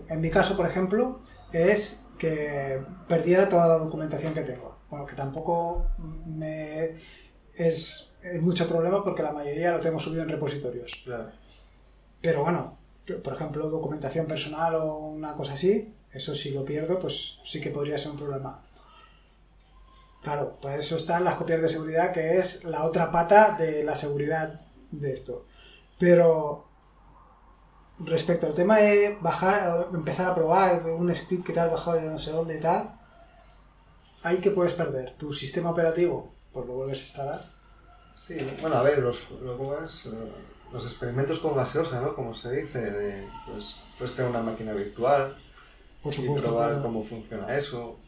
en 0.08 0.20
mi 0.20 0.30
caso, 0.30 0.56
por 0.56 0.66
ejemplo, 0.66 1.20
es 1.52 2.04
que 2.18 2.82
perdiera 3.08 3.48
toda 3.48 3.68
la 3.68 3.78
documentación 3.78 4.34
que 4.34 4.42
tengo. 4.42 4.76
Bueno, 4.90 5.06
que 5.06 5.14
tampoco 5.14 5.86
me 6.26 6.96
es, 7.54 8.12
es 8.22 8.42
mucho 8.42 8.68
problema 8.68 9.02
porque 9.02 9.22
la 9.22 9.32
mayoría 9.32 9.72
lo 9.72 9.80
tengo 9.80 9.98
subido 9.98 10.22
en 10.22 10.28
repositorios. 10.28 11.02
Claro. 11.04 11.30
Pero 12.20 12.42
bueno, 12.42 12.78
por 13.22 13.34
ejemplo, 13.34 13.68
documentación 13.68 14.26
personal 14.26 14.74
o 14.76 14.98
una 14.98 15.34
cosa 15.34 15.54
así, 15.54 15.92
eso 16.12 16.34
si 16.34 16.50
lo 16.50 16.64
pierdo, 16.64 16.98
pues 16.98 17.38
sí 17.44 17.60
que 17.60 17.70
podría 17.70 17.98
ser 17.98 18.12
un 18.12 18.18
problema. 18.18 18.62
Claro, 20.22 20.58
para 20.60 20.76
eso 20.76 20.96
están 20.96 21.24
las 21.24 21.34
copias 21.34 21.60
de 21.62 21.68
seguridad, 21.68 22.12
que 22.12 22.38
es 22.38 22.64
la 22.64 22.84
otra 22.84 23.10
pata 23.10 23.56
de 23.58 23.82
la 23.82 23.96
seguridad 23.96 24.60
de 24.90 25.12
esto. 25.12 25.46
Pero 25.98 26.68
respecto 27.98 28.46
al 28.46 28.54
tema 28.54 28.78
de 28.78 29.18
bajar, 29.20 29.88
empezar 29.92 30.28
a 30.28 30.34
probar 30.34 30.84
de 30.84 30.92
un 30.92 31.14
script 31.14 31.46
que 31.46 31.58
has 31.58 31.70
bajado 31.70 31.96
de 31.96 32.08
no 32.08 32.18
sé 32.18 32.30
dónde 32.30 32.56
y 32.56 32.60
tal, 32.60 32.98
ahí 34.22 34.38
que 34.38 34.50
puedes 34.50 34.74
perder 34.74 35.16
tu 35.16 35.32
sistema 35.32 35.70
operativo, 35.70 36.32
pues 36.52 36.66
lo 36.66 36.74
vuelves 36.74 36.98
a 36.98 37.02
instalar. 37.02 37.44
Sí, 38.16 38.36
bueno, 38.60 38.76
a 38.76 38.82
ver, 38.82 38.98
los, 38.98 39.28
los 39.30 40.86
experimentos 40.86 41.40
con 41.40 41.56
gaseosa, 41.56 42.00
¿no? 42.00 42.14
Como 42.14 42.34
se 42.34 42.52
dice, 42.52 42.78
de, 42.78 43.28
pues, 43.46 43.74
puedes 43.98 44.14
crear 44.14 44.30
una 44.30 44.42
máquina 44.42 44.72
virtual, 44.72 45.36
Por 46.02 46.14
y 46.14 46.28
probar 46.28 46.70
claro. 46.70 46.82
cómo 46.82 47.04
funciona 47.04 47.56
eso. 47.56 47.98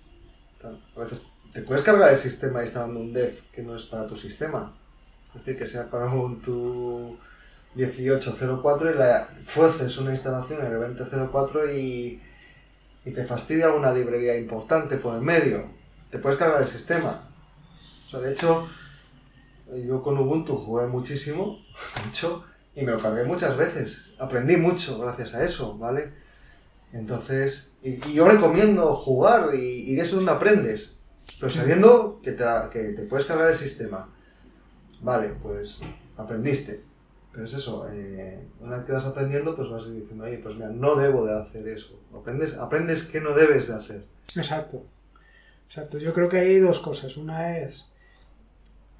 tal. 0.61 0.81
A 0.97 1.01
veces 1.01 1.23
te 1.53 1.63
puedes 1.63 1.85
cargar 1.85 2.13
el 2.13 2.19
sistema 2.19 2.63
instalando 2.63 3.01
un 3.01 3.13
dev 3.13 3.41
que 3.53 3.63
no 3.63 3.77
es 3.77 3.85
para 3.85 4.07
tu 4.07 4.17
sistema. 4.17 4.73
Es 5.29 5.45
decir, 5.45 5.59
que 5.59 5.67
sea 5.67 5.89
para 5.91 6.07
un 6.07 6.41
tu 6.41 7.17
1804 7.75 8.91
y 8.91 8.95
la 8.95 9.29
fuerces 9.45 9.97
una 9.99 10.11
instalación 10.13 10.65
en 10.65 10.73
el 10.73 10.97
2004 10.97 11.73
y, 11.73 12.21
y 13.05 13.11
te 13.11 13.25
fastidia 13.25 13.67
alguna 13.67 13.93
librería 13.93 14.37
importante 14.37 14.97
por 14.97 15.15
el 15.15 15.23
medio. 15.23 15.65
Te 16.11 16.19
puedes 16.19 16.39
cargar 16.39 16.63
el 16.63 16.69
sistema. 16.69 17.29
O 18.07 18.11
sea, 18.11 18.21
de 18.21 18.33
hecho, 18.33 18.69
yo 19.87 20.03
con 20.03 20.19
Ubuntu 20.19 20.57
jugué 20.57 20.87
muchísimo, 20.87 21.59
mucho, 22.07 22.45
y 22.75 22.83
me 22.83 22.93
lo 22.93 23.01
cargué 23.01 23.25
muchas 23.25 23.57
veces. 23.57 24.07
Aprendí 24.19 24.57
mucho 24.57 24.99
gracias 24.99 25.35
a 25.35 25.45
eso, 25.45 25.77
¿vale? 25.79 26.24
Entonces, 26.95 27.75
y, 27.83 27.95
y 28.09 28.15
yo 28.15 28.29
recomiendo 28.29 28.95
jugar 28.95 29.55
y, 29.55 29.95
eso 29.99 30.05
es 30.05 30.13
donde 30.13 30.31
aprendes. 30.31 31.01
Pero 31.41 31.51
sabiendo 31.51 32.21
que 32.23 32.33
te, 32.33 32.45
que 32.73 32.93
te 32.93 33.03
puedes 33.03 33.27
cargar 33.27 33.51
el 33.51 33.57
sistema. 33.57 34.09
Vale, 35.01 35.35
pues 35.43 35.81
aprendiste. 36.17 36.83
Pero 37.33 37.47
es 37.47 37.55
eso, 37.55 37.89
eh, 37.93 38.47
una 38.61 38.77
vez 38.77 38.87
que 38.87 38.93
vas 38.93 39.07
aprendiendo, 39.07 39.57
pues 39.57 39.69
vas 39.69 39.93
diciendo, 39.93 40.23
oye, 40.23 40.39
pues 40.39 40.55
mira, 40.55 40.69
no 40.69 40.95
debo 40.95 41.27
de 41.27 41.37
hacer 41.37 41.67
eso. 41.67 42.01
Aprendes, 42.17 42.57
aprendes 42.57 43.03
que 43.03 43.21
no 43.21 43.35
debes 43.35 43.67
de 43.67 43.75
hacer. 43.75 44.05
Exacto. 44.37 44.87
Exacto. 45.67 45.99
Yo 45.99 46.15
creo 46.15 46.29
que 46.29 46.39
hay 46.39 46.61
dos 46.61 46.79
cosas. 46.79 47.17
Una 47.17 47.59
es 47.59 47.91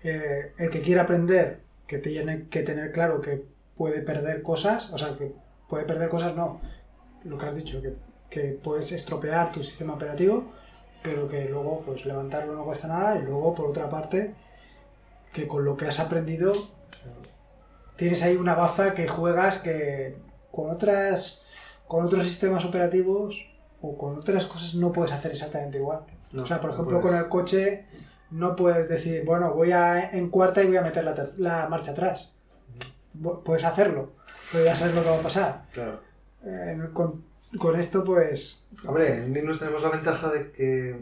eh, 0.03 0.53
el 0.59 0.69
que 0.71 0.81
quiere 0.81 1.01
aprender, 1.01 1.61
que 1.87 1.99
tiene 1.99 2.49
que 2.49 2.65
tener 2.65 2.91
claro 2.91 3.21
que 3.21 3.45
puede 3.77 4.01
perder 4.03 4.43
cosas, 4.43 4.91
o 4.93 4.99
sea, 4.99 5.17
que 5.17 5.33
puede 5.69 5.85
perder 5.85 6.09
cosas, 6.09 6.35
no. 6.35 6.61
Lo 7.25 7.39
que 7.39 7.47
has 7.47 7.57
dicho, 7.57 7.81
que, 7.83 7.95
que 8.31 8.59
puedes 8.63 8.93
estropear 8.93 9.53
tu 9.53 9.63
sistema 9.63 9.95
operativo, 9.95 10.45
pero 11.03 11.29
que 11.29 11.49
luego, 11.49 11.83
pues 11.85 12.07
levantarlo 12.07 12.55
no 12.55 12.65
cuesta 12.65 12.89
nada. 12.89 13.19
Y 13.19 13.23
luego, 13.23 13.55
por 13.55 13.67
otra 13.67 13.89
parte, 13.89 14.35
que 15.33 15.49
con 15.49 15.65
lo 15.65 15.77
que 15.77 15.87
has 15.87 16.01
aprendido, 16.01 16.53
tienes 17.97 18.23
ahí 18.23 18.37
una 18.37 18.55
baza 18.55 18.95
que 18.95 19.09
juegas 19.09 19.59
que 19.59 20.17
con 20.51 20.71
otras, 20.71 21.43
con 21.87 22.05
otros 22.05 22.25
sistemas 22.25 22.65
operativos 22.65 23.47
o 23.83 23.99
con 23.99 24.19
otras 24.19 24.47
cosas 24.47 24.75
no 24.75 24.93
puedes 24.93 25.13
hacer 25.13 25.33
exactamente 25.33 25.79
igual. 25.79 26.01
No, 26.33 26.45
o 26.45 26.47
sea, 26.47 26.61
por 26.61 26.71
no 26.71 26.75
ejemplo, 26.75 27.01
puedes. 27.01 27.17
con 27.17 27.25
el 27.25 27.29
coche 27.29 27.87
no 28.31 28.57
puedes 28.57 28.89
decir, 28.89 29.25
bueno, 29.25 29.53
voy 29.53 29.73
a, 29.73 30.11
en 30.11 30.31
cuarta 30.31 30.63
y 30.63 30.67
voy 30.67 30.77
a 30.77 30.83
meter 30.83 31.05
la, 31.05 31.15
la 31.37 31.69
marcha 31.69 31.93
atrás. 31.93 32.33
Puedes 33.45 33.65
hacerlo, 33.65 34.13
pero 34.51 34.65
ya 34.65 34.75
sabes 34.75 34.95
lo 34.95 35.03
que 35.03 35.11
va 35.11 35.19
a 35.19 35.23
pasar. 35.23 35.67
Claro. 35.73 36.01
Eh, 36.45 36.79
con, 36.93 37.25
con 37.59 37.77
esto, 37.79 38.05
pues, 38.05 38.67
Hombre, 38.87 39.25
en 39.25 39.33
Linux 39.33 39.61
tenemos 39.61 39.83
la 39.83 39.89
ventaja 39.91 40.31
de 40.31 40.51
que 40.53 41.01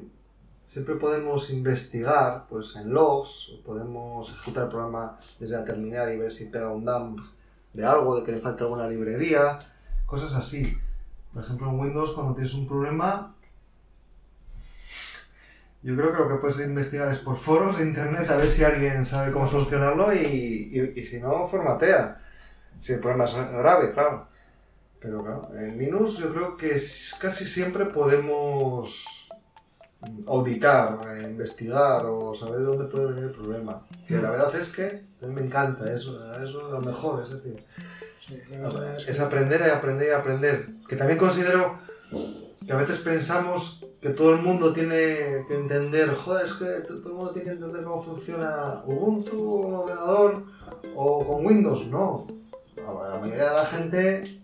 siempre 0.67 0.95
podemos 0.97 1.51
investigar 1.51 2.47
pues 2.49 2.77
en 2.77 2.93
logs, 2.93 3.53
podemos 3.65 4.31
ejecutar 4.33 4.65
el 4.65 4.71
programa 4.71 5.19
desde 5.39 5.57
la 5.57 5.65
terminal 5.65 6.13
y 6.13 6.19
ver 6.19 6.33
si 6.33 6.47
pega 6.47 6.71
un 6.71 6.85
dump 6.85 7.21
de 7.73 7.85
algo, 7.85 8.17
de 8.21 8.25
que 8.25 8.33
le 8.33 8.41
falta 8.41 8.65
alguna 8.65 8.87
librería, 8.89 9.59
cosas 10.07 10.35
así. 10.35 10.77
Por 11.35 11.43
ejemplo, 11.43 11.69
en 11.71 11.81
Windows 11.81 12.13
cuando 12.13 12.35
tienes 12.35 12.55
un 12.55 12.69
problema, 12.69 13.35
yo 15.83 15.97
creo 15.97 16.13
que 16.13 16.19
lo 16.19 16.29
que 16.29 16.35
puedes 16.37 16.59
investigar 16.67 17.11
es 17.11 17.19
por 17.19 17.37
foros 17.37 17.79
de 17.79 17.85
internet 17.85 18.31
a 18.31 18.37
ver 18.37 18.49
si 18.51 18.63
alguien 18.63 19.05
sabe 19.05 19.33
cómo 19.33 19.49
solucionarlo 19.49 20.15
y- 20.15 20.93
y 20.95 21.05
si 21.05 21.21
no, 21.21 21.49
formatea. 21.49 22.21
Si 22.81 22.93
el 22.93 23.01
problema 23.01 23.25
es 23.25 23.35
grave, 23.35 23.93
claro. 23.93 24.29
Pero 25.03 25.23
claro, 25.23 25.49
en 25.59 25.79
Linux 25.79 26.17
yo 26.19 26.33
creo 26.33 26.57
que 26.57 26.81
casi 27.21 27.45
siempre 27.45 27.87
podemos 27.87 29.29
auditar, 30.27 30.99
investigar 31.25 32.07
o 32.07 32.35
saber 32.35 32.59
de 32.61 32.65
dónde 32.65 32.85
puede 32.85 33.07
venir 33.07 33.25
el 33.25 33.31
problema. 33.33 33.87
Que 34.07 34.17
la 34.21 34.31
verdad 34.31 34.55
es 34.57 34.71
que 34.73 35.03
a 35.23 35.27
mí 35.27 35.35
me 35.35 35.43
encanta, 35.43 35.93
es, 35.93 36.03
es 36.03 36.51
lo 36.51 36.81
mejor, 36.81 37.23
es 37.25 37.31
decir, 37.31 37.65
sí, 38.27 38.37
la 38.51 38.69
verdad 38.69 38.97
es 38.97 39.05
que- 39.05 39.11
es 39.13 39.21
aprender 39.21 39.61
y 39.67 39.71
aprender 39.71 40.09
y 40.09 40.13
aprender. 40.13 40.67
Que 40.89 40.97
también 40.97 41.19
considero 41.19 41.79
que 42.65 42.73
a 42.73 42.77
veces 42.77 42.99
pensamos 43.01 43.85
que 44.01 44.11
todo 44.11 44.35
el 44.35 44.43
mundo 44.43 44.73
tiene 44.73 45.45
que 45.49 45.55
entender, 45.55 46.11
joder, 46.15 46.47
es 46.47 46.53
que 46.55 46.65
to- 46.87 46.99
todo 47.01 47.09
el 47.11 47.15
mundo 47.15 47.33
tiene 47.33 47.49
que 47.51 47.55
entender 47.57 47.85
cómo 47.85 48.03
funciona 48.03 48.83
Ubuntu, 48.87 49.37
un 49.41 49.75
ordenador 49.75 50.45
o 50.97 51.25
con 51.27 51.47
Windows. 51.47 51.87
No, 51.87 52.27
la 52.77 53.19
mayoría 53.21 53.51
de 53.51 53.55
la 53.57 53.67
gente 53.67 54.42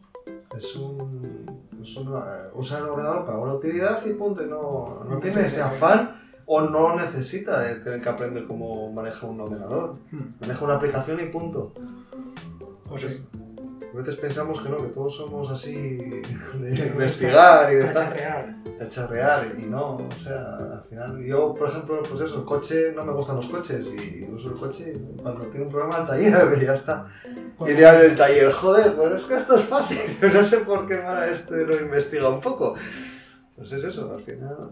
es 0.56 0.76
un, 0.76 1.44
es 1.82 1.96
un- 1.96 2.14
usa 2.54 2.78
el 2.78 2.84
ordenador 2.84 3.24
para 3.26 3.38
una 3.38 3.54
utilidad 3.54 4.04
y 4.06 4.14
punto, 4.14 4.42
y 4.42 4.48
no, 4.48 5.04
no 5.08 5.18
tiene 5.18 5.42
ese 5.46 5.62
afán 5.62 6.16
o 6.46 6.62
no 6.62 6.96
necesita 6.96 7.60
de 7.60 7.74
tener 7.76 8.00
que 8.00 8.08
aprender 8.08 8.46
cómo 8.46 8.90
maneja 8.92 9.26
un 9.26 9.40
ordenador. 9.40 9.96
Hmm, 10.10 10.34
Maneja 10.40 10.64
una 10.64 10.74
aplicación 10.76 11.20
y 11.20 11.26
punto. 11.26 11.72
pues 12.88 13.02
sí. 13.02 13.28
A 13.98 14.00
veces 14.00 14.14
pensamos 14.14 14.60
que 14.60 14.68
no, 14.68 14.76
que 14.76 14.90
todos 14.94 15.16
somos 15.16 15.50
así 15.50 15.74
de 15.74 16.86
investigar 16.86 17.72
y 17.72 17.76
de 17.78 17.84
tal, 17.86 17.94
Cacharrear. 18.10 18.62
de 18.62 18.88
charrear 18.88 19.46
y 19.58 19.62
no, 19.62 19.96
o 19.96 20.08
sea, 20.22 20.54
al 20.54 20.84
final 20.88 21.18
yo, 21.24 21.52
por 21.52 21.68
ejemplo, 21.68 22.00
pues 22.08 22.20
eso, 22.22 22.36
el 22.38 22.44
coche, 22.44 22.92
no 22.94 23.04
me 23.04 23.12
gustan 23.12 23.34
los 23.34 23.48
coches 23.48 23.88
y 23.88 24.22
uso 24.32 24.50
el 24.50 24.54
coche 24.56 24.96
cuando 25.20 25.46
tiene 25.46 25.66
un 25.66 25.72
problema 25.72 25.96
al 25.96 26.06
taller 26.06 26.56
y 26.62 26.64
ya 26.64 26.74
está. 26.74 27.08
Pues- 27.56 27.72
Y 27.72 27.74
dirán 27.74 28.00
el 28.00 28.14
taller, 28.14 28.52
joder, 28.52 28.94
pues 28.94 29.12
es 29.14 29.24
que 29.24 29.34
esto 29.34 29.56
es 29.58 29.64
fácil, 29.64 29.98
no 30.32 30.44
sé 30.44 30.58
por 30.58 30.86
qué 30.86 30.98
para 30.98 31.26
este 31.32 31.66
lo 31.66 31.74
investiga 31.80 32.28
un 32.28 32.40
poco. 32.40 32.76
Pues 33.56 33.72
es 33.72 33.82
eso, 33.82 34.14
al 34.14 34.22
final 34.22 34.70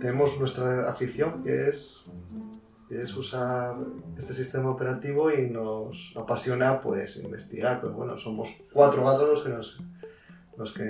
tenemos 0.00 0.36
nuestra 0.40 0.90
afición 0.90 1.40
que 1.44 1.68
es, 1.68 2.04
es 2.90 3.16
usar 3.16 3.76
este 4.18 4.34
sistema 4.34 4.70
operativo 4.70 5.30
y 5.30 5.48
nos 5.48 6.12
apasiona 6.16 6.80
pues 6.80 7.16
investigar, 7.16 7.80
pues 7.80 7.92
bueno, 7.92 8.18
somos 8.18 8.50
cuatro 8.72 9.04
gatos 9.04 9.28
los 9.28 9.42
que 9.42 9.48
nos 9.50 9.82
los 10.56 10.74
que 10.74 10.84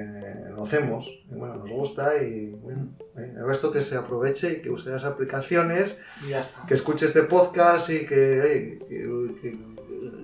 lo 0.53 0.65
hacemos, 0.65 1.07
y 1.31 1.35
bueno, 1.37 1.55
nos 1.55 1.71
gusta 1.71 2.21
y 2.21 2.51
bueno, 2.51 2.89
eh, 3.17 3.35
el 3.37 3.47
resto 3.47 3.71
que 3.71 3.85
se 3.85 3.97
aproveche 3.97 4.55
y 4.55 4.63
que 4.63 4.71
use 4.71 4.91
las 4.91 5.05
aplicaciones 5.05 5.97
Y 6.27 6.31
ya 6.31 6.41
está. 6.41 6.67
que 6.67 6.75
escuche 6.75 7.07
este 7.07 7.23
podcast 7.23 7.89
y 7.91 8.05
que, 8.05 8.41
oye, 8.41 8.79
que, 8.89 9.41
que 9.41 9.59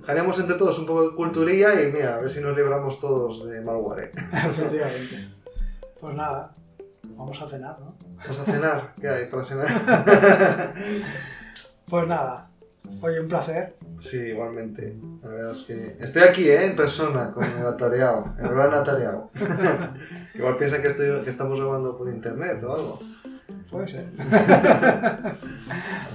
ganemos 0.05 0.37
entre 0.41 0.57
todos 0.57 0.77
un 0.81 0.87
poco 0.87 1.11
de 1.11 1.15
culturilla 1.15 1.81
y 1.81 1.93
mira, 1.93 2.17
a 2.17 2.19
ver 2.19 2.31
si 2.31 2.41
nos 2.41 2.57
libramos 2.57 2.99
todos 2.99 3.49
de 3.49 3.61
malware. 3.61 4.07
¿eh? 4.07 4.13
Efectivamente. 4.33 5.29
Pues 6.01 6.15
nada, 6.17 6.53
vamos 7.05 7.41
a 7.41 7.49
cenar, 7.49 7.79
¿no? 7.79 7.97
Vamos 8.17 8.41
a 8.41 8.45
cenar, 8.45 8.95
¿qué 9.01 9.09
hay 9.09 9.27
para 9.27 9.45
cenar? 9.45 10.75
Pues 11.89 12.09
nada, 12.09 12.51
oye, 13.01 13.21
un 13.21 13.29
placer. 13.29 13.77
Sí, 14.01 14.17
igualmente. 14.17 14.97
La 15.23 15.29
verdad 15.29 15.53
es 15.53 15.63
que 15.65 15.97
estoy 16.01 16.23
aquí, 16.23 16.49
¿eh? 16.49 16.67
En 16.67 16.75
persona, 16.75 17.33
con 17.33 17.45
el 17.45 17.65
atareado, 17.65 18.35
el 18.41 18.49
gran 18.49 18.75
atareado. 18.75 19.31
Igual 20.35 20.57
piensan 20.57 20.83
que, 20.83 20.89
estoy, 20.89 21.23
que 21.23 21.31
estamos 21.31 21.61
grabando 21.61 21.97
por 21.97 22.09
internet 22.09 22.61
o 22.65 22.75
algo. 22.75 22.99
Puede 23.71 23.87
ser. 23.87 24.09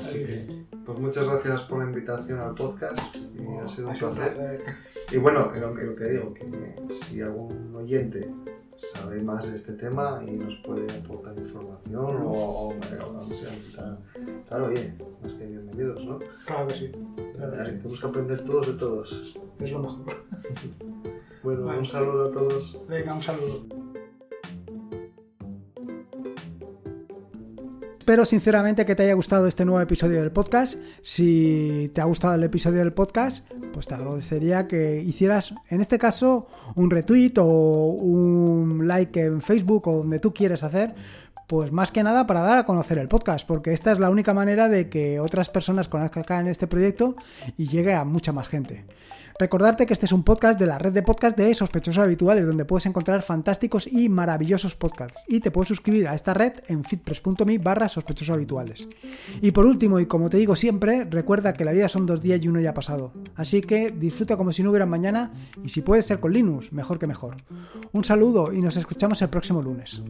Así 0.02 0.26
que, 0.26 0.66
pues 0.86 1.00
muchas 1.00 1.26
gracias 1.26 1.62
por 1.62 1.80
la 1.80 1.86
invitación 1.86 2.40
al 2.40 2.54
podcast 2.54 3.00
y 3.16 3.58
ha 3.58 3.68
sido 3.70 3.88
un 3.88 3.94
Ha 3.94 3.96
sido 3.96 4.12
placer. 4.12 4.62
Y 5.10 5.18
bueno, 5.18 5.52
lo 5.56 5.74
lo 5.74 5.96
que 5.96 6.06
digo, 6.06 6.34
que 6.34 6.46
si 6.94 7.22
algún 7.22 7.74
oyente 7.76 8.30
sabe 8.94 9.22
más 9.22 9.50
de 9.52 9.58
este 9.58 9.74
tema 9.74 10.22
y 10.28 10.32
nos 10.32 10.56
puede 10.58 10.92
aportar 10.92 11.38
información 11.38 12.24
o, 12.24 12.30
o, 12.30 12.70
o, 12.70 12.74
no 12.74 13.36
sé, 13.36 13.48
tal, 13.76 13.98
tal, 14.48 14.64
oye, 14.64 14.94
más 15.22 15.34
que 15.36 15.46
bienvenidos, 15.46 16.04
¿no? 16.06 16.18
Claro 16.46 16.68
que 16.68 16.74
sí. 16.74 16.92
Claro 17.36 17.52
que 17.52 17.66
sí. 17.66 17.72
Tenemos 17.78 18.02
que 18.02 18.08
aprender 18.08 18.44
todos 18.44 18.68
de 18.68 18.74
todos. 18.74 19.38
Es 19.60 19.72
lo 19.72 19.80
mejor. 19.80 20.06
Bueno, 21.44 21.64
Bueno. 21.64 21.80
un 21.80 21.86
saludo 21.88 22.26
a 22.30 22.32
todos. 22.32 22.78
Venga, 22.88 23.16
un 23.16 23.24
saludo. 23.24 23.64
Espero 28.12 28.26
sinceramente 28.26 28.86
que 28.86 28.93
te 28.93 29.03
haya 29.03 29.14
gustado 29.14 29.47
este 29.47 29.64
nuevo 29.64 29.80
episodio 29.80 30.20
del 30.20 30.34
podcast. 30.34 30.78
Si 31.01 31.89
te 31.95 32.01
ha 32.01 32.03
gustado 32.03 32.34
el 32.34 32.43
episodio 32.43 32.80
del 32.80 32.91
podcast, 32.91 33.49
pues 33.72 33.88
te 33.88 33.95
agradecería 33.95 34.68
que 34.68 34.99
hicieras, 34.99 35.53
en 35.70 35.80
este 35.80 35.97
caso, 35.97 36.49
un 36.76 36.91
retweet 36.91 37.32
o 37.38 37.45
un 37.45 38.86
like 38.86 39.18
en 39.18 39.41
Facebook 39.41 39.88
o 39.88 39.99
donde 39.99 40.20
tú 40.20 40.34
quieres 40.34 40.62
hacer. 40.62 40.93
Pues 41.47 41.72
más 41.72 41.93
que 41.93 42.03
nada 42.03 42.28
para 42.28 42.41
dar 42.41 42.57
a 42.57 42.66
conocer 42.66 42.97
el 42.97 43.07
podcast, 43.07 43.47
porque 43.47 43.72
esta 43.72 43.93
es 43.93 43.99
la 43.99 44.09
única 44.09 44.34
manera 44.34 44.68
de 44.68 44.89
que 44.89 45.22
otras 45.22 45.47
personas 45.47 45.88
conozcan 45.88 46.49
este 46.49 46.68
proyecto 46.68 47.16
y 47.55 47.70
llegue 47.70 47.93
a 47.93 48.03
mucha 48.03 48.34
más 48.34 48.49
gente. 48.49 48.84
Recordarte 49.42 49.88
que 49.88 49.94
este 49.94 50.06
es 50.06 50.12
un 50.12 50.22
podcast 50.22 50.60
de 50.60 50.68
la 50.68 50.78
red 50.78 50.94
de 50.94 51.02
podcast 51.02 51.36
de 51.36 51.52
sospechosos 51.56 52.04
habituales, 52.04 52.46
donde 52.46 52.64
puedes 52.64 52.86
encontrar 52.86 53.24
fantásticos 53.24 53.88
y 53.88 54.08
maravillosos 54.08 54.76
podcasts. 54.76 55.24
Y 55.28 55.39
te 55.39 55.50
puedes 55.50 55.68
suscribir 55.68 56.08
a 56.08 56.14
esta 56.14 56.36
red 56.36 56.54
en 56.68 56.84
fitpress.me 56.84 57.58
barra 57.58 57.89
sospechosos 57.89 58.36
habituales. 58.36 58.88
Y 59.42 59.50
por 59.50 59.66
último, 59.66 60.00
y 60.00 60.06
como 60.06 60.30
te 60.30 60.38
digo 60.38 60.56
siempre, 60.56 61.06
recuerda 61.06 61.54
que 61.54 61.66
la 61.66 61.72
vida 61.72 61.89
son 61.89 62.06
dos 62.06 62.22
días 62.22 62.39
y 62.44 62.50
uno 62.50 62.60
ya 62.60 62.76
pasado. 62.76 63.14
Así 63.36 63.62
que 63.62 63.89
disfruta 63.89 64.38
como 64.38 64.54
si 64.54 64.62
no 64.62 64.70
hubiera 64.70 64.86
mañana 64.86 65.32
y 65.64 65.70
si 65.70 65.82
puedes 65.82 66.06
ser 66.06 66.20
con 66.20 66.34
Linux, 66.34 66.72
mejor 66.72 67.00
que 67.00 67.08
mejor. 67.08 67.38
Un 67.94 68.04
saludo 68.04 68.54
y 68.54 68.62
nos 68.62 68.78
escuchamos 68.78 69.24
el 69.24 69.30
próximo 69.30 69.64
lunes. 69.64 70.04